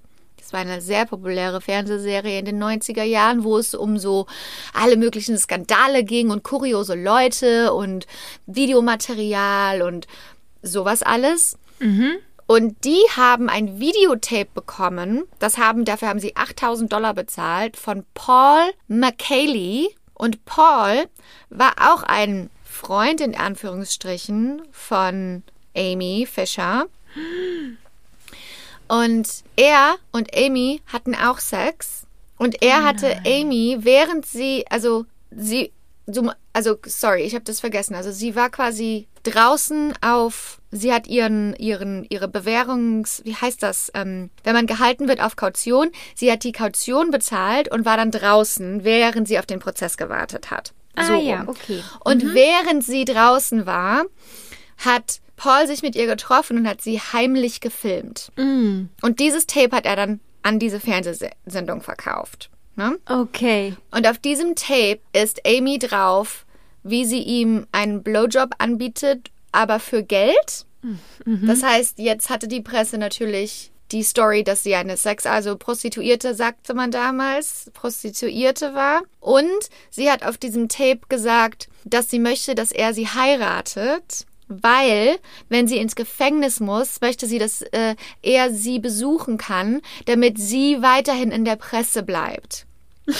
das 0.47 0.53
war 0.53 0.61
eine 0.61 0.79
sehr 0.79 1.05
populäre 1.05 1.59
Fernsehserie 1.59 2.39
in 2.39 2.45
den 2.45 2.63
90er 2.63 3.03
Jahren, 3.03 3.43
wo 3.43 3.57
es 3.57 3.75
um 3.75 3.97
so 3.97 4.27
alle 4.73 4.95
möglichen 4.95 5.37
Skandale 5.37 6.05
ging 6.05 6.29
und 6.29 6.43
kuriose 6.43 6.95
Leute 6.95 7.73
und 7.73 8.07
Videomaterial 8.45 9.81
und 9.81 10.07
sowas 10.61 11.03
alles. 11.03 11.57
Und 12.45 12.85
die 12.85 13.01
haben 13.17 13.49
ein 13.49 13.81
Videotape 13.81 14.47
bekommen. 14.53 15.25
Das 15.39 15.57
haben, 15.57 15.83
dafür 15.83 16.07
haben 16.07 16.21
sie 16.21 16.37
8000 16.37 16.93
Dollar 16.93 17.13
bezahlt 17.13 17.75
von 17.75 18.05
Paul 18.13 18.71
McKaylee. 18.87 19.89
Und 20.13 20.45
Paul 20.45 21.09
war 21.49 21.73
auch 21.91 22.03
ein 22.03 22.49
Freund 22.63 23.19
in 23.19 23.35
Anführungsstrichen 23.35 24.61
von 24.71 25.43
Amy 25.75 26.25
Fisher. 26.25 26.85
Und 28.87 29.43
er 29.55 29.95
und 30.11 30.35
Amy 30.35 30.81
hatten 30.87 31.15
auch 31.15 31.39
Sex. 31.39 32.05
Und 32.37 32.61
er 32.61 32.83
hatte 32.83 33.17
Amy, 33.25 33.77
während 33.81 34.25
sie, 34.25 34.65
also 34.69 35.05
sie, 35.31 35.71
also 36.53 36.77
sorry, 36.85 37.23
ich 37.23 37.33
habe 37.33 37.43
das 37.43 37.59
vergessen. 37.59 37.95
Also 37.95 38.11
sie 38.11 38.35
war 38.35 38.49
quasi 38.49 39.07
draußen 39.23 39.93
auf, 40.01 40.61
sie 40.71 40.93
hat 40.93 41.07
ihren, 41.07 41.55
ihren, 41.55 42.05
ihre 42.09 42.27
Bewährungs, 42.27 43.21
wie 43.25 43.35
heißt 43.35 43.61
das, 43.61 43.91
ähm, 43.93 44.29
wenn 44.43 44.53
man 44.53 44.67
gehalten 44.67 45.07
wird 45.07 45.21
auf 45.21 45.35
Kaution. 45.35 45.89
Sie 46.15 46.31
hat 46.31 46.43
die 46.43 46.51
Kaution 46.51 47.11
bezahlt 47.11 47.69
und 47.71 47.85
war 47.85 47.97
dann 47.97 48.11
draußen, 48.11 48.83
während 48.83 49.27
sie 49.27 49.39
auf 49.39 49.45
den 49.45 49.59
Prozess 49.59 49.97
gewartet 49.97 50.51
hat. 50.51 50.73
Ah 50.95 51.05
So 51.05 51.13
ja, 51.15 51.39
rum. 51.41 51.49
okay. 51.49 51.83
Und 52.03 52.33
während 52.33 52.83
sie 52.83 53.03
draußen 53.05 53.65
war, 53.65 54.05
hat 54.77 55.19
Paul 55.37 55.67
sich 55.67 55.81
mit 55.81 55.95
ihr 55.95 56.07
getroffen 56.07 56.57
und 56.57 56.67
hat 56.67 56.81
sie 56.81 56.99
heimlich 56.99 57.61
gefilmt. 57.61 58.31
Mm. 58.35 58.89
Und 59.01 59.19
dieses 59.19 59.47
Tape 59.47 59.75
hat 59.75 59.85
er 59.85 59.95
dann 59.95 60.19
an 60.43 60.59
diese 60.59 60.79
Fernsehsendung 60.79 61.81
verkauft. 61.81 62.49
Ne? 62.75 62.97
Okay. 63.07 63.75
Und 63.91 64.07
auf 64.07 64.17
diesem 64.17 64.55
Tape 64.55 64.99
ist 65.13 65.41
Amy 65.47 65.79
drauf, 65.79 66.45
wie 66.83 67.05
sie 67.05 67.21
ihm 67.21 67.67
einen 67.71 68.03
Blowjob 68.03 68.51
anbietet, 68.59 69.31
aber 69.51 69.79
für 69.79 70.03
Geld. 70.03 70.65
Das 71.25 71.63
heißt, 71.63 71.99
jetzt 71.99 72.29
hatte 72.29 72.47
die 72.47 72.61
Presse 72.61 72.97
natürlich 72.97 73.71
die 73.91 74.03
Story, 74.03 74.43
dass 74.43 74.63
sie 74.63 74.75
eine 74.75 74.97
Sex, 74.97 75.25
also 75.25 75.57
Prostituierte, 75.57 76.33
sagte 76.33 76.73
man 76.73 76.91
damals, 76.91 77.71
Prostituierte 77.73 78.73
war. 78.73 79.01
Und 79.19 79.69
sie 79.89 80.11
hat 80.11 80.23
auf 80.23 80.37
diesem 80.37 80.69
Tape 80.69 81.01
gesagt, 81.09 81.69
dass 81.85 82.09
sie 82.09 82.19
möchte, 82.19 82.55
dass 82.55 82.71
er 82.71 82.93
sie 82.93 83.07
heiratet. 83.07 84.25
Weil, 84.47 85.19
wenn 85.49 85.67
sie 85.67 85.77
ins 85.77 85.95
Gefängnis 85.95 86.59
muss, 86.59 87.01
möchte 87.01 87.27
sie, 87.27 87.39
dass 87.39 87.61
äh, 87.61 87.95
er 88.21 88.53
sie 88.53 88.79
besuchen 88.79 89.37
kann, 89.37 89.81
damit 90.05 90.37
sie 90.37 90.81
weiterhin 90.81 91.31
in 91.31 91.45
der 91.45 91.57
Presse 91.57 92.03
bleibt. 92.03 92.65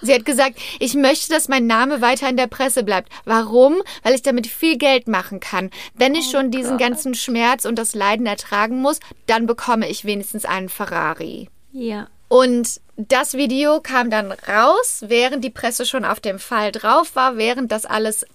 Sie 0.00 0.14
hat 0.14 0.24
gesagt, 0.24 0.58
ich 0.78 0.94
möchte, 0.94 1.32
dass 1.32 1.48
mein 1.48 1.66
Name 1.66 2.00
weiter 2.00 2.28
in 2.28 2.36
der 2.36 2.46
Presse 2.46 2.84
bleibt. 2.84 3.10
Warum? 3.24 3.82
Weil 4.02 4.14
ich 4.14 4.22
damit 4.22 4.46
viel 4.46 4.78
Geld 4.78 5.08
machen 5.08 5.40
kann. 5.40 5.70
Wenn 5.94 6.14
ich 6.14 6.30
schon 6.30 6.50
diesen 6.50 6.78
ganzen 6.78 7.14
Schmerz 7.14 7.64
und 7.64 7.76
das 7.76 7.94
Leiden 7.94 8.26
ertragen 8.26 8.80
muss, 8.80 9.00
dann 9.26 9.46
bekomme 9.46 9.88
ich 9.88 10.04
wenigstens 10.04 10.44
einen 10.44 10.68
Ferrari. 10.68 11.48
Ja. 11.72 12.08
Und 12.28 12.80
das 12.98 13.34
Video 13.34 13.80
kam 13.80 14.10
dann 14.10 14.32
raus, 14.32 15.04
während 15.06 15.44
die 15.44 15.50
Presse 15.50 15.86
schon 15.86 16.04
auf 16.04 16.18
dem 16.18 16.40
Fall 16.40 16.72
drauf 16.72 17.14
war, 17.14 17.36
während 17.36 17.70
das 17.70 17.86
alles 17.86 18.26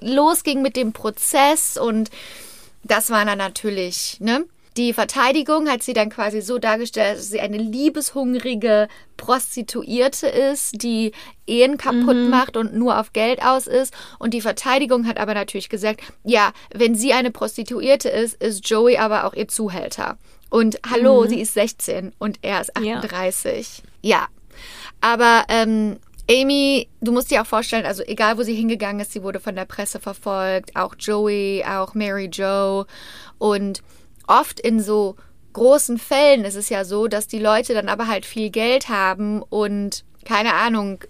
losging 0.00 0.60
mit 0.60 0.74
dem 0.74 0.92
Prozess. 0.92 1.76
Und 1.76 2.10
das 2.82 3.10
war 3.10 3.24
dann 3.24 3.38
natürlich, 3.38 4.16
ne? 4.18 4.44
Die 4.76 4.92
Verteidigung 4.92 5.68
hat 5.68 5.82
sie 5.82 5.92
dann 5.92 6.10
quasi 6.10 6.40
so 6.40 6.58
dargestellt, 6.58 7.18
dass 7.18 7.28
sie 7.28 7.40
eine 7.40 7.58
liebeshungrige 7.58 8.88
Prostituierte 9.16 10.28
ist, 10.28 10.82
die 10.82 11.12
Ehen 11.46 11.76
kaputt 11.76 12.16
mhm. 12.16 12.30
macht 12.30 12.56
und 12.56 12.74
nur 12.74 12.98
auf 12.98 13.12
Geld 13.12 13.42
aus 13.42 13.66
ist. 13.66 13.92
Und 14.18 14.32
die 14.32 14.40
Verteidigung 14.40 15.06
hat 15.06 15.18
aber 15.18 15.34
natürlich 15.34 15.68
gesagt, 15.68 16.00
ja, 16.24 16.52
wenn 16.72 16.94
sie 16.94 17.12
eine 17.12 17.32
Prostituierte 17.32 18.08
ist, 18.08 18.40
ist 18.40 18.68
Joey 18.68 18.96
aber 18.96 19.24
auch 19.24 19.34
ihr 19.34 19.48
Zuhälter. 19.48 20.18
Und 20.50 20.78
hallo, 20.88 21.22
mhm. 21.22 21.28
sie 21.28 21.40
ist 21.40 21.54
16 21.54 22.12
und 22.18 22.38
er 22.42 22.60
ist 22.60 22.76
38. 22.76 23.82
Ja. 24.02 24.18
ja. 24.18 24.28
Aber 25.00 25.44
ähm, 25.48 25.98
Amy, 26.30 26.88
du 27.00 27.12
musst 27.12 27.30
dir 27.30 27.42
auch 27.42 27.46
vorstellen, 27.46 27.86
also 27.86 28.02
egal 28.02 28.36
wo 28.36 28.42
sie 28.42 28.54
hingegangen 28.54 29.00
ist, 29.00 29.12
sie 29.12 29.22
wurde 29.22 29.40
von 29.40 29.56
der 29.56 29.64
Presse 29.64 29.98
verfolgt, 29.98 30.76
auch 30.76 30.94
Joey, 30.98 31.64
auch 31.66 31.94
Mary 31.94 32.26
Joe. 32.26 32.86
Und 33.38 33.82
oft 34.26 34.60
in 34.60 34.80
so 34.80 35.16
großen 35.52 35.98
Fällen 35.98 36.44
ist 36.44 36.54
es 36.54 36.68
ja 36.68 36.84
so, 36.84 37.08
dass 37.08 37.26
die 37.26 37.38
Leute 37.38 37.74
dann 37.74 37.88
aber 37.88 38.06
halt 38.06 38.26
viel 38.26 38.50
Geld 38.50 38.88
haben 38.88 39.42
und 39.42 40.04
keine 40.24 40.54
Ahnung, 40.54 41.00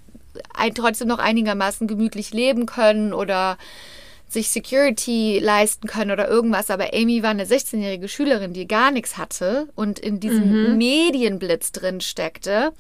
ein, 0.55 0.75
trotzdem 0.75 1.09
noch 1.09 1.19
einigermaßen 1.19 1.87
gemütlich 1.87 2.33
leben 2.33 2.67
können 2.67 3.13
oder 3.13 3.59
sich 4.33 4.51
Security 4.51 5.39
leisten 5.39 5.87
können 5.87 6.11
oder 6.11 6.29
irgendwas. 6.29 6.71
Aber 6.71 6.95
Amy 6.95 7.23
war 7.23 7.31
eine 7.31 7.45
16-jährige 7.45 8.09
Schülerin, 8.09 8.53
die 8.53 8.69
gar 8.69 8.91
nichts 8.91 9.19
hatte 9.19 9.69
und 9.75 9.99
in 9.99 10.21
diesem 10.21 10.71
mhm. 10.71 10.79
Medienblitz 10.79 11.73
drin 11.73 12.01
steckte. 12.01 12.73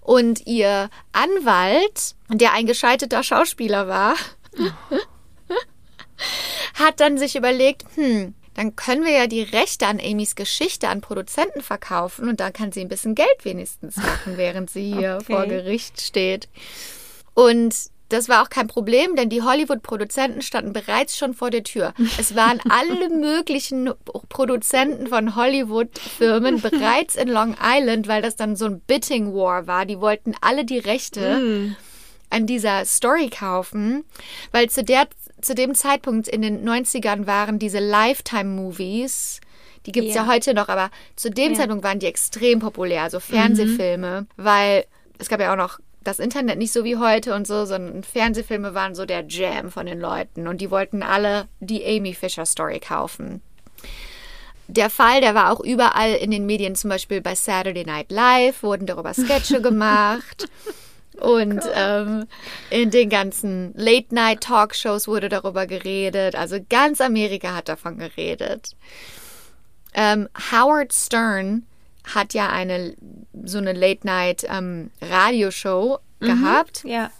Und 0.00 0.46
ihr 0.46 0.88
Anwalt, 1.12 2.14
der 2.30 2.52
ein 2.52 2.66
gescheiterter 2.66 3.22
Schauspieler 3.22 3.88
war, 3.88 4.14
oh. 4.58 4.96
hat 6.74 7.00
dann 7.00 7.18
sich 7.18 7.34
überlegt, 7.34 7.84
hm, 7.96 8.34
dann 8.54 8.74
können 8.76 9.04
wir 9.04 9.12
ja 9.12 9.26
die 9.26 9.42
Rechte 9.42 9.86
an 9.86 10.00
Amys 10.00 10.34
Geschichte 10.34 10.88
an 10.88 11.00
Produzenten 11.00 11.60
verkaufen 11.60 12.28
und 12.28 12.40
dann 12.40 12.52
kann 12.52 12.72
sie 12.72 12.80
ein 12.80 12.88
bisschen 12.88 13.14
Geld 13.14 13.44
wenigstens 13.44 13.96
machen, 13.96 14.36
während 14.36 14.70
sie 14.70 14.94
hier 14.94 15.18
okay. 15.20 15.32
vor 15.32 15.46
Gericht 15.46 16.00
steht. 16.00 16.48
Und 17.34 17.74
das 18.08 18.28
war 18.28 18.42
auch 18.42 18.50
kein 18.50 18.68
Problem, 18.68 19.16
denn 19.16 19.28
die 19.28 19.42
Hollywood-Produzenten 19.42 20.42
standen 20.42 20.72
bereits 20.72 21.16
schon 21.16 21.34
vor 21.34 21.50
der 21.50 21.64
Tür. 21.64 21.92
Es 22.18 22.34
waren 22.36 22.60
alle 22.68 23.08
möglichen 23.08 23.90
Produzenten 24.28 25.08
von 25.08 25.34
Hollywood-Firmen 25.34 26.60
bereits 26.60 27.16
in 27.16 27.28
Long 27.28 27.56
Island, 27.60 28.08
weil 28.08 28.22
das 28.22 28.36
dann 28.36 28.56
so 28.56 28.66
ein 28.66 28.80
Bidding 28.80 29.34
War 29.34 29.66
war. 29.66 29.86
Die 29.86 30.00
wollten 30.00 30.34
alle 30.40 30.64
die 30.64 30.78
Rechte 30.78 31.38
mm. 31.38 31.76
an 32.30 32.46
dieser 32.46 32.84
Story 32.84 33.28
kaufen, 33.28 34.04
weil 34.52 34.70
zu 34.70 34.84
der 34.84 35.08
zu 35.42 35.54
dem 35.54 35.74
Zeitpunkt 35.74 36.28
in 36.28 36.42
den 36.42 36.66
90ern 36.66 37.26
waren 37.26 37.58
diese 37.58 37.78
Lifetime-Movies, 37.78 39.40
die 39.84 39.92
gibt 39.92 40.08
es 40.08 40.14
ja. 40.14 40.24
ja. 40.24 40.32
heute 40.32 40.54
noch, 40.54 40.68
aber 40.68 40.90
zu 41.14 41.30
dem 41.30 41.52
ja. 41.52 41.58
Zeitpunkt 41.58 41.84
waren 41.84 41.98
die 41.98 42.06
extrem 42.06 42.58
populär, 42.58 43.10
so 43.10 43.20
Fernsehfilme, 43.20 44.22
mhm. 44.22 44.26
weil 44.36 44.86
es 45.18 45.28
gab 45.28 45.40
ja 45.40 45.52
auch 45.52 45.56
noch 45.56 45.78
das 46.06 46.18
Internet 46.18 46.58
nicht 46.58 46.72
so 46.72 46.84
wie 46.84 46.96
heute 46.96 47.34
und 47.34 47.46
so, 47.46 47.64
sondern 47.64 48.02
Fernsehfilme 48.02 48.74
waren 48.74 48.94
so 48.94 49.06
der 49.06 49.24
Jam 49.26 49.70
von 49.70 49.86
den 49.86 50.00
Leuten 50.00 50.46
und 50.46 50.60
die 50.60 50.70
wollten 50.70 51.02
alle 51.02 51.48
die 51.60 51.84
Amy 51.84 52.14
Fisher 52.14 52.46
Story 52.46 52.80
kaufen. 52.80 53.42
Der 54.68 54.90
Fall, 54.90 55.20
der 55.20 55.34
war 55.34 55.52
auch 55.52 55.60
überall 55.60 56.14
in 56.14 56.30
den 56.30 56.46
Medien, 56.46 56.74
zum 56.74 56.90
Beispiel 56.90 57.20
bei 57.20 57.34
Saturday 57.34 57.84
Night 57.84 58.10
Live, 58.10 58.62
wurden 58.62 58.86
darüber 58.86 59.14
Sketche 59.14 59.60
gemacht. 59.62 60.48
Und 61.20 61.62
ähm, 61.74 62.26
in 62.68 62.90
den 62.90 63.08
ganzen 63.08 63.72
Late-Night-Talkshows 63.74 65.08
wurde 65.08 65.28
darüber 65.28 65.66
geredet. 65.66 66.34
Also 66.34 66.58
ganz 66.68 67.00
Amerika 67.00 67.54
hat 67.54 67.68
davon 67.68 67.98
geredet. 67.98 68.76
Ähm, 69.94 70.28
Howard 70.52 70.92
Stern 70.92 71.64
hat 72.14 72.34
ja 72.34 72.48
eine 72.48 72.94
so 73.44 73.58
eine 73.58 73.72
Late-Night-Radioshow 73.72 75.98
ähm, 76.20 76.28
mhm, 76.28 76.42
gehabt. 76.42 76.84
Ja. 76.84 77.10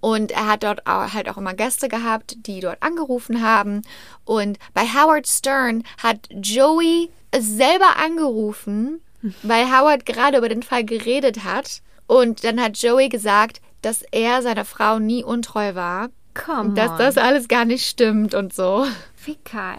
Und 0.00 0.32
er 0.32 0.48
hat 0.48 0.64
dort 0.64 0.86
auch, 0.86 1.12
halt 1.12 1.28
auch 1.28 1.36
immer 1.36 1.54
Gäste 1.54 1.88
gehabt, 1.88 2.46
die 2.46 2.60
dort 2.60 2.82
angerufen 2.82 3.42
haben. 3.42 3.82
Und 4.24 4.58
bei 4.74 4.82
Howard 4.82 5.28
Stern 5.28 5.84
hat 6.02 6.28
Joey 6.30 7.10
selber 7.36 7.96
angerufen, 8.02 9.00
weil 9.42 9.66
Howard 9.66 10.04
gerade 10.04 10.38
über 10.38 10.48
den 10.48 10.62
Fall 10.62 10.84
geredet 10.84 11.44
hat 11.44 11.82
und 12.06 12.44
dann 12.44 12.60
hat 12.60 12.78
Joey 12.78 13.08
gesagt, 13.08 13.60
dass 13.80 14.02
er 14.10 14.42
seiner 14.42 14.64
Frau 14.64 14.98
nie 14.98 15.24
untreu 15.24 15.74
war. 15.74 16.10
Come 16.34 16.74
dass 16.74 16.96
das 16.96 17.18
alles 17.18 17.46
gar 17.46 17.64
nicht 17.64 17.86
stimmt 17.86 18.34
und 18.34 18.54
so. 18.54 18.86
Wie 19.24 19.38
geil. 19.50 19.78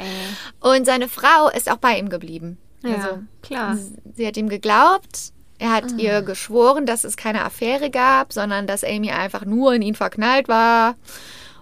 Und 0.60 0.86
seine 0.86 1.10
Frau 1.10 1.50
ist 1.50 1.70
auch 1.70 1.78
bei 1.78 1.98
ihm 1.98 2.10
geblieben. 2.10 2.58
Ja, 2.84 2.96
also, 2.96 3.24
klar. 3.42 3.78
Sie 4.16 4.28
hat 4.28 4.38
ihm 4.38 4.50
geglaubt. 4.50 5.32
Er 5.60 5.72
hat 5.72 5.94
oh. 5.94 5.98
ihr 5.98 6.22
geschworen, 6.22 6.86
dass 6.86 7.04
es 7.04 7.16
keine 7.16 7.46
Affäre 7.46 7.90
gab, 7.90 8.34
sondern 8.34 8.68
dass 8.68 8.84
Amy 8.84 9.12
einfach 9.12 9.46
nur 9.46 9.74
in 9.74 9.82
ihn 9.82 9.96
verknallt 9.96 10.48
war. 10.48 10.96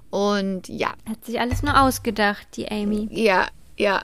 Und 0.10 0.68
ja. 0.68 0.94
Hat 1.08 1.24
sich 1.26 1.40
alles 1.40 1.62
nur 1.62 1.80
ausgedacht, 1.80 2.48
die 2.56 2.70
Amy. 2.70 3.08
Ja, 3.12 3.48
ja. 3.78 4.04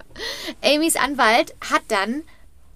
Amys 0.64 0.96
Anwalt 0.96 1.56
hat 1.72 1.84
dann 1.88 2.24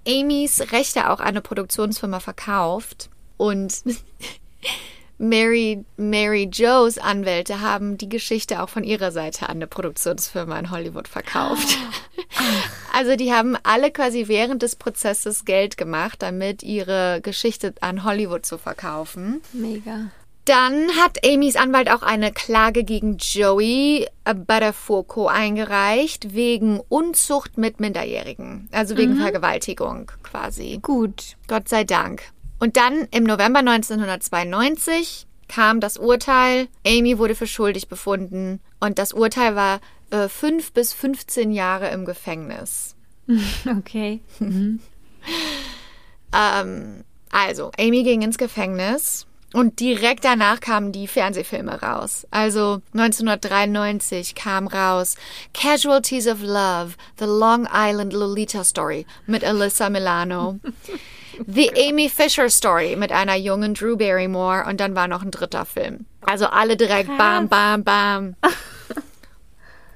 Amys 0.07 0.71
Rechte 0.71 1.09
auch 1.09 1.19
an 1.19 1.27
eine 1.27 1.41
Produktionsfirma 1.41 2.19
verkauft. 2.19 3.09
Und 3.37 3.83
Mary, 5.21 5.85
Mary 5.97 6.49
Joes 6.51 6.97
Anwälte 6.97 7.61
haben 7.61 7.95
die 7.95 8.09
Geschichte 8.09 8.63
auch 8.63 8.69
von 8.69 8.83
ihrer 8.83 9.11
Seite 9.11 9.47
an 9.49 9.57
eine 9.57 9.67
Produktionsfirma 9.67 10.57
in 10.57 10.71
Hollywood 10.71 11.07
verkauft. 11.07 11.77
Also 12.93 13.15
die 13.15 13.31
haben 13.31 13.55
alle 13.63 13.91
quasi 13.91 14.27
während 14.27 14.63
des 14.63 14.75
Prozesses 14.75 15.45
Geld 15.45 15.77
gemacht, 15.77 16.21
damit 16.21 16.63
ihre 16.63 17.19
Geschichte 17.21 17.73
an 17.81 18.03
Hollywood 18.03 18.45
zu 18.45 18.57
verkaufen. 18.57 19.41
Mega. 19.53 20.11
Dann 20.45 20.89
hat 20.99 21.25
Amys 21.25 21.55
Anwalt 21.55 21.89
auch 21.89 22.01
eine 22.01 22.31
Klage 22.31 22.83
gegen 22.83 23.17
Joey 23.17 24.07
Buttafuoco 24.25 25.27
eingereicht 25.27 26.33
wegen 26.33 26.79
Unzucht 26.89 27.57
mit 27.57 27.79
Minderjährigen, 27.79 28.67
also 28.71 28.97
wegen 28.97 29.13
mhm. 29.13 29.21
Vergewaltigung 29.21 30.11
quasi. 30.23 30.79
Gut. 30.81 31.37
Gott 31.47 31.69
sei 31.69 31.83
Dank. 31.83 32.23
Und 32.61 32.77
dann 32.77 33.07
im 33.09 33.23
November 33.23 33.59
1992 33.59 35.25
kam 35.47 35.79
das 35.79 35.97
Urteil. 35.97 36.67
Amy 36.85 37.17
wurde 37.17 37.33
für 37.33 37.47
schuldig 37.47 37.87
befunden 37.87 38.59
und 38.79 38.99
das 38.99 39.13
Urteil 39.13 39.55
war 39.55 39.81
äh, 40.11 40.29
fünf 40.29 40.71
bis 40.71 40.93
15 40.93 41.51
Jahre 41.51 41.89
im 41.89 42.05
Gefängnis. 42.05 42.95
Okay. 43.65 44.21
Mhm. 44.37 44.79
ähm, 46.35 47.03
also, 47.31 47.71
Amy 47.79 48.03
ging 48.03 48.21
ins 48.21 48.37
Gefängnis 48.37 49.25
und 49.53 49.79
direkt 49.79 50.23
danach 50.23 50.59
kamen 50.59 50.91
die 50.91 51.07
Fernsehfilme 51.07 51.81
raus. 51.81 52.27
Also 52.29 52.81
1993 52.93 54.35
kam 54.35 54.67
raus 54.67 55.15
Casualties 55.55 56.27
of 56.27 56.41
Love, 56.41 56.93
The 57.17 57.25
Long 57.25 57.67
Island 57.73 58.13
Lolita 58.13 58.63
Story 58.63 59.07
mit 59.25 59.43
Alyssa 59.43 59.89
Milano. 59.89 60.59
The 61.47 61.71
Amy 61.89 62.09
Fisher 62.09 62.49
Story 62.49 62.95
mit 62.95 63.11
einer 63.11 63.35
jungen 63.35 63.73
Drew 63.73 63.95
Barrymore 63.95 64.65
und 64.67 64.79
dann 64.79 64.95
war 64.95 65.07
noch 65.07 65.21
ein 65.21 65.31
dritter 65.31 65.65
Film. 65.65 66.05
Also 66.21 66.47
alle 66.47 66.77
direkt 66.77 67.07
Krass. 67.07 67.17
bam, 67.17 67.47
bam, 67.47 67.83
bam. 67.83 68.35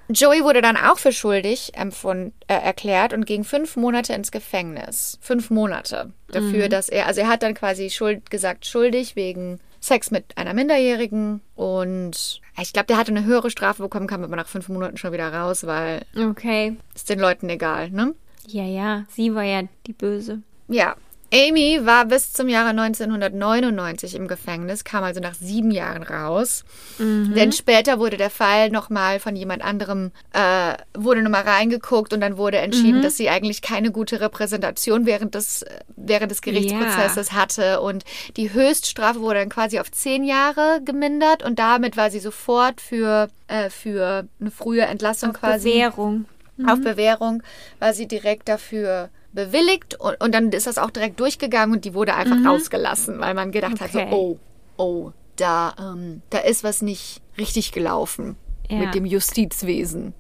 Joey 0.08 0.44
wurde 0.44 0.62
dann 0.62 0.78
auch 0.78 1.00
für 1.00 1.12
schuldig 1.12 1.72
empfund, 1.76 2.34
äh, 2.48 2.54
erklärt 2.54 3.12
und 3.14 3.26
ging 3.26 3.44
fünf 3.44 3.76
Monate 3.76 4.14
ins 4.14 4.32
Gefängnis. 4.32 5.18
Fünf 5.22 5.50
Monate 5.50 6.14
dafür, 6.28 6.66
mhm. 6.66 6.70
dass 6.70 6.90
er, 6.90 7.08
also 7.08 7.22
er 7.22 7.28
hat 7.28 7.42
dann 7.42 7.56
quasi 7.56 7.90
schuld, 7.90 8.30
gesagt 8.30 8.68
schuldig 8.68 9.16
wegen 9.16 9.60
Sex 9.80 10.12
mit 10.12 10.38
einer 10.38 10.54
Minderjährigen 10.54 11.42
und 11.56 12.42
ich 12.62 12.74
glaube, 12.74 12.88
der 12.88 12.98
hatte 12.98 13.12
eine 13.12 13.26
höhere 13.26 13.50
Strafe 13.50 13.84
bekommen, 13.84 14.08
kam 14.08 14.24
aber 14.24 14.36
nach 14.36 14.48
fünf 14.48 14.70
Monaten 14.70 14.98
schon 14.98 15.12
wieder 15.12 15.34
raus, 15.34 15.66
weil 15.66 16.06
okay. 16.16 16.76
ist 16.96 17.10
den 17.10 17.20
Leuten 17.20 17.50
egal, 17.50 17.90
ne? 17.90 18.14
Ja, 18.48 18.64
ja, 18.64 19.06
sie 19.10 19.34
war 19.34 19.44
ja 19.44 19.64
die 19.88 19.94
Böse. 19.94 20.42
Ja, 20.68 20.96
Amy 21.34 21.80
war 21.84 22.06
bis 22.06 22.34
zum 22.34 22.48
Jahre 22.50 22.70
1999 22.70 24.16
im 24.16 24.28
Gefängnis, 24.28 24.84
kam 24.84 25.04
also 25.04 25.20
nach 25.20 25.34
sieben 25.34 25.72
Jahren 25.72 26.04
raus. 26.04 26.64
Mhm. 26.98 27.34
Denn 27.34 27.52
später 27.52 28.00
wurde 28.00 28.18
der 28.18 28.30
Fall 28.30 28.70
nochmal 28.70 29.20
von 29.20 29.36
jemand 29.36 29.64
anderem, 29.64 30.12
äh, 30.34 30.76
wurde 30.94 31.22
nochmal 31.22 31.44
reingeguckt 31.44 32.14
und 32.14 32.22
dann 32.22 32.38
wurde 32.38 32.60
entschieden, 32.60 33.00
mhm. 33.00 33.02
dass 33.02 33.18
sie 33.18 33.30
eigentlich 33.30 33.62
keine 33.62 33.92
gute 33.92 34.22
Repräsentation 34.22 35.06
während 35.06 35.36
des, 35.36 35.66
während 35.96 36.32
des 36.32 36.42
Gerichtsprozesses 36.42 37.30
ja. 37.32 37.36
hatte. 37.36 37.82
Und 37.82 38.04
die 38.38 38.54
Höchststrafe 38.54 39.20
wurde 39.20 39.40
dann 39.40 39.50
quasi 39.50 39.80
auf 39.80 39.92
zehn 39.92 40.24
Jahre 40.24 40.82
gemindert 40.86 41.44
und 41.44 41.60
damit 41.60 41.98
war 41.98 42.12
sie 42.12 42.20
sofort 42.20 42.82
für, 42.82 43.30
äh, 43.48 43.70
für 43.70 44.28
eine 44.40 44.52
frühe 44.52 44.84
Entlassung 44.84 45.32
auf 45.32 45.40
quasi. 45.40 45.72
Bewährung. 45.72 46.26
Mhm. 46.58 46.70
Auf 46.70 46.82
Bewährung 46.82 47.44
war 47.80 47.94
sie 47.94 48.08
direkt 48.08 48.48
dafür 48.48 49.10
bewilligt 49.36 49.96
und, 50.00 50.20
und 50.22 50.34
dann 50.34 50.50
ist 50.52 50.66
das 50.68 50.78
auch 50.80 50.90
direkt 50.90 51.20
durchgegangen 51.20 51.76
und 51.76 51.86
die 51.86 51.94
wurde 51.94 52.16
einfach 52.16 52.38
rausgelassen, 52.46 53.20
weil 53.20 53.34
man 53.36 53.52
gedacht 53.52 53.80
hat, 53.82 53.94
Okay. 53.94 54.08
so, 54.10 54.16
oh, 54.16 54.40
oh, 54.78 55.12
da, 55.36 55.76
ähm, 55.80 56.22
da 56.32 56.40
ist 56.40 56.64
was 56.64 56.82
nicht 56.82 57.22
richtig 57.38 57.72
gelaufen 57.72 58.38
Ja. 58.70 58.78
mit 58.78 58.96
dem 58.96 59.06
Justizwesen. 59.06 60.14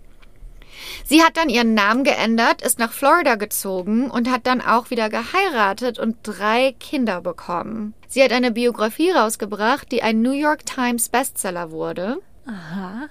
Sie 1.05 1.23
hat 1.23 1.37
dann 1.37 1.47
ihren 1.47 1.73
Namen 1.73 2.03
geändert, 2.03 2.61
ist 2.61 2.79
nach 2.79 2.91
Florida 2.91 3.35
gezogen 3.35 4.11
und 4.11 4.29
hat 4.29 4.45
dann 4.45 4.59
auch 4.61 4.89
wieder 4.89 5.09
geheiratet 5.09 5.97
und 5.99 6.17
drei 6.23 6.75
Kinder 6.79 7.21
bekommen. 7.21 7.93
Sie 8.09 8.21
hat 8.21 8.33
eine 8.33 8.51
Biografie 8.51 9.11
rausgebracht, 9.11 9.89
die 9.91 10.03
ein 10.03 10.21
New 10.21 10.33
York 10.33 10.65
Times 10.65 11.07
Bestseller 11.09 11.71
wurde. 11.71 12.17
Aha. 12.45 13.07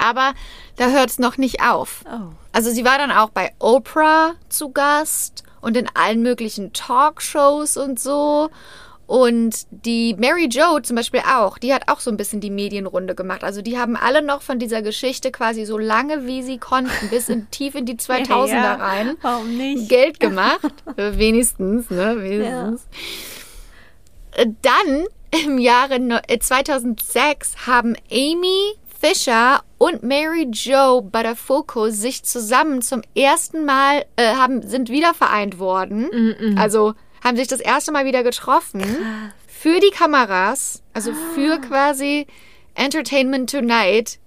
Aber 0.00 0.32
da 0.76 0.88
hört 0.88 1.10
es 1.10 1.18
noch 1.18 1.36
nicht 1.36 1.62
auf. 1.62 2.04
Oh. 2.06 2.32
Also 2.52 2.70
sie 2.70 2.84
war 2.84 2.98
dann 2.98 3.12
auch 3.12 3.30
bei 3.30 3.52
Oprah 3.58 4.32
zu 4.48 4.70
Gast 4.70 5.44
und 5.60 5.76
in 5.76 5.88
allen 5.94 6.22
möglichen 6.22 6.72
Talkshows 6.72 7.76
und 7.76 8.00
so. 8.00 8.50
Und 9.06 9.66
die 9.72 10.14
Mary 10.14 10.46
Jo 10.48 10.78
zum 10.80 10.94
Beispiel 10.94 11.22
auch, 11.28 11.58
die 11.58 11.74
hat 11.74 11.88
auch 11.88 11.98
so 11.98 12.12
ein 12.12 12.16
bisschen 12.16 12.40
die 12.40 12.50
Medienrunde 12.50 13.16
gemacht. 13.16 13.42
Also 13.42 13.60
die 13.60 13.76
haben 13.76 13.96
alle 13.96 14.22
noch 14.22 14.40
von 14.40 14.60
dieser 14.60 14.82
Geschichte 14.82 15.32
quasi 15.32 15.64
so 15.64 15.78
lange 15.78 16.26
wie 16.26 16.42
sie 16.44 16.58
konnten, 16.58 17.08
bis 17.10 17.28
in 17.28 17.50
tief 17.50 17.74
in 17.74 17.86
die 17.86 17.96
2000er 17.96 18.46
Ja, 18.46 18.74
rein, 18.74 19.16
Warum 19.20 19.56
nicht? 19.56 19.88
Geld 19.88 20.20
gemacht. 20.20 20.60
Wenigstens, 20.94 21.90
ne? 21.90 22.22
Wenigstens. 22.22 22.86
Äh, 24.36 24.46
Dann 24.62 25.06
im 25.44 25.58
Jahre 25.58 25.98
no- 25.98 26.20
äh, 26.28 26.38
2006 26.38 27.66
haben 27.66 27.96
Amy 28.12 28.74
Fisher 29.00 29.62
und 29.78 30.02
Mary 30.02 30.46
Jo 30.52 31.00
Buttafuoco 31.00 31.88
sich 31.88 32.22
zusammen 32.22 32.82
zum 32.82 33.00
ersten 33.14 33.64
Mal 33.64 34.04
äh, 34.16 34.34
haben 34.34 34.60
sind 34.62 34.90
wieder 34.90 35.14
vereint 35.14 35.58
worden. 35.58 36.10
Also 36.58 36.94
haben 37.24 37.36
sich 37.36 37.48
das 37.48 37.60
erste 37.60 37.92
Mal 37.92 38.04
wieder 38.04 38.22
getroffen 38.22 38.84
für 39.46 39.80
die 39.80 39.90
Kameras, 39.90 40.82
also 40.92 41.12
für 41.34 41.58
quasi 41.58 42.26
Entertainment 42.74 43.50
Tonight. 43.50 44.18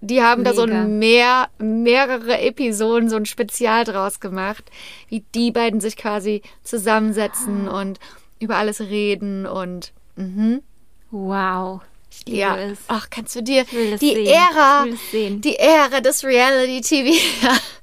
Die 0.00 0.22
haben 0.22 0.44
da 0.44 0.54
so 0.54 0.64
Mega. 0.64 0.80
ein 0.80 0.98
mehr, 0.98 1.48
mehrere 1.58 2.38
Episoden, 2.40 3.10
so 3.10 3.16
ein 3.16 3.26
Spezial 3.26 3.84
draus 3.84 4.18
gemacht, 4.20 4.64
wie 5.08 5.24
die 5.34 5.50
beiden 5.50 5.80
sich 5.80 5.96
quasi 5.96 6.42
zusammensetzen 6.62 7.68
und 7.68 7.98
über 8.38 8.56
alles 8.56 8.80
reden 8.80 9.44
und 9.44 9.92
mhm. 10.16 10.62
Wow. 11.10 11.82
Ich 12.10 12.26
liebe 12.26 12.38
ja. 12.38 12.56
es. 12.58 12.78
Ach, 12.88 13.08
kannst 13.08 13.34
du 13.36 13.42
dir 13.42 13.64
die 13.64 13.96
sehen. 13.98 14.26
Ära, 14.26 14.80
Ich 14.84 14.86
will 14.86 14.94
es 14.94 15.10
sehen. 15.10 15.40
die 15.40 15.56
Ära 15.56 16.00
des 16.00 16.24
Reality 16.24 16.80
TV. 16.80 17.18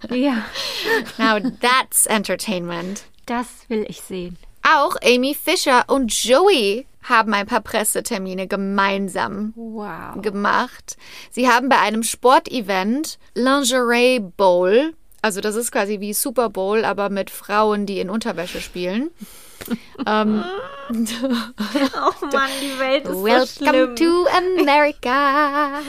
Ja, 0.15 0.43
Now 1.17 1.39
that's 1.61 2.05
entertainment. 2.05 3.03
das 3.25 3.47
will 3.67 3.85
ich 3.89 4.01
sehen. 4.01 4.37
Auch 4.63 4.95
Amy 5.03 5.33
Fisher 5.33 5.85
und 5.87 6.13
Joey 6.23 6.85
haben 7.03 7.33
ein 7.33 7.47
paar 7.47 7.61
Pressetermine 7.61 8.47
gemeinsam 8.47 9.53
Wow. 9.55 10.21
gemacht. 10.21 10.97
Sie 11.31 11.49
haben 11.49 11.69
bei 11.69 11.79
einem 11.79 12.03
Sportevent 12.03 13.17
Lingerie 13.33 14.19
Bowl, 14.19 14.93
also 15.21 15.39
das 15.41 15.55
ist 15.55 15.71
quasi 15.71 15.99
wie 16.01 16.13
Super 16.13 16.49
Bowl, 16.49 16.83
aber 16.85 17.09
mit 17.09 17.29
Frauen, 17.29 17.85
die 17.85 17.99
in 18.01 18.09
Unterwäsche 18.09 18.59
spielen. 18.61 19.09
Ähm, 20.05 20.43
Oh 20.89 22.25
Mann, 22.31 22.49
die 22.61 22.79
Welt 22.79 23.05
ist 23.05 23.11
so 23.11 23.23
Welcome 23.23 23.47
schlimm. 23.47 23.95
to 23.95 24.25
America. 24.61 25.79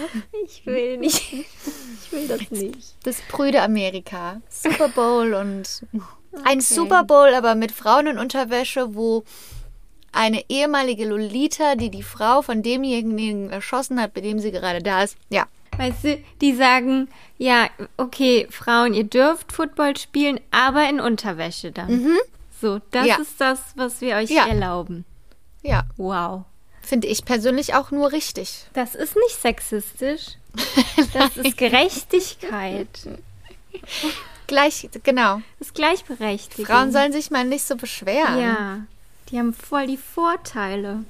Ich 0.44 0.66
will 0.66 0.98
nicht. 0.98 1.32
Ich 1.32 2.12
will 2.12 2.26
das 2.28 2.50
nicht. 2.50 2.94
Das 3.04 3.20
prüde 3.28 3.62
Amerika. 3.62 4.40
Super 4.48 4.88
Bowl 4.88 5.34
und 5.34 5.82
ein 6.44 6.60
Super 6.60 7.04
Bowl, 7.04 7.32
aber 7.34 7.54
mit 7.54 7.72
Frauen 7.72 8.06
in 8.08 8.18
Unterwäsche, 8.18 8.94
wo 8.94 9.24
eine 10.12 10.42
ehemalige 10.48 11.06
Lolita, 11.06 11.74
die 11.74 11.90
die 11.90 12.02
Frau 12.02 12.42
von 12.42 12.62
demjenigen 12.62 13.50
erschossen 13.50 14.00
hat, 14.00 14.14
bei 14.14 14.20
dem 14.20 14.38
sie 14.38 14.50
gerade 14.50 14.82
da 14.82 15.02
ist. 15.02 15.16
Ja, 15.28 15.46
Weißt 15.78 16.02
du, 16.04 16.18
die 16.40 16.54
sagen, 16.54 17.08
ja, 17.36 17.68
okay, 17.96 18.48
Frauen, 18.50 18.94
ihr 18.94 19.04
dürft 19.04 19.52
Football 19.52 19.96
spielen, 19.96 20.40
aber 20.50 20.88
in 20.88 20.98
Unterwäsche 20.98 21.70
dann. 21.70 22.16
So, 22.60 22.80
das 22.90 23.06
Ja. 23.06 23.16
ist 23.16 23.40
das, 23.40 23.58
was 23.76 24.00
wir 24.00 24.16
euch 24.16 24.30
Ja. 24.30 24.46
erlauben. 24.46 25.04
ja. 25.62 25.84
Wow. 25.96 26.44
Finde 26.82 27.06
ich 27.08 27.24
persönlich 27.26 27.74
auch 27.74 27.90
nur 27.90 28.12
richtig. 28.12 28.64
Das 28.72 28.94
ist 28.94 29.14
nicht 29.16 29.40
sexistisch. 29.40 30.36
Das 31.12 31.36
ist 31.36 31.56
Gerechtigkeit. 31.58 32.88
Gleich, 34.46 34.88
genau. 35.02 35.42
Das 35.58 35.68
ist 35.68 35.74
Gleichberechtigung. 35.74 36.64
Frauen 36.66 36.90
sollen 36.92 37.12
sich 37.12 37.30
mal 37.30 37.44
nicht 37.44 37.64
so 37.66 37.76
beschweren. 37.76 38.38
Ja, 38.40 38.78
die 39.30 39.38
haben 39.38 39.52
voll 39.52 39.86
die 39.86 39.98
Vorteile. 39.98 41.04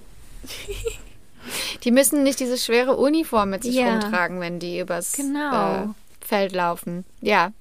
Die 1.84 1.90
müssen 1.92 2.24
nicht 2.24 2.40
diese 2.40 2.58
schwere 2.58 2.96
Uniform 2.96 3.50
mit 3.50 3.62
sich 3.62 3.76
Ja. 3.76 3.92
rumtragen, 3.92 4.40
wenn 4.40 4.58
die 4.58 4.80
übers 4.80 5.12
Genau. 5.12 5.84
äh, 5.84 5.86
Feld 6.20 6.52
laufen. 6.52 7.04
Ja. 7.20 7.52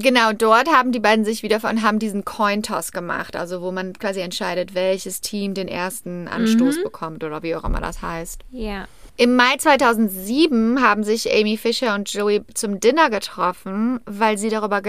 Genau, 0.00 0.32
dort 0.32 0.68
haben 0.68 0.92
die 0.92 1.00
beiden 1.00 1.24
sich 1.24 1.42
wieder 1.42 1.56
und 1.68 1.82
haben 1.82 1.98
diesen 1.98 2.24
Coin-Toss 2.24 2.92
gemacht, 2.92 3.34
also 3.34 3.62
wo 3.62 3.72
man 3.72 3.94
quasi 3.94 4.20
entscheidet, 4.20 4.74
welches 4.74 5.20
Team 5.20 5.54
den 5.54 5.66
ersten 5.66 6.28
Anstoß 6.28 6.82
bekommt 6.84 7.24
oder 7.24 7.42
wie 7.42 7.56
auch 7.56 7.64
immer 7.64 7.80
das 7.80 8.00
heißt. 8.00 8.44
Ja. 8.52 8.86
Im 9.16 9.34
Mai 9.34 9.56
2007 9.58 10.80
haben 10.80 11.02
sich 11.02 11.34
Amy 11.34 11.56
Fisher 11.56 11.96
und 11.96 12.12
Joey 12.12 12.42
zum 12.54 12.78
Dinner 12.78 13.10
getroffen, 13.10 13.98
weil 14.06 14.38
sie 14.38 14.48
darüber 14.50 14.80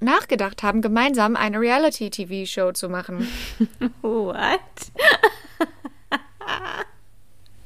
nachgedacht 0.00 0.64
haben, 0.64 0.82
gemeinsam 0.82 1.36
eine 1.36 1.60
Reality-TV-Show 1.60 2.72
zu 2.72 2.88
machen. 2.88 3.28
What? 4.02 4.60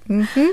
Mhm. 0.07 0.51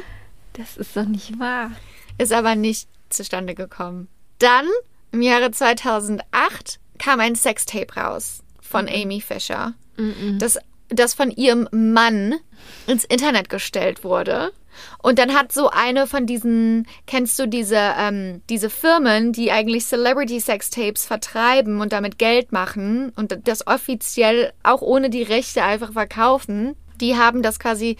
Das 0.53 0.77
ist 0.77 0.95
doch 0.95 1.05
nicht 1.05 1.37
wahr. 1.39 1.71
ist 2.17 2.31
aber 2.31 2.55
nicht 2.55 2.87
zustande 3.09 3.55
gekommen. 3.55 4.07
Dann, 4.39 4.67
im 5.11 5.21
Jahre 5.21 5.51
2008, 5.51 6.79
kam 6.97 7.19
ein 7.19 7.35
Sextape 7.35 7.93
raus 7.95 8.43
von 8.61 8.87
Amy 8.87 9.21
Fisher, 9.21 9.73
das, 10.37 10.59
das 10.89 11.13
von 11.13 11.31
ihrem 11.31 11.67
Mann 11.71 12.35
ins 12.87 13.05
Internet 13.05 13.49
gestellt 13.49 14.03
wurde. 14.03 14.51
Und 15.01 15.19
dann 15.19 15.33
hat 15.33 15.51
so 15.51 15.69
eine 15.69 16.07
von 16.07 16.25
diesen, 16.25 16.87
kennst 17.05 17.37
du 17.39 17.47
diese, 17.47 17.93
ähm, 17.97 18.41
diese 18.49 18.69
Firmen, 18.69 19.33
die 19.33 19.51
eigentlich 19.51 19.85
Celebrity-Sextapes 19.85 21.05
vertreiben 21.05 21.81
und 21.81 21.91
damit 21.91 22.17
Geld 22.17 22.51
machen 22.51 23.11
und 23.15 23.37
das 23.45 23.67
offiziell 23.67 24.53
auch 24.63 24.81
ohne 24.81 25.09
die 25.09 25.23
Rechte 25.23 25.63
einfach 25.63 25.93
verkaufen, 25.93 26.75
die 27.01 27.17
haben 27.17 27.41
das 27.41 27.59
quasi 27.59 27.97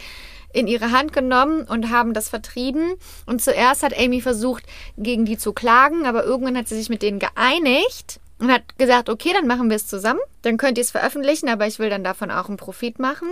in 0.53 0.67
ihre 0.67 0.91
Hand 0.91 1.13
genommen 1.13 1.63
und 1.63 1.89
haben 1.89 2.13
das 2.13 2.29
vertrieben. 2.29 2.93
Und 3.25 3.41
zuerst 3.41 3.83
hat 3.83 3.97
Amy 3.97 4.21
versucht, 4.21 4.63
gegen 4.97 5.25
die 5.25 5.37
zu 5.37 5.53
klagen, 5.53 6.05
aber 6.05 6.23
irgendwann 6.23 6.57
hat 6.57 6.67
sie 6.67 6.77
sich 6.77 6.89
mit 6.89 7.01
denen 7.01 7.19
geeinigt 7.19 8.19
und 8.39 8.51
hat 8.51 8.77
gesagt, 8.77 9.09
okay, 9.09 9.31
dann 9.33 9.47
machen 9.47 9.69
wir 9.69 9.75
es 9.75 9.87
zusammen. 9.87 10.19
Dann 10.41 10.57
könnt 10.57 10.77
ihr 10.77 10.83
es 10.83 10.91
veröffentlichen, 10.91 11.49
aber 11.49 11.67
ich 11.67 11.79
will 11.79 11.89
dann 11.89 12.03
davon 12.03 12.31
auch 12.31 12.47
einen 12.47 12.57
Profit 12.57 12.99
machen. 12.99 13.27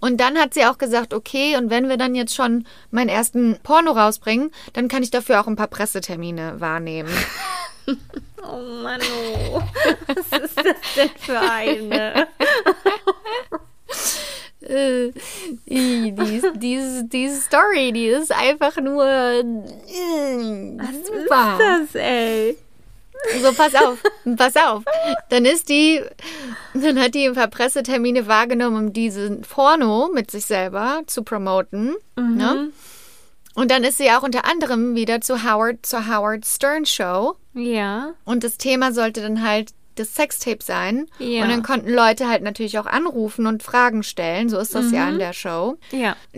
Und 0.00 0.20
dann 0.20 0.36
hat 0.36 0.54
sie 0.54 0.64
auch 0.64 0.78
gesagt, 0.78 1.14
okay, 1.14 1.56
und 1.56 1.70
wenn 1.70 1.88
wir 1.88 1.96
dann 1.96 2.16
jetzt 2.16 2.34
schon 2.34 2.66
meinen 2.90 3.08
ersten 3.08 3.58
Porno 3.62 3.92
rausbringen, 3.92 4.50
dann 4.72 4.88
kann 4.88 5.04
ich 5.04 5.10
dafür 5.10 5.40
auch 5.40 5.46
ein 5.46 5.56
paar 5.56 5.68
Pressetermine 5.68 6.60
wahrnehmen. 6.60 7.10
Oh 8.44 8.82
Mann, 8.82 9.00
oh. 9.00 9.62
Was 10.08 10.40
ist 10.40 10.56
das 10.56 10.64
denn 10.96 11.10
für 11.16 11.38
eine? 11.38 12.26
Äh, 14.64 15.12
die, 15.66 16.12
die, 16.12 16.42
diese, 16.56 17.04
diese 17.04 17.40
Story, 17.40 17.92
die 17.92 18.06
ist 18.06 18.32
einfach 18.32 18.76
nur. 18.76 19.04
äh, 19.04 19.42
super. 21.04 21.58
Das, 21.58 21.94
ey. 21.94 22.56
So, 23.40 23.52
pass 23.52 23.74
auf, 23.74 23.98
pass 24.36 24.56
auf. 24.56 24.82
Dann 25.28 25.44
ist 25.44 25.68
die, 25.68 26.00
dann 26.74 26.98
hat 27.00 27.14
die 27.14 27.26
ein 27.26 27.34
paar 27.34 27.48
Pressetermine 27.48 28.26
wahrgenommen, 28.26 28.86
um 28.86 28.92
diesen 28.92 29.42
Porno 29.42 30.10
mit 30.12 30.30
sich 30.30 30.44
selber 30.46 31.02
zu 31.06 31.22
promoten. 31.22 31.94
Ne? 32.16 32.70
Und 33.54 33.70
dann 33.70 33.84
ist 33.84 33.98
sie 33.98 34.10
auch 34.10 34.22
unter 34.22 34.44
anderem 34.44 34.94
wieder 34.96 35.20
zu 35.20 35.44
Howard, 35.44 35.84
zur 35.86 36.08
Howard 36.08 36.44
Stern 36.46 36.84
Show. 36.86 37.36
Ja. 37.54 38.14
Und 38.24 38.44
das 38.44 38.56
Thema 38.56 38.92
sollte 38.92 39.20
dann 39.22 39.46
halt 39.46 39.70
das 39.94 40.14
Sextape 40.14 40.62
sein. 40.62 41.06
Ja. 41.18 41.42
Und 41.42 41.50
dann 41.50 41.62
konnten 41.62 41.90
Leute 41.90 42.28
halt 42.28 42.42
natürlich 42.42 42.78
auch 42.78 42.86
anrufen 42.86 43.46
und 43.46 43.62
Fragen 43.62 44.02
stellen. 44.02 44.48
So 44.48 44.58
ist 44.58 44.74
das 44.74 44.90
ja 44.92 45.08
in 45.08 45.18
der 45.18 45.32
Show. 45.32 45.78
Ja. 45.90 46.16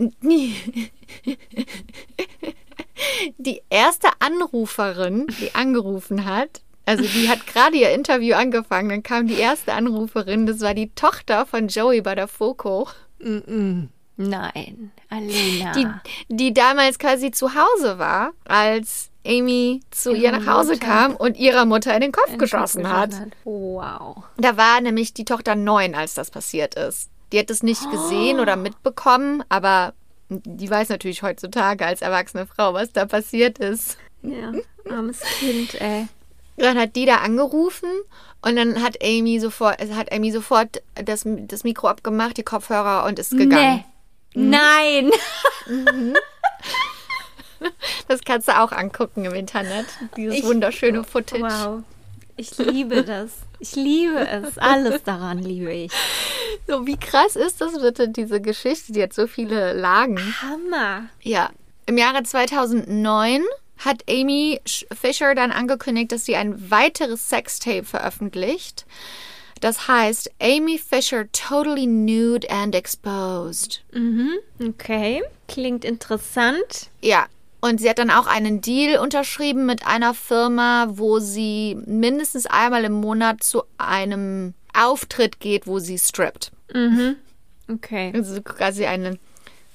Die 3.37 3.61
erste 3.69 4.07
Anruferin, 4.19 5.27
die 5.39 5.53
angerufen 5.53 6.25
hat, 6.25 6.61
also 6.85 7.03
die 7.03 7.27
hat 7.29 7.45
gerade 7.47 7.75
ihr 7.75 7.89
Interview 7.91 8.35
angefangen, 8.35 8.89
dann 8.89 9.03
kam 9.03 9.27
die 9.27 9.35
erste 9.39 9.73
Anruferin, 9.73 10.45
das 10.45 10.61
war 10.61 10.73
die 10.73 10.91
Tochter 10.91 11.45
von 11.45 11.67
Joey 11.67 12.01
Buttafuoco, 12.01 12.87
Nein, 14.17 14.91
Alina. 15.09 15.71
die, 15.73 15.87
die 16.29 16.53
damals 16.53 16.99
quasi 16.99 17.31
zu 17.31 17.53
Hause 17.55 17.97
war, 17.97 18.31
als 18.45 19.09
Amy 19.25 19.81
zu 19.91 20.13
ihr 20.13 20.31
nach 20.31 20.45
Hause 20.45 20.73
Mutter. 20.73 20.85
kam 20.85 21.15
und 21.15 21.37
ihrer 21.37 21.65
Mutter 21.65 21.93
in 21.93 22.01
den 22.01 22.11
Kopf 22.11 22.27
in 22.27 22.33
den 22.33 22.39
geschossen 22.39 22.83
Kopf 22.83 22.93
hat. 22.93 23.09
geschossen 23.09 23.31
Wow. 23.43 24.23
Da 24.37 24.57
war 24.57 24.81
nämlich 24.81 25.13
die 25.13 25.25
Tochter 25.25 25.55
neun, 25.55 25.95
als 25.95 26.13
das 26.13 26.31
passiert 26.31 26.75
ist. 26.75 27.09
Die 27.31 27.39
hat 27.39 27.49
es 27.49 27.63
nicht 27.63 27.89
gesehen 27.91 28.39
oder 28.39 28.55
mitbekommen, 28.55 29.43
aber 29.49 29.93
die 30.29 30.69
weiß 30.69 30.89
natürlich 30.89 31.23
heutzutage 31.23 31.85
als 31.85 32.01
erwachsene 32.01 32.45
Frau, 32.47 32.73
was 32.73 32.91
da 32.93 33.05
passiert 33.05 33.57
ist. 33.59 33.97
Ja, 34.21 34.53
armes 34.89 35.19
Kind, 35.39 35.79
ey. 35.81 36.07
Dann 36.57 36.77
hat 36.77 36.95
die 36.95 37.05
da 37.05 37.17
angerufen 37.17 37.89
und 38.41 38.55
dann 38.55 38.81
hat 38.81 39.03
Amy 39.03 39.39
sofort, 39.39 39.79
hat 39.93 40.11
Amy 40.11 40.31
sofort 40.31 40.81
das, 40.95 41.25
das 41.25 41.63
Mikro 41.63 41.87
abgemacht, 41.87 42.37
die 42.37 42.43
Kopfhörer 42.43 43.05
und 43.05 43.19
ist 43.19 43.31
gegangen. 43.31 43.83
Nee. 44.33 44.51
Nein. 44.57 45.11
Das 48.07 48.21
kannst 48.21 48.47
du 48.47 48.59
auch 48.59 48.71
angucken 48.71 49.25
im 49.25 49.33
Internet, 49.33 49.85
dieses 50.17 50.39
Ich- 50.39 50.43
wunderschöne 50.45 51.03
Footage. 51.03 51.41
Wow. 51.43 51.83
Ich 52.37 52.57
liebe 52.57 53.03
das. 53.03 53.31
Ich 53.59 53.75
liebe 53.75 54.19
es. 54.27 54.57
Alles 54.57 55.03
daran 55.03 55.39
liebe 55.39 55.71
ich. 55.71 55.91
So, 56.67 56.85
wie 56.85 56.97
krass 56.97 57.35
ist 57.37 57.61
das 57.61 57.79
bitte, 57.79 58.09
diese 58.09 58.41
Geschichte, 58.41 58.91
die 58.91 59.01
hat 59.01 59.13
so 59.13 59.25
viele 59.27 59.71
Lagen. 59.73 60.17
Hammer. 60.41 61.05
Ja, 61.21 61.49
im 61.85 61.97
Jahre 61.97 62.23
2009 62.23 63.41
hat 63.77 64.03
Amy 64.09 64.59
Fisher 64.91 65.33
dann 65.35 65.51
angekündigt, 65.51 66.11
dass 66.11 66.25
sie 66.25 66.35
ein 66.35 66.69
weiteres 66.69 67.29
Sextape 67.29 67.85
veröffentlicht. 67.85 68.85
Das 69.61 69.87
heißt 69.87 70.31
Amy 70.41 70.77
Fisher 70.77 71.31
Totally 71.31 71.87
Nude 71.87 72.49
and 72.49 72.75
Exposed. 72.75 73.81
Okay. 74.61 75.23
Klingt 75.47 75.85
interessant. 75.85 76.89
Ja, 77.01 77.27
und 77.65 77.79
sie 77.79 77.89
hat 77.89 77.97
dann 77.97 78.11
auch 78.11 78.27
einen 78.27 78.61
Deal 78.61 78.99
unterschrieben 78.99 79.65
mit 79.65 79.87
einer 79.87 80.13
Firma, 80.13 80.85
wo 80.89 81.17
sie 81.17 81.75
mindestens 81.87 82.45
einmal 82.45 82.85
im 82.85 82.93
Monat 82.93 83.41
zu 83.41 83.63
einem 83.79 84.53
Auftritt 84.77 85.39
geht, 85.39 85.65
wo 85.65 85.79
sie 85.79 85.97
strippt. 85.97 86.51
Okay. 87.67 88.11
Also 88.13 88.39
quasi 88.43 88.85
eine 88.85 89.17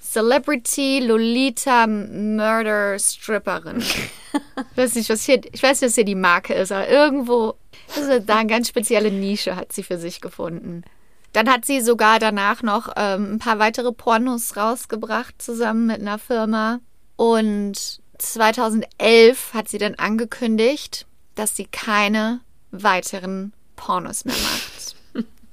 Celebrity 0.00 1.00
Lolita 1.00 1.88
Murder 1.88 2.96
Stripperin. 2.96 3.80
ich 3.80 4.10
weiß 4.76 4.94
nicht, 4.94 5.10
was 5.10 5.24
hier, 5.24 5.40
ich 5.52 5.60
weiß 5.60 5.80
nicht, 5.80 5.90
was 5.90 5.94
hier 5.96 6.04
die 6.04 6.14
Marke 6.14 6.54
ist, 6.54 6.70
aber 6.70 6.88
irgendwo, 6.88 7.54
also 7.96 8.20
da 8.20 8.38
eine 8.38 8.48
ganz 8.48 8.68
spezielle 8.68 9.10
Nische 9.10 9.56
hat 9.56 9.72
sie 9.72 9.82
für 9.82 9.98
sich 9.98 10.20
gefunden. 10.20 10.84
Dann 11.32 11.50
hat 11.50 11.64
sie 11.64 11.80
sogar 11.80 12.20
danach 12.20 12.62
noch 12.62 12.92
ähm, 12.96 13.34
ein 13.34 13.38
paar 13.40 13.58
weitere 13.58 13.90
Pornos 13.90 14.56
rausgebracht, 14.56 15.42
zusammen 15.42 15.86
mit 15.86 16.00
einer 16.00 16.18
Firma. 16.18 16.78
Und 17.20 18.00
2011 18.16 19.52
hat 19.52 19.68
sie 19.68 19.76
dann 19.76 19.94
angekündigt, 19.96 21.06
dass 21.34 21.54
sie 21.54 21.66
keine 21.66 22.40
weiteren 22.70 23.52
Pornos 23.76 24.24
mehr 24.24 24.36
macht. 24.36 24.96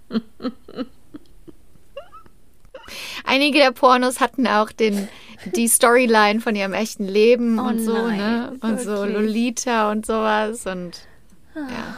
Einige 3.25 3.59
der 3.59 3.71
Pornos 3.71 4.21
hatten 4.21 4.47
auch 4.47 4.71
den, 4.71 5.09
die 5.57 5.67
Storyline 5.67 6.39
von 6.39 6.55
ihrem 6.55 6.71
echten 6.71 7.03
Leben 7.03 7.59
Oh 7.59 7.63
und 7.63 7.79
so, 7.79 7.91
nein, 7.91 8.17
ne? 8.17 8.57
Und 8.61 8.79
so 8.79 8.91
wirklich? 8.91 9.15
Lolita 9.15 9.91
und 9.91 10.05
sowas 10.05 10.65
und 10.67 11.05
ja. 11.53 11.97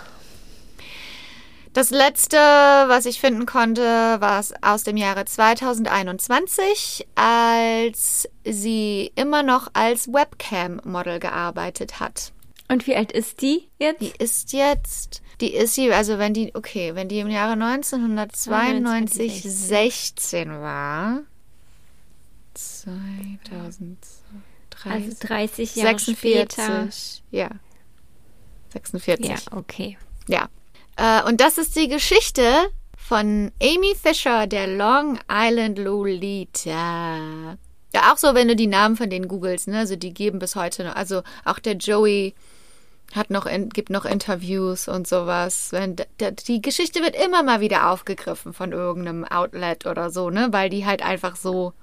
Das 1.73 1.91
letzte, 1.91 2.37
was 2.37 3.05
ich 3.05 3.21
finden 3.21 3.45
konnte, 3.45 3.81
war 3.83 4.43
aus 4.61 4.83
dem 4.83 4.97
Jahre 4.97 5.25
2021, 5.25 7.07
als 7.15 8.27
sie 8.43 9.11
immer 9.15 9.43
noch 9.43 9.69
als 9.73 10.11
Webcam-Model 10.11 11.19
gearbeitet 11.19 11.99
hat. 11.99 12.33
Und 12.69 12.87
wie 12.87 12.95
alt 12.95 13.11
ist 13.11 13.41
die 13.41 13.67
jetzt? 13.77 14.01
Die 14.01 14.13
ist 14.17 14.53
jetzt, 14.53 15.21
die 15.41 15.53
ist 15.53 15.75
sie, 15.75 15.91
also 15.91 16.17
wenn 16.17 16.33
die, 16.33 16.53
okay, 16.55 16.95
wenn 16.95 17.07
die 17.07 17.19
im 17.19 17.29
Jahre 17.29 17.53
1992 17.53 19.43
16 19.43 20.49
war, 20.61 21.21
2003, 22.53 23.97
Also 24.85 25.15
30 25.19 25.75
Jahre 25.75 25.99
46, 25.99 26.17
später. 26.17 26.89
ja, 27.31 27.49
46, 28.73 29.27
Ja, 29.29 29.35
okay. 29.51 29.97
ja. 30.27 30.49
Äh, 30.99 31.23
und 31.23 31.39
das 31.39 31.57
ist 31.57 31.75
die 31.75 31.87
Geschichte 31.87 32.43
von 32.97 33.51
Amy 33.61 33.95
Fisher, 33.95 34.47
der 34.47 34.67
Long 34.67 35.17
Island 35.31 35.79
Lolita. 35.79 37.57
Ja, 37.93 38.13
auch 38.13 38.17
so, 38.17 38.35
wenn 38.35 38.49
du 38.49 38.55
die 38.55 38.67
Namen 38.67 38.97
von 38.97 39.09
denen 39.09 39.27
googelst, 39.27 39.67
ne? 39.69 39.79
Also 39.79 39.95
die 39.95 40.13
geben 40.13 40.39
bis 40.39 40.55
heute 40.55 40.83
noch, 40.83 40.95
also 40.95 41.23
auch 41.45 41.57
der 41.59 41.75
Joey 41.75 42.35
hat 43.15 43.31
noch 43.31 43.47
in, 43.47 43.69
gibt 43.69 43.89
noch 43.89 44.05
Interviews 44.05 44.87
und 44.87 45.07
sowas. 45.07 45.71
Wenn 45.71 45.95
die 46.47 46.61
Geschichte 46.61 47.01
wird 47.01 47.15
immer 47.15 47.41
mal 47.41 47.61
wieder 47.61 47.89
aufgegriffen 47.89 48.53
von 48.53 48.73
irgendeinem 48.73 49.23
Outlet 49.23 49.87
oder 49.87 50.11
so, 50.11 50.29
ne? 50.29 50.49
Weil 50.51 50.69
die 50.69 50.85
halt 50.85 51.01
einfach 51.03 51.35
so 51.37 51.73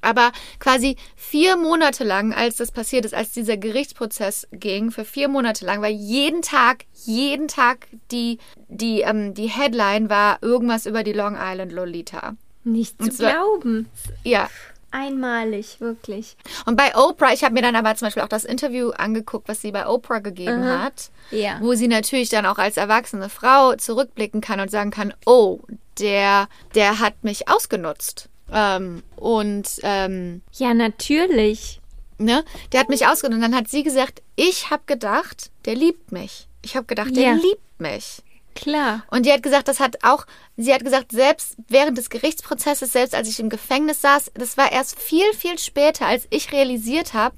aber 0.00 0.32
quasi 0.58 0.96
vier 1.16 1.56
Monate 1.56 2.04
lang, 2.04 2.32
als 2.32 2.56
das 2.56 2.72
passiert 2.72 3.04
ist, 3.04 3.14
als 3.14 3.32
dieser 3.32 3.56
Gerichtsprozess 3.56 4.46
ging, 4.52 4.90
für 4.90 5.04
vier 5.04 5.28
Monate 5.28 5.64
lang, 5.64 5.80
war 5.82 5.88
jeden 5.88 6.42
Tag, 6.42 6.84
jeden 7.04 7.48
Tag 7.48 7.86
die, 8.10 8.38
die, 8.68 9.00
ähm, 9.02 9.34
die 9.34 9.48
Headline 9.48 10.10
war 10.10 10.38
irgendwas 10.42 10.86
über 10.86 11.02
die 11.02 11.12
Long 11.12 11.36
Island 11.40 11.72
Lolita. 11.72 12.34
Nicht 12.64 13.02
zu 13.02 13.10
zwar- 13.10 13.30
glauben. 13.32 13.88
Ja. 14.24 14.48
Einmalig, 14.90 15.80
wirklich. 15.80 16.36
Und 16.64 16.76
bei 16.76 16.96
Oprah, 16.96 17.32
ich 17.34 17.44
habe 17.44 17.52
mir 17.54 17.60
dann 17.62 17.76
aber 17.76 17.94
zum 17.94 18.06
Beispiel 18.06 18.22
auch 18.22 18.28
das 18.28 18.44
Interview 18.44 18.90
angeguckt, 18.90 19.46
was 19.46 19.60
sie 19.60 19.70
bei 19.70 19.86
Oprah 19.86 20.20
gegeben 20.20 20.64
hat, 20.64 21.10
Ja. 21.30 21.58
wo 21.60 21.74
sie 21.74 21.88
natürlich 21.88 22.30
dann 22.30 22.46
auch 22.46 22.56
als 22.56 22.78
erwachsene 22.78 23.28
Frau 23.28 23.74
zurückblicken 23.76 24.40
kann 24.40 24.60
und 24.60 24.70
sagen 24.70 24.90
kann, 24.90 25.12
oh, 25.26 25.60
der, 26.00 26.48
der 26.74 27.00
hat 27.00 27.22
mich 27.22 27.48
ausgenutzt. 27.48 28.28
Ähm, 28.52 29.02
und 29.16 29.68
ähm, 29.82 30.42
Ja, 30.52 30.74
natürlich. 30.74 31.80
ne, 32.18 32.44
der 32.72 32.80
hat 32.80 32.88
mich 32.88 33.06
ausgenutzt. 33.06 33.36
Und 33.36 33.42
dann 33.42 33.54
hat 33.56 33.68
sie 33.68 33.82
gesagt, 33.82 34.22
ich 34.36 34.70
habe 34.70 34.82
gedacht, 34.86 35.50
der 35.64 35.74
liebt 35.74 36.12
mich. 36.12 36.48
Ich 36.62 36.76
habe 36.76 36.86
gedacht, 36.86 37.14
der 37.14 37.22
Ja. 37.24 37.32
liebt 37.34 37.80
mich. 37.80 38.22
Klar. 38.54 39.04
Und 39.10 39.24
die 39.24 39.32
hat 39.32 39.42
gesagt, 39.44 39.68
das 39.68 39.78
hat 39.78 39.98
auch, 40.02 40.26
sie 40.56 40.74
hat 40.74 40.82
gesagt, 40.84 41.12
selbst 41.12 41.54
während 41.68 41.96
des 41.96 42.10
Gerichtsprozesses, 42.10 42.90
selbst 42.92 43.14
als 43.14 43.28
ich 43.28 43.38
im 43.38 43.50
Gefängnis 43.50 44.00
saß, 44.00 44.32
das 44.34 44.56
war 44.56 44.72
erst 44.72 44.98
viel, 44.98 45.32
viel 45.34 45.58
später, 45.60 46.06
als 46.06 46.26
ich 46.30 46.50
realisiert 46.50 47.14
habe, 47.14 47.36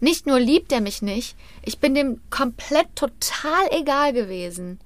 nicht 0.00 0.26
nur 0.26 0.38
liebt 0.40 0.72
er 0.72 0.80
mich 0.80 1.02
nicht, 1.02 1.36
ich 1.62 1.78
bin 1.78 1.94
dem 1.94 2.20
komplett 2.30 2.94
total 2.96 3.66
egal 3.70 4.12
gewesen. 4.14 4.78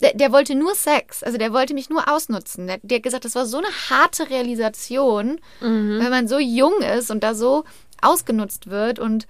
Der, 0.00 0.14
der 0.14 0.32
wollte 0.32 0.54
nur 0.54 0.74
Sex, 0.74 1.22
also 1.22 1.36
der 1.36 1.52
wollte 1.52 1.74
mich 1.74 1.90
nur 1.90 2.08
ausnutzen. 2.10 2.66
Der, 2.66 2.78
der 2.82 2.96
hat 2.96 3.02
gesagt, 3.02 3.24
das 3.24 3.34
war 3.34 3.46
so 3.46 3.58
eine 3.58 3.68
harte 3.90 4.30
Realisation, 4.30 5.40
wenn 6.00 6.10
man 6.10 6.26
so 6.26 6.38
jung 6.38 6.80
ist 6.96 7.10
und 7.10 7.22
da 7.22 7.34
so 7.34 7.64
ausgenutzt 8.00 8.70
wird 8.70 8.98
und 8.98 9.26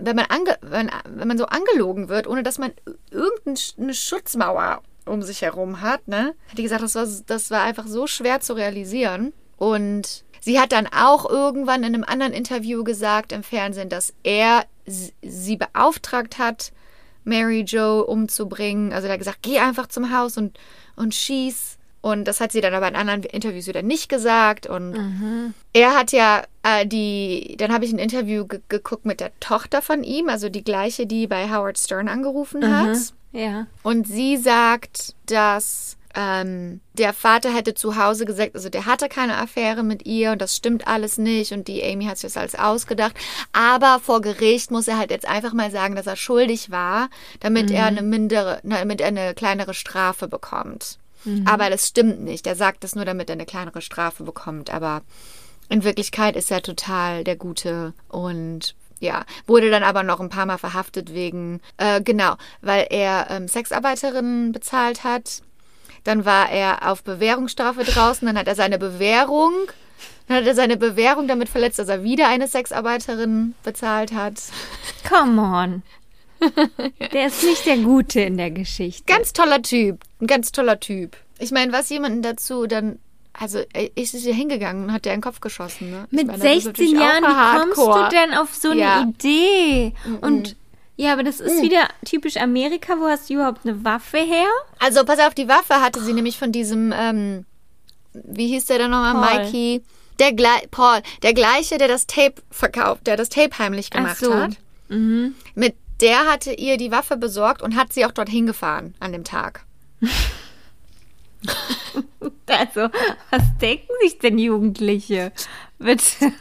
wenn 0.00 0.16
man, 0.16 0.26
ange, 0.26 0.56
wenn, 0.62 0.90
wenn 1.04 1.28
man 1.28 1.36
so 1.36 1.44
angelogen 1.44 2.08
wird, 2.08 2.26
ohne 2.26 2.42
dass 2.42 2.56
man 2.58 2.72
irgendeine 3.10 3.92
Schutzmauer 3.92 4.82
um 5.04 5.22
sich 5.22 5.42
herum 5.42 5.82
hat, 5.82 6.08
ne? 6.08 6.34
Hat 6.48 6.58
die 6.58 6.62
gesagt, 6.62 6.82
das 6.82 6.94
war, 6.94 7.06
das 7.26 7.50
war 7.50 7.62
einfach 7.62 7.86
so 7.86 8.06
schwer 8.06 8.40
zu 8.40 8.54
realisieren. 8.54 9.32
Und 9.58 10.24
sie 10.40 10.58
hat 10.58 10.72
dann 10.72 10.86
auch 10.86 11.28
irgendwann 11.28 11.82
in 11.82 11.94
einem 11.94 12.04
anderen 12.04 12.32
Interview 12.32 12.82
gesagt 12.82 13.32
im 13.32 13.42
Fernsehen, 13.42 13.90
dass 13.90 14.14
er 14.22 14.64
sie 14.86 15.56
beauftragt 15.56 16.38
hat, 16.38 16.72
Mary 17.24 17.62
Jo 17.66 18.00
umzubringen. 18.00 18.92
Also 18.92 19.06
er 19.06 19.12
hat 19.12 19.20
gesagt, 19.20 19.42
geh 19.42 19.58
einfach 19.58 19.86
zum 19.88 20.16
Haus 20.16 20.36
und, 20.36 20.58
und 20.96 21.14
schieß. 21.14 21.78
Und 22.02 22.24
das 22.24 22.40
hat 22.40 22.50
sie 22.50 22.62
dann 22.62 22.72
aber 22.72 22.88
in 22.88 22.96
anderen 22.96 23.22
Interviews 23.24 23.66
wieder 23.66 23.82
nicht 23.82 24.08
gesagt. 24.08 24.66
Und 24.66 24.94
er 25.74 25.94
hat 25.94 26.12
ja 26.12 26.44
äh, 26.62 26.86
die, 26.86 27.56
dann 27.58 27.72
habe 27.72 27.84
ich 27.84 27.92
ein 27.92 27.98
Interview 27.98 28.46
ge 28.46 28.60
geguckt 28.68 29.04
mit 29.04 29.20
der 29.20 29.38
Tochter 29.40 29.82
von 29.82 30.02
ihm, 30.02 30.28
also 30.30 30.48
die 30.48 30.64
gleiche, 30.64 31.06
die 31.06 31.26
bei 31.26 31.50
Howard 31.50 31.78
Stern 31.78 32.08
angerufen 32.08 32.62
hat. 32.74 32.96
Ja. 33.32 33.66
Und 33.82 34.06
sie 34.06 34.38
sagt, 34.38 35.14
dass 35.26 35.98
ähm, 36.14 36.80
der 36.94 37.12
Vater 37.12 37.54
hätte 37.54 37.74
zu 37.74 37.96
Hause 37.96 38.24
gesagt, 38.24 38.54
also 38.54 38.68
der 38.68 38.86
hatte 38.86 39.08
keine 39.08 39.38
Affäre 39.38 39.82
mit 39.82 40.06
ihr 40.06 40.32
und 40.32 40.42
das 40.42 40.56
stimmt 40.56 40.86
alles 40.88 41.18
nicht 41.18 41.52
und 41.52 41.68
die 41.68 41.82
Amy 41.84 42.04
hat 42.06 42.18
sich 42.18 42.32
das 42.32 42.36
alles 42.36 42.54
ausgedacht. 42.54 43.14
Aber 43.52 44.00
vor 44.00 44.20
Gericht 44.20 44.70
muss 44.70 44.88
er 44.88 44.98
halt 44.98 45.10
jetzt 45.10 45.28
einfach 45.28 45.52
mal 45.52 45.70
sagen, 45.70 45.94
dass 45.94 46.06
er 46.06 46.16
schuldig 46.16 46.70
war, 46.70 47.08
damit 47.40 47.70
er 47.70 47.86
eine 47.86 48.02
mindere, 48.02 48.60
damit 48.62 49.00
er 49.00 49.08
eine 49.08 49.34
kleinere 49.34 49.74
Strafe 49.74 50.28
bekommt. 50.28 50.98
Aber 51.44 51.70
das 51.70 51.86
stimmt 51.86 52.20
nicht. 52.22 52.46
Er 52.46 52.56
sagt 52.56 52.82
das 52.82 52.94
nur, 52.94 53.04
damit 53.04 53.28
er 53.28 53.34
eine 53.34 53.46
kleinere 53.46 53.82
Strafe 53.82 54.24
bekommt. 54.24 54.72
Aber 54.72 55.02
in 55.68 55.84
Wirklichkeit 55.84 56.34
ist 56.36 56.50
er 56.50 56.62
total 56.62 57.24
der 57.24 57.36
Gute 57.36 57.94
und 58.08 58.74
ja, 59.00 59.24
wurde 59.46 59.70
dann 59.70 59.82
aber 59.82 60.02
noch 60.02 60.20
ein 60.20 60.28
paar 60.28 60.46
Mal 60.46 60.58
verhaftet 60.58 61.14
wegen, 61.14 61.60
äh, 61.78 62.02
genau, 62.02 62.36
weil 62.60 62.86
er 62.90 63.28
ähm, 63.30 63.48
Sexarbeiterinnen 63.48 64.52
bezahlt 64.52 65.04
hat. 65.04 65.42
Dann 66.04 66.24
war 66.24 66.50
er 66.50 66.90
auf 66.90 67.02
Bewährungsstrafe 67.02 67.84
draußen, 67.84 68.26
dann 68.26 68.38
hat 68.38 68.48
er 68.48 68.54
seine 68.54 68.78
Bewährung 68.78 69.52
Dann 70.30 70.38
hat 70.38 70.46
er 70.46 70.54
seine 70.54 70.76
Bewährung 70.76 71.26
damit 71.26 71.48
verletzt, 71.48 71.80
dass 71.80 71.88
er 71.88 72.04
wieder 72.04 72.28
eine 72.28 72.46
Sexarbeiterin 72.46 73.54
bezahlt 73.64 74.12
hat. 74.12 74.34
Come 75.08 75.40
on. 75.42 75.82
Der 77.12 77.26
ist 77.26 77.42
nicht 77.42 77.66
der 77.66 77.78
Gute 77.78 78.20
in 78.20 78.36
der 78.36 78.52
Geschichte. 78.52 79.02
Ganz 79.12 79.32
toller 79.32 79.60
Typ. 79.60 79.98
Ein 80.20 80.28
ganz 80.28 80.52
toller 80.52 80.78
Typ. 80.78 81.16
Ich 81.40 81.50
meine, 81.50 81.72
was 81.72 81.88
jemanden 81.90 82.22
dazu 82.22 82.66
dann. 82.66 83.00
Also, 83.32 83.60
er 83.72 83.96
ist 83.96 84.14
hier 84.14 84.34
hingegangen 84.34 84.84
und 84.84 84.92
hat 84.92 85.04
dir 85.04 85.12
einen 85.12 85.22
Kopf 85.22 85.40
geschossen, 85.40 85.90
ne? 85.90 86.06
Ich 86.10 86.16
Mit 86.16 86.26
meine, 86.26 86.42
das 86.42 86.56
ist 86.56 86.64
16 86.64 86.70
natürlich 86.72 86.96
auch 86.96 87.02
Jahren, 87.22 87.24
wie 87.24 87.74
kommst 87.74 88.12
du 88.12 88.16
denn 88.16 88.34
auf 88.34 88.54
so 88.54 88.70
eine 88.70 88.80
Ja. 88.80 89.02
Idee? 89.02 89.94
Und 90.20 90.56
ja, 91.00 91.14
aber 91.14 91.22
das 91.22 91.40
ist 91.40 91.62
wieder 91.62 91.88
typisch 92.04 92.36
Amerika. 92.36 92.94
Wo 92.98 93.06
hast 93.06 93.30
du 93.30 93.34
überhaupt 93.34 93.64
eine 93.64 93.82
Waffe 93.84 94.18
her? 94.18 94.48
Also, 94.78 95.02
pass 95.04 95.18
auf, 95.18 95.32
die 95.32 95.48
Waffe 95.48 95.80
hatte 95.80 96.02
sie 96.02 96.12
nämlich 96.12 96.38
von 96.38 96.52
diesem, 96.52 96.92
ähm, 96.94 97.46
wie 98.12 98.48
hieß 98.48 98.66
der 98.66 98.76
denn 98.76 98.90
nochmal? 98.90 99.14
Paul. 99.14 99.44
Mikey. 99.44 99.82
Der 100.18 100.34
Gle 100.34 100.68
Paul, 100.70 101.00
der 101.22 101.32
gleiche, 101.32 101.78
der 101.78 101.88
das 101.88 102.06
Tape 102.06 102.42
verkauft, 102.50 103.06
der 103.06 103.16
das 103.16 103.30
Tape 103.30 103.58
heimlich 103.58 103.88
gemacht 103.88 104.18
so. 104.18 104.34
hat. 104.34 104.50
Mit 104.90 105.74
der 106.02 106.26
hatte 106.26 106.52
ihr 106.52 106.76
die 106.76 106.90
Waffe 106.90 107.16
besorgt 107.16 107.62
und 107.62 107.76
hat 107.76 107.94
sie 107.94 108.04
auch 108.04 108.12
dorthin 108.12 108.46
gefahren 108.46 108.94
an 109.00 109.12
dem 109.12 109.24
Tag. 109.24 109.64
Also, 112.46 112.88
was 113.30 113.42
denken 113.62 113.92
sich 114.02 114.18
denn 114.18 114.36
Jugendliche? 114.36 115.32
Bitte. 115.78 116.32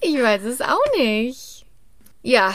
Ich 0.00 0.14
weiß 0.14 0.44
es 0.44 0.60
auch 0.60 0.96
nicht. 0.96 1.66
Ja, 2.22 2.54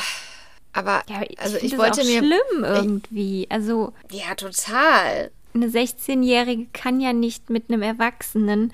aber 0.73 1.01
Ja, 1.09 1.21
ich 1.27 1.39
also 1.39 1.57
ich 1.57 1.77
wollte 1.77 2.01
auch 2.01 2.05
mir 2.05 2.19
schlimm 2.19 2.63
irgendwie. 2.63 3.47
Also, 3.49 3.93
ja 4.11 4.35
total. 4.35 5.31
eine 5.53 5.67
16-Jährige 5.67 6.67
kann 6.73 6.99
ja 7.01 7.13
nicht 7.13 7.49
mit 7.49 7.69
einem 7.69 7.81
Erwachsenen 7.81 8.73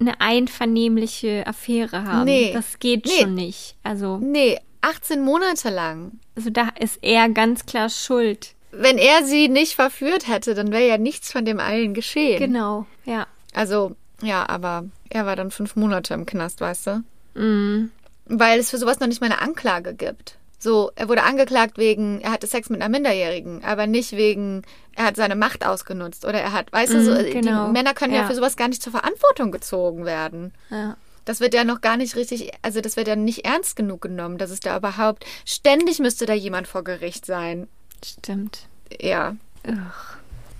eine 0.00 0.20
einvernehmliche 0.20 1.46
Affäre 1.46 2.04
haben. 2.04 2.24
Nee. 2.24 2.52
Das 2.54 2.78
geht 2.78 3.06
Nee. 3.06 3.20
schon 3.20 3.34
nicht. 3.34 3.76
Also, 3.82 4.18
Nee, 4.18 4.58
18 4.82 5.22
Monate 5.22 5.70
lang. 5.70 6.12
also 6.36 6.50
da 6.50 6.68
ist 6.78 6.98
er 7.02 7.28
ganz 7.28 7.66
klar 7.66 7.88
schuld. 7.90 8.54
Wenn 8.72 8.98
er 8.98 9.24
sie 9.24 9.48
nicht 9.48 9.74
verführt 9.74 10.28
hätte, 10.28 10.54
dann 10.54 10.70
wäre 10.72 10.86
ja 10.86 10.96
nichts 10.96 11.32
von 11.32 11.44
dem 11.44 11.58
allen 11.60 11.92
geschehen. 11.92 12.38
Genau, 12.38 12.86
ja. 13.04 13.26
Also, 13.52 13.96
ja, 14.22 14.48
aber 14.48 14.84
er 15.10 15.26
war 15.26 15.34
dann 15.36 15.50
fünf 15.50 15.74
Monate 15.76 16.14
im 16.14 16.24
Knast, 16.24 16.60
weißt 16.60 16.86
du? 16.86 17.02
Mhm. 17.34 17.90
Weil 18.26 18.60
es 18.60 18.70
für 18.70 18.78
sowas 18.78 19.00
noch 19.00 19.08
nicht 19.08 19.20
mal 19.20 19.26
eine 19.26 19.42
Anklage 19.42 19.92
gibt. 19.92 20.36
So, 20.62 20.90
er 20.94 21.08
wurde 21.08 21.22
angeklagt 21.22 21.78
wegen, 21.78 22.20
er 22.20 22.32
hatte 22.32 22.46
Sex 22.46 22.68
mit 22.68 22.80
einer 22.82 22.90
Minderjährigen, 22.90 23.64
aber 23.64 23.86
nicht 23.86 24.12
wegen, 24.12 24.62
er 24.94 25.06
hat 25.06 25.16
seine 25.16 25.34
Macht 25.34 25.64
ausgenutzt 25.66 26.24
oder 26.26 26.38
er 26.40 26.52
hat, 26.52 26.70
weißt 26.70 26.92
du, 26.92 27.02
so, 27.02 27.12
Mhm, 27.14 27.30
genau. 27.32 27.66
die 27.66 27.72
Männer 27.72 27.94
können 27.94 28.12
ja. 28.12 28.20
Ja. 28.20 28.26
für 28.26 28.34
sowas 28.34 28.56
gar 28.56 28.68
nicht 28.68 28.82
zur 28.82 28.92
Verantwortung 28.92 29.50
gezogen 29.52 30.04
werden. 30.04 30.52
ja. 30.70 30.96
Das 31.26 31.38
wird 31.40 31.52
ja 31.54 31.64
noch 31.64 31.80
gar 31.82 31.96
nicht 31.98 32.16
richtig, 32.16 32.50
also 32.62 32.80
das 32.80 32.96
wird 32.96 33.06
ja 33.06 33.14
nicht 33.14 33.44
ernst 33.44 33.76
genug 33.76 34.00
genommen, 34.00 34.38
dass 34.38 34.50
es 34.50 34.58
da 34.60 34.76
überhaupt, 34.76 35.24
ständig 35.44 35.98
müsste 35.98 36.24
da 36.26 36.32
jemand 36.32 36.66
vor 36.66 36.82
Gericht 36.82 37.24
sein. 37.26 37.68
Stimmt. 38.04 38.66
Ja. 39.00 39.36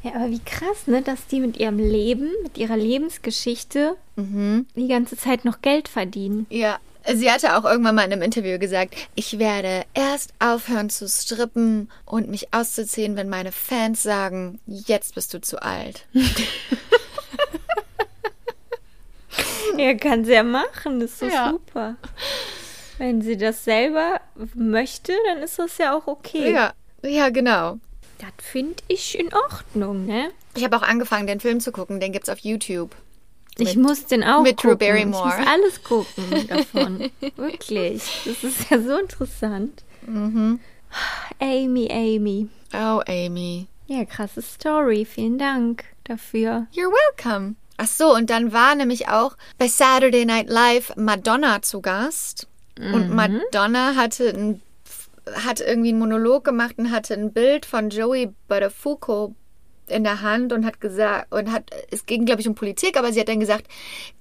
Ja, 0.03 0.15
aber 0.15 0.31
wie 0.31 0.39
krass, 0.45 0.87
ne, 0.87 1.03
dass 1.03 1.27
die 1.27 1.41
mit 1.41 1.57
ihrem 1.59 1.79
Leben, 1.79 2.31
mit 2.43 2.57
ihrer 2.59 2.77
Lebensgeschichte 2.77 3.97
die 4.17 4.89
ganze 4.89 5.17
Zeit 5.17 5.45
noch 5.47 5.61
Geld 5.63 5.89
verdienen. 5.89 6.47
Ja. 6.51 6.79
Sie 7.15 7.31
hatte 7.31 7.57
auch 7.57 7.65
irgendwann 7.65 7.95
mal 7.95 8.05
in 8.05 8.13
einem 8.13 8.23
Interview 8.23 8.59
gesagt, 8.59 8.95
ich 9.15 9.39
werde 9.39 9.85
erst 9.95 10.33
aufhören 10.39 10.91
zu 10.91 11.09
strippen 11.09 11.91
und 12.05 12.29
mich 12.29 12.53
auszuziehen, 12.53 13.17
wenn 13.17 13.29
meine 13.29 13.53
Fans 13.53 14.03
sagen, 14.03 14.61
jetzt 14.67 15.15
bist 15.15 15.33
du 15.35 15.41
zu 15.41 15.63
alt. 15.63 16.07
Ja, 19.77 19.95
kann 19.99 20.25
sie 20.25 20.33
ja 20.33 20.43
machen, 20.43 21.01
ist 21.01 21.19
so 21.19 21.27
Ja. 21.27 21.51
super. 21.51 21.97
Wenn 22.99 23.23
sie 23.23 23.37
das 23.39 23.65
selber 23.65 24.21
möchte, 24.55 25.15
dann 25.27 25.43
ist 25.43 25.59
das 25.59 25.79
ja 25.79 25.97
auch 25.97 26.07
okay. 26.07 26.53
Ja, 26.53 26.75
ja, 27.03 27.31
genau. 27.31 27.79
Das 28.19 28.29
finde 28.47 28.83
ich 28.89 29.19
in 29.19 29.31
Ordnung, 29.33 30.05
ne? 30.07 30.31
Ich 30.55 30.63
habe 30.65 30.77
auch 30.77 30.83
angefangen, 30.83 31.27
den 31.27 31.41
Film 31.41 31.61
zu 31.61 31.73
gucken, 31.73 31.99
den 32.01 32.13
gibt's 32.13 32.29
auf 32.29 32.41
YouTube. 32.41 32.95
Ich 33.61 33.77
Mit- 33.77 33.87
muss 33.87 34.07
den 34.07 34.25
auch 34.25 34.43
mit 34.43 34.63
Drew 34.63 34.71
gucken. 34.71 34.79
Barrymore. 34.89 35.31
Ich 35.33 35.39
muss 35.39 35.47
alles 35.49 35.83
gucken 35.85 36.49
davon. 36.49 37.11
Wirklich. 37.37 38.03
Das 38.25 38.43
ist 38.45 38.71
ja 38.71 38.81
so 38.81 38.97
interessant. 38.99 39.85
Mhm. 40.07 40.61
Amy, 41.41 41.89
Amy. 41.91 42.49
Oh, 42.75 43.01
Amy. 43.07 43.67
Ja, 43.87 44.05
krasse 44.05 44.43
Story. 44.43 45.05
Vielen 45.05 45.39
Dank 45.39 45.85
dafür. 46.05 46.67
You're 46.75 46.91
welcome. 46.91 47.55
Ach 47.77 47.87
so, 47.87 48.15
und 48.15 48.29
dann 48.31 48.53
war 48.53 48.75
nämlich 48.75 49.09
auch 49.09 49.37
bei 49.59 49.67
Saturday 49.69 50.25
Night 50.25 50.49
Live 50.51 50.95
Madonna 50.97 51.63
zu 51.63 51.81
Gast. 51.81 52.47
Und 52.79 53.11
Madonna 53.15 53.95
hatte, 53.95 54.31
ein, 54.31 54.63
hatte 55.45 55.65
irgendwie 55.65 55.91
einen 55.91 55.99
Monolog 55.99 56.45
gemacht 56.45 56.77
und 56.79 56.91
hatte 56.91 57.15
ein 57.15 57.33
Bild 57.33 57.67
von 57.67 57.91
Joey 57.91 58.33
Buttafuoco 58.49 59.35
in 59.91 60.05
der 60.05 60.23
Hand 60.23 60.53
und 60.53 60.65
hat 60.65 60.81
gesagt, 60.81 61.33
und 61.33 61.51
hat, 61.53 61.65
es 61.91 62.07
ging 62.07 62.25
glaube 62.27 62.41
ich 62.41 62.49
um 62.49 62.55
Politik, 62.55 62.97
aber 62.99 63.13
sie 63.13 63.21
hat 63.21 63.29
dann 63.29 63.41
gesagt, 63.41 63.67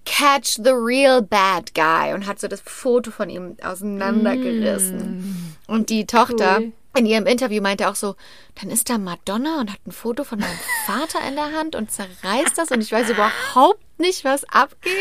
catch 0.05 0.55
the 0.63 0.71
real 0.71 1.21
bad 1.21 1.73
guy 1.75 2.13
und 2.13 2.25
hat 2.27 2.39
so 2.39 2.47
das 2.47 2.61
Foto 2.61 3.11
von 3.11 3.29
ihm 3.29 3.55
auseinandergerissen. 3.63 5.55
Und 5.67 5.89
die 5.89 6.05
Tochter 6.05 6.57
Cool. 6.59 6.71
in 6.97 7.05
ihrem 7.05 7.25
Interview 7.27 7.61
meinte 7.61 7.87
auch 7.89 7.95
so, 7.95 8.15
dann 8.59 8.69
ist 8.71 8.89
da 8.89 8.97
Madonna 8.97 9.59
und 9.61 9.71
hat 9.71 9.79
ein 9.85 9.91
Foto 9.91 10.23
von 10.23 10.39
meinem 10.39 10.59
Vater 10.85 11.19
in 11.27 11.35
der 11.35 11.53
Hand 11.53 11.75
und 11.75 11.91
zerreißt 11.91 12.57
das 12.57 12.71
und 12.71 12.81
ich 12.81 12.91
weiß 12.91 13.09
überhaupt 13.09 13.79
nicht, 13.99 14.23
was 14.23 14.43
abgeht. 14.45 14.93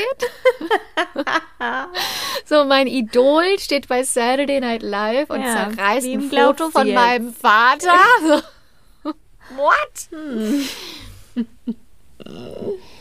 so, 2.44 2.64
mein 2.64 2.86
Idol 2.86 3.44
steht 3.58 3.88
bei 3.88 4.02
Saturday 4.02 4.60
Night 4.60 4.82
Live 4.82 5.30
und 5.30 5.40
Ja, 5.42 5.70
zerreißt 5.70 6.06
ein 6.06 6.22
Foto 6.30 6.70
von 6.70 6.86
jetzt? 6.86 6.94
meinem 6.96 7.32
Vater. 7.32 7.92
What? 9.56 10.08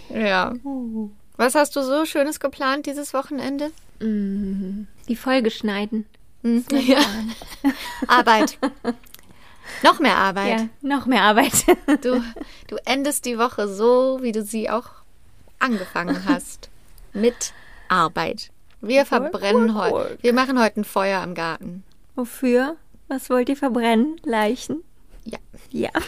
Ja. 0.09 0.53
Was 1.37 1.55
hast 1.55 1.75
du 1.75 1.81
so 1.81 2.05
Schönes 2.05 2.39
geplant 2.39 2.85
dieses 2.85 3.13
Wochenende? 3.13 3.71
Die 3.99 5.15
Folge 5.15 5.49
schneiden. 5.51 6.05
Hm, 6.43 6.63
Ja. 6.69 6.99
Arbeit. 8.07 8.57
Noch 9.83 9.99
mehr 9.99 10.15
Arbeit. 10.17 10.59
Ja, 10.59 10.67
noch 10.81 11.05
mehr 11.07 11.23
Arbeit. 11.23 11.65
Du, 12.01 12.23
du 12.67 12.75
endest 12.85 13.25
die 13.25 13.37
Woche 13.37 13.67
so, 13.67 14.19
wie 14.21 14.31
du 14.31 14.43
sie 14.43 14.69
auch 14.69 14.89
angefangen 15.59 16.25
hast. 16.25 16.69
Mit 17.13 17.53
Arbeit. 17.89 18.51
Wir 18.81 19.05
verbrennen 19.05 19.73
heute. 19.75 20.17
Wir 20.21 20.33
machen 20.33 20.61
heute 20.61 20.81
ein 20.81 20.85
Feuer 20.85 21.23
im 21.23 21.33
Garten. 21.33 21.83
Wofür? 22.15 22.75
Was 23.07 23.29
wollt 23.29 23.49
ihr 23.49 23.57
verbrennen? 23.57 24.21
Leichen? 24.23 24.83
Ja. 25.29 25.39
Ja. 25.71 25.89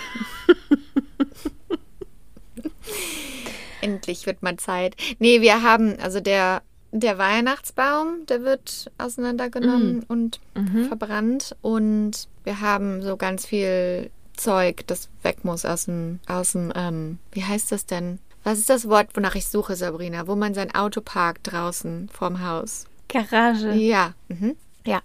Endlich 3.82 4.26
wird 4.26 4.42
mal 4.44 4.58
Zeit. 4.58 4.96
Nee, 5.20 5.42
wir 5.42 5.62
haben, 5.62 5.98
also 6.00 6.20
der, 6.20 6.62
der 6.92 7.18
Weihnachtsbaum, 7.18 8.26
der 8.28 8.44
wird 8.44 8.92
auseinandergenommen 8.98 10.04
und 10.08 10.40
verbrannt. 10.88 11.56
Und 11.62 12.28
wir 12.44 12.62
haben 12.62 13.02
so 13.02 13.16
ganz 13.16 13.46
viel 13.46 14.12
Zeug, 14.36 14.88
das 14.88 15.10
weg 15.22 15.44
muss 15.44 15.66
aus 15.66 15.86
dem, 15.86 16.20
aus 16.28 16.54
dem, 16.54 16.74
ähm, 16.76 17.20
wie 17.32 17.44
heißt 17.44 17.72
das 17.72 17.86
denn? 17.86 18.20
Was 18.44 18.58
ist 18.58 18.70
das 18.70 18.88
Wort, 18.88 19.10
wonach 19.16 19.36
ich 19.36 19.48
suche, 19.48 19.76
Sabrina? 19.76 20.28
Wo 20.28 20.36
man 20.36 20.54
sein 20.54 20.74
Auto 20.74 21.02
parkt 21.02 21.52
draußen 21.52 22.10
vorm 22.12 22.46
Haus. 22.46 22.86
Garage. 23.10 23.74
Ja, 23.74 24.14
mhm. 24.30 24.56
Ja. 24.90 25.02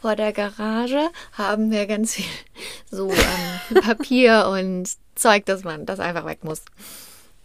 Vor 0.00 0.16
der 0.16 0.32
Garage 0.32 1.10
haben 1.32 1.70
wir 1.70 1.86
ganz 1.86 2.14
viel 2.14 2.24
so 2.90 3.10
ähm, 3.10 3.82
Papier 3.82 4.48
und 4.50 4.88
Zeug, 5.14 5.44
dass 5.46 5.64
man 5.64 5.86
das 5.86 6.00
einfach 6.00 6.24
weg 6.24 6.44
muss. 6.44 6.62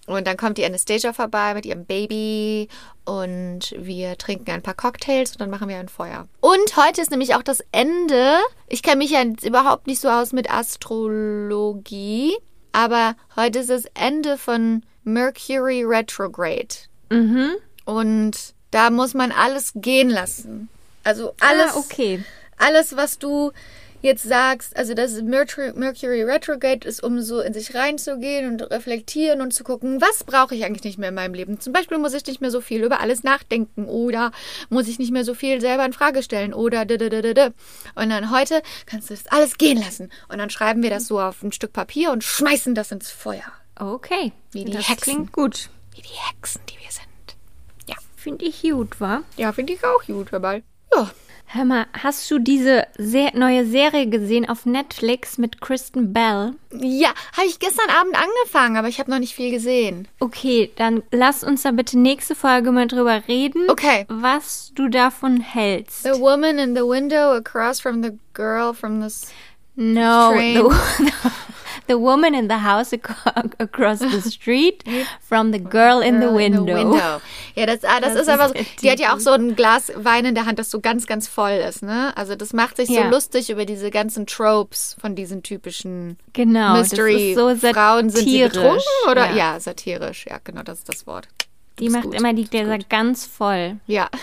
Und 0.05 0.27
dann 0.27 0.35
kommt 0.35 0.57
die 0.57 0.65
Anastasia 0.65 1.13
vorbei 1.13 1.53
mit 1.53 1.65
ihrem 1.65 1.85
Baby 1.85 2.67
und 3.05 3.73
wir 3.77 4.17
trinken 4.17 4.51
ein 4.51 4.61
paar 4.61 4.73
Cocktails 4.73 5.31
und 5.31 5.41
dann 5.41 5.49
machen 5.49 5.69
wir 5.69 5.77
ein 5.77 5.87
Feuer. 5.87 6.27
Und 6.41 6.75
heute 6.75 7.01
ist 7.01 7.09
nämlich 7.09 7.35
auch 7.35 7.43
das 7.43 7.63
Ende. 7.71 8.37
Ich 8.67 8.83
kenne 8.83 8.97
mich 8.97 9.11
ja 9.11 9.21
jetzt 9.21 9.45
überhaupt 9.45 9.87
nicht 9.87 10.01
so 10.01 10.09
aus 10.09 10.33
mit 10.33 10.51
Astrologie, 10.51 12.35
aber 12.73 13.15
heute 13.37 13.59
ist 13.59 13.69
das 13.69 13.85
Ende 13.93 14.37
von 14.37 14.83
Mercury 15.03 15.83
Retrograde. 15.85 16.75
Mhm. 17.09 17.51
Und 17.85 18.53
da 18.71 18.89
muss 18.89 19.13
man 19.13 19.31
alles 19.31 19.71
gehen 19.75 20.09
lassen. 20.09 20.67
Also 21.03 21.33
alles, 21.39 21.73
Ah, 21.73 21.77
okay. 21.77 22.23
alles, 22.57 22.95
was 22.95 23.19
du 23.19 23.51
jetzt 24.01 24.23
sagst, 24.23 24.75
also 24.75 24.93
das 24.93 25.13
Mercury, 25.21 26.23
Retrograde 26.23 26.85
ist, 26.85 27.01
um 27.03 27.21
so 27.21 27.39
in 27.39 27.53
sich 27.53 27.73
reinzugehen 27.73 28.51
und 28.51 28.61
reflektieren 28.61 29.39
und 29.39 29.53
zu 29.53 29.63
gucken, 29.63 30.01
was 30.01 30.25
brauche 30.25 30.53
ich 30.55 30.65
eigentlich 30.65 30.83
nicht 30.83 30.97
mehr 30.97 31.07
in 31.09 31.15
meinem 31.15 31.33
Leben. 31.33 31.61
Zum 31.61 31.71
Beispiel 31.71 31.97
muss 31.97 32.13
ich 32.13 32.25
nicht 32.25 32.41
mehr 32.41 32.51
so 32.51 32.59
viel 32.59 32.83
über 32.83 32.99
alles 32.99 33.23
nachdenken 33.23 33.85
oder 33.85 34.31
muss 34.69 34.89
ich 34.89 34.99
nicht 34.99 35.13
mehr 35.13 35.23
so 35.23 35.33
viel 35.33 35.61
selber 35.61 35.85
in 35.85 35.93
Frage 35.93 36.21
stellen 36.21 36.53
oder. 36.53 36.81
Und 36.81 38.09
dann 38.09 38.29
heute 38.29 38.61
kannst 38.85 39.09
du 39.09 39.13
das 39.13 39.27
alles 39.27 39.57
gehen 39.57 39.77
lassen. 39.77 40.11
Und 40.27 40.39
dann 40.39 40.49
schreiben 40.49 40.83
wir 40.83 40.89
das 40.89 41.07
so 41.07 41.21
auf 41.21 41.41
ein 41.41 41.53
Stück 41.53 41.71
Papier 41.71 42.11
und 42.11 42.25
schmeißen 42.25 42.75
das 42.75 42.91
ins 42.91 43.09
Feuer. 43.09 43.53
Okay. 43.79 44.33
Wie 44.51 44.65
die 44.65 44.71
das 44.73 44.89
Hexen. 44.89 45.13
klingt 45.13 45.31
gut. 45.31 45.69
Wie 45.95 46.01
die 46.01 46.09
Hexen, 46.29 46.61
die 46.69 46.75
wir 46.83 46.91
sind. 46.91 47.37
Ja. 47.87 47.95
Finde 48.17 48.43
ich 48.43 48.61
gut, 48.63 48.99
wa? 48.99 49.21
Ja, 49.37 49.53
finde 49.53 49.71
ich 49.73 49.83
auch 49.85 50.03
gut, 50.05 50.27
dabei. 50.31 50.61
Ja. 50.95 51.09
Hör 51.55 51.65
mal, 51.65 51.85
hast 51.93 52.31
du 52.31 52.39
diese 52.39 52.87
sehr 52.97 53.37
neue 53.37 53.63
Serie 53.67 54.07
gesehen 54.07 54.49
auf 54.49 54.65
Netflix 54.65 55.37
mit 55.37 55.61
Kristen 55.61 56.11
Bell? 56.11 56.55
Ja, 56.71 57.09
habe 57.37 57.45
ich 57.45 57.59
gestern 57.59 57.91
Abend 57.91 58.15
angefangen, 58.15 58.75
aber 58.75 58.87
ich 58.87 58.97
habe 58.97 59.11
noch 59.11 59.19
nicht 59.19 59.35
viel 59.35 59.51
gesehen. 59.51 60.07
Okay, 60.19 60.71
dann 60.77 61.03
lass 61.11 61.43
uns 61.43 61.61
da 61.61 61.69
bitte 61.69 61.99
nächste 61.99 62.33
Folge 62.33 62.71
mal 62.71 62.87
drüber 62.87 63.21
reden. 63.27 63.69
Okay. 63.69 64.05
Was 64.09 64.71
du 64.73 64.87
davon 64.87 65.41
hältst. 65.41 66.01
The 66.01 66.19
woman 66.19 66.57
in 66.57 66.75
the 66.75 66.81
window 66.81 67.33
across 67.33 67.79
from 67.79 68.01
the 68.01 68.17
girl 68.33 68.73
from 68.73 69.01
this. 69.03 69.27
No, 69.75 70.31
Train. 70.31 70.55
the, 70.55 71.11
the 71.87 71.95
woman 71.99 72.33
in 72.33 72.47
the 72.49 72.55
house 72.63 72.93
ac 72.93 73.07
across 73.59 73.99
the 73.99 74.21
street 74.21 74.83
from 75.21 75.51
the 75.51 75.59
girl 75.59 76.01
in 76.01 76.15
the 76.21 76.27
Girl 76.27 76.35
window. 76.35 77.21
Ja, 77.55 77.65
das, 77.65 77.83
ah, 77.83 77.99
das, 77.99 78.13
Das 78.13 78.21
ist 78.23 78.29
aber 78.29 78.47
so. 78.49 78.53
Die 78.81 78.89
hat 78.91 78.99
ja 78.99 79.13
auch 79.15 79.19
so 79.19 79.31
ein 79.31 79.55
Glas 79.55 79.91
Wein 79.95 80.25
in 80.25 80.35
der 80.35 80.45
Hand, 80.45 80.59
das 80.59 80.69
so 80.71 80.79
ganz, 80.79 81.05
ganz 81.07 81.27
voll 81.27 81.51
ist, 81.67 81.83
ne? 81.83 82.15
Also 82.15 82.35
das 82.35 82.53
macht 82.53 82.77
sich 82.77 82.87
so 82.87 82.93
Ja. 82.95 83.09
lustig 83.09 83.49
über 83.49 83.65
diese 83.65 83.91
ganzen 83.91 84.25
Tropes 84.27 84.95
von 84.99 85.15
diesen 85.15 85.43
typischen 85.43 86.17
Genau, 86.33 86.73
Mystery. 86.77 87.35
das 87.35 87.45
ist 87.55 87.61
so 87.61 87.73
Frauen 87.73 88.09
sind 88.09 88.27
sie 88.29 88.43
betrunken 88.43 88.81
oder? 89.09 89.29
ja. 89.31 89.35
Ja. 89.53 89.59
satirisch. 89.59 90.25
Ja, 90.29 90.37
genau, 90.43 90.63
das 90.63 90.79
ist 90.79 90.89
das 90.89 91.05
Wort. 91.07 91.27
Die 91.79 91.89
macht 91.89 92.03
gut, 92.03 92.15
immer 92.15 92.33
die 92.33 92.45
Gläser 92.45 92.77
ganz 92.89 93.25
voll. 93.25 93.77
Ja. 93.87 94.09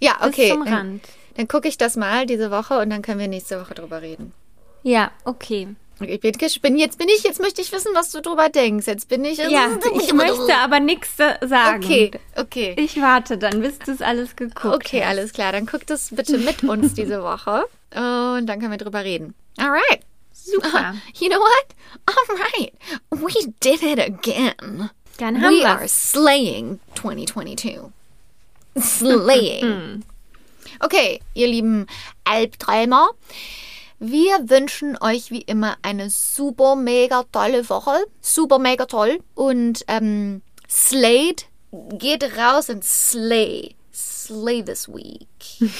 Ja, 0.00 0.16
Bis 0.18 0.28
okay. 0.28 0.50
zum 0.50 0.64
Dann, 0.64 0.74
Rand. 0.74 1.04
dann 1.36 1.48
gucke 1.48 1.68
ich 1.68 1.78
das 1.78 1.96
mal 1.96 2.26
diese 2.26 2.50
Woche 2.50 2.78
und 2.78 2.90
dann 2.90 3.00
können 3.02 3.18
wir 3.18 3.28
nächste 3.28 3.60
Woche 3.60 3.74
drüber 3.74 4.02
reden. 4.02 4.32
Ja, 4.82 5.10
okay. 5.24 5.68
Ich 5.98 6.20
bin, 6.20 6.32
bin 6.62 6.76
jetzt 6.78 6.98
bin 6.98 7.08
ich 7.08 7.22
jetzt 7.22 7.40
möchte 7.40 7.62
ich 7.62 7.72
wissen, 7.72 7.90
was 7.94 8.10
du 8.10 8.20
drüber 8.20 8.50
denkst. 8.50 8.86
Jetzt 8.86 9.08
bin 9.08 9.24
ich 9.24 9.38
Ja, 9.38 9.70
ich 9.98 10.12
möchte 10.12 10.54
aber 10.56 10.78
nichts 10.78 11.16
sagen. 11.16 11.82
Okay, 11.82 12.10
okay. 12.36 12.74
Ich 12.78 13.00
warte 13.00 13.38
dann, 13.38 13.62
bis 13.62 13.78
du 13.78 13.92
es 13.92 14.02
alles 14.02 14.36
geguckt 14.36 14.74
Okay, 14.74 15.00
hast. 15.00 15.08
alles 15.08 15.32
klar. 15.32 15.52
Dann 15.52 15.64
guckt 15.64 15.90
es 15.90 16.14
bitte 16.14 16.36
mit 16.38 16.62
uns 16.64 16.92
diese 16.94 17.22
Woche 17.22 17.64
und 17.94 18.46
dann 18.46 18.60
können 18.60 18.72
wir 18.72 18.78
drüber 18.78 19.04
reden. 19.04 19.34
Alright. 19.58 20.00
Super. 20.32 20.94
You 21.18 21.28
know 21.28 21.38
what? 21.38 21.66
Alright. 22.06 22.72
We 23.10 23.52
did 23.60 23.82
it 23.82 23.98
again. 23.98 24.90
Dann 25.18 25.40
haben 25.42 25.54
We 25.54 25.66
are 25.66 25.80
wir's. 25.80 26.10
slaying 26.12 26.78
2022. 26.96 27.80
Slaying. 28.78 30.04
okay, 30.80 31.20
ihr 31.34 31.48
lieben 31.48 31.86
Albträumer. 32.24 33.08
Wir 33.98 34.50
wünschen 34.50 34.98
euch 35.00 35.30
wie 35.30 35.40
immer 35.42 35.76
eine 35.82 36.10
super 36.10 36.76
mega 36.76 37.24
tolle 37.32 37.68
Woche. 37.70 37.94
Super 38.20 38.58
mega 38.58 38.84
toll. 38.86 39.20
Und 39.34 39.84
ähm, 39.88 40.42
Slade 40.68 41.36
geht 41.92 42.36
raus 42.36 42.68
und 42.68 42.84
slay. 42.84 43.74
Slay 43.92 44.62
this 44.62 44.88
week. 44.88 45.28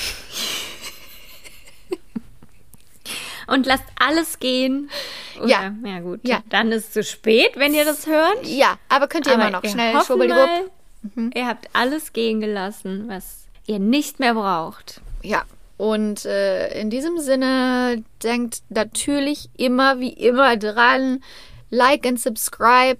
Und 3.46 3.64
lasst 3.66 3.84
alles 4.00 4.40
gehen. 4.40 4.90
Oder, 5.38 5.46
Ja. 5.46 5.74
Ja, 5.84 6.00
gut. 6.00 6.20
Ja. 6.24 6.42
Dann 6.48 6.72
ist 6.72 6.86
es 6.86 6.92
zu 6.92 7.04
spät, 7.04 7.52
wenn 7.54 7.74
ihr 7.74 7.84
das 7.84 8.06
hört. 8.06 8.44
Ja, 8.44 8.76
aber 8.88 9.06
könnt 9.06 9.26
ihr 9.26 9.34
Aber 9.34 9.42
immer 9.42 9.50
noch 9.52 9.64
schnell 9.70 10.00
schwubbeliwupp. 10.02 10.72
mal, 11.14 11.30
Ihr 11.32 11.46
habt 11.46 11.68
alles 11.72 12.12
gehen 12.12 12.40
gelassen, 12.40 13.04
was 13.08 13.44
ihr 13.66 13.78
nicht 13.78 14.18
mehr 14.18 14.34
braucht. 14.34 15.00
Ja. 15.22 15.44
Und 15.76 16.24
äh, 16.24 16.80
in 16.80 16.90
diesem 16.90 17.18
Sinne 17.18 18.02
denkt 18.22 18.62
natürlich 18.70 19.50
immer 19.56 20.00
wie 20.00 20.12
immer 20.12 20.56
dran, 20.56 21.22
like 21.70 22.06
and 22.06 22.20
subscribe, 22.20 22.98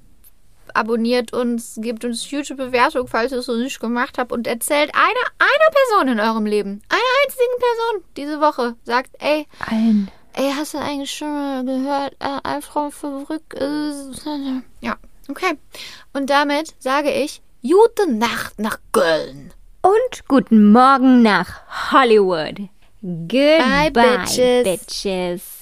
abonniert 0.74 1.32
uns, 1.32 1.78
gebt 1.80 2.04
uns 2.04 2.30
YouTube-Bewertung, 2.30 3.08
falls 3.08 3.32
ihr 3.32 3.38
es 3.38 3.46
noch 3.46 3.56
nicht 3.56 3.80
gemacht 3.80 4.18
habt 4.18 4.32
und 4.32 4.46
erzählt 4.46 4.94
einer, 4.94 5.06
einer 5.38 5.72
Person 5.72 6.08
in 6.08 6.20
eurem 6.20 6.46
Leben, 6.46 6.82
einer 6.88 7.00
einzigen 7.24 7.58
Person 7.58 8.04
diese 8.16 8.40
Woche, 8.40 8.76
sagt, 8.84 9.10
ey, 9.20 9.46
Allen. 9.70 10.10
ey, 10.34 10.52
hast 10.54 10.74
du 10.74 10.78
eigentlich 10.78 11.12
schon 11.12 11.32
mal 11.32 11.64
gehört, 11.64 12.14
äh, 12.20 12.40
Albtraum 12.42 12.92
verrückt 12.92 13.54
ist? 13.54 14.26
Ja, 14.80 14.96
okay. 15.28 15.56
Und 16.12 16.28
damit 16.28 16.74
sage 16.78 17.10
ich, 17.10 17.40
gute 17.62 18.12
Nacht 18.12 18.58
nach 18.58 18.78
Köln. 18.92 19.52
Und 19.86 20.26
guten 20.26 20.72
Morgen 20.72 21.22
nach 21.22 21.60
Hollywood. 21.92 22.68
Goodbye, 23.02 23.92
bitches. 23.92 24.64
bitches. 24.64 25.55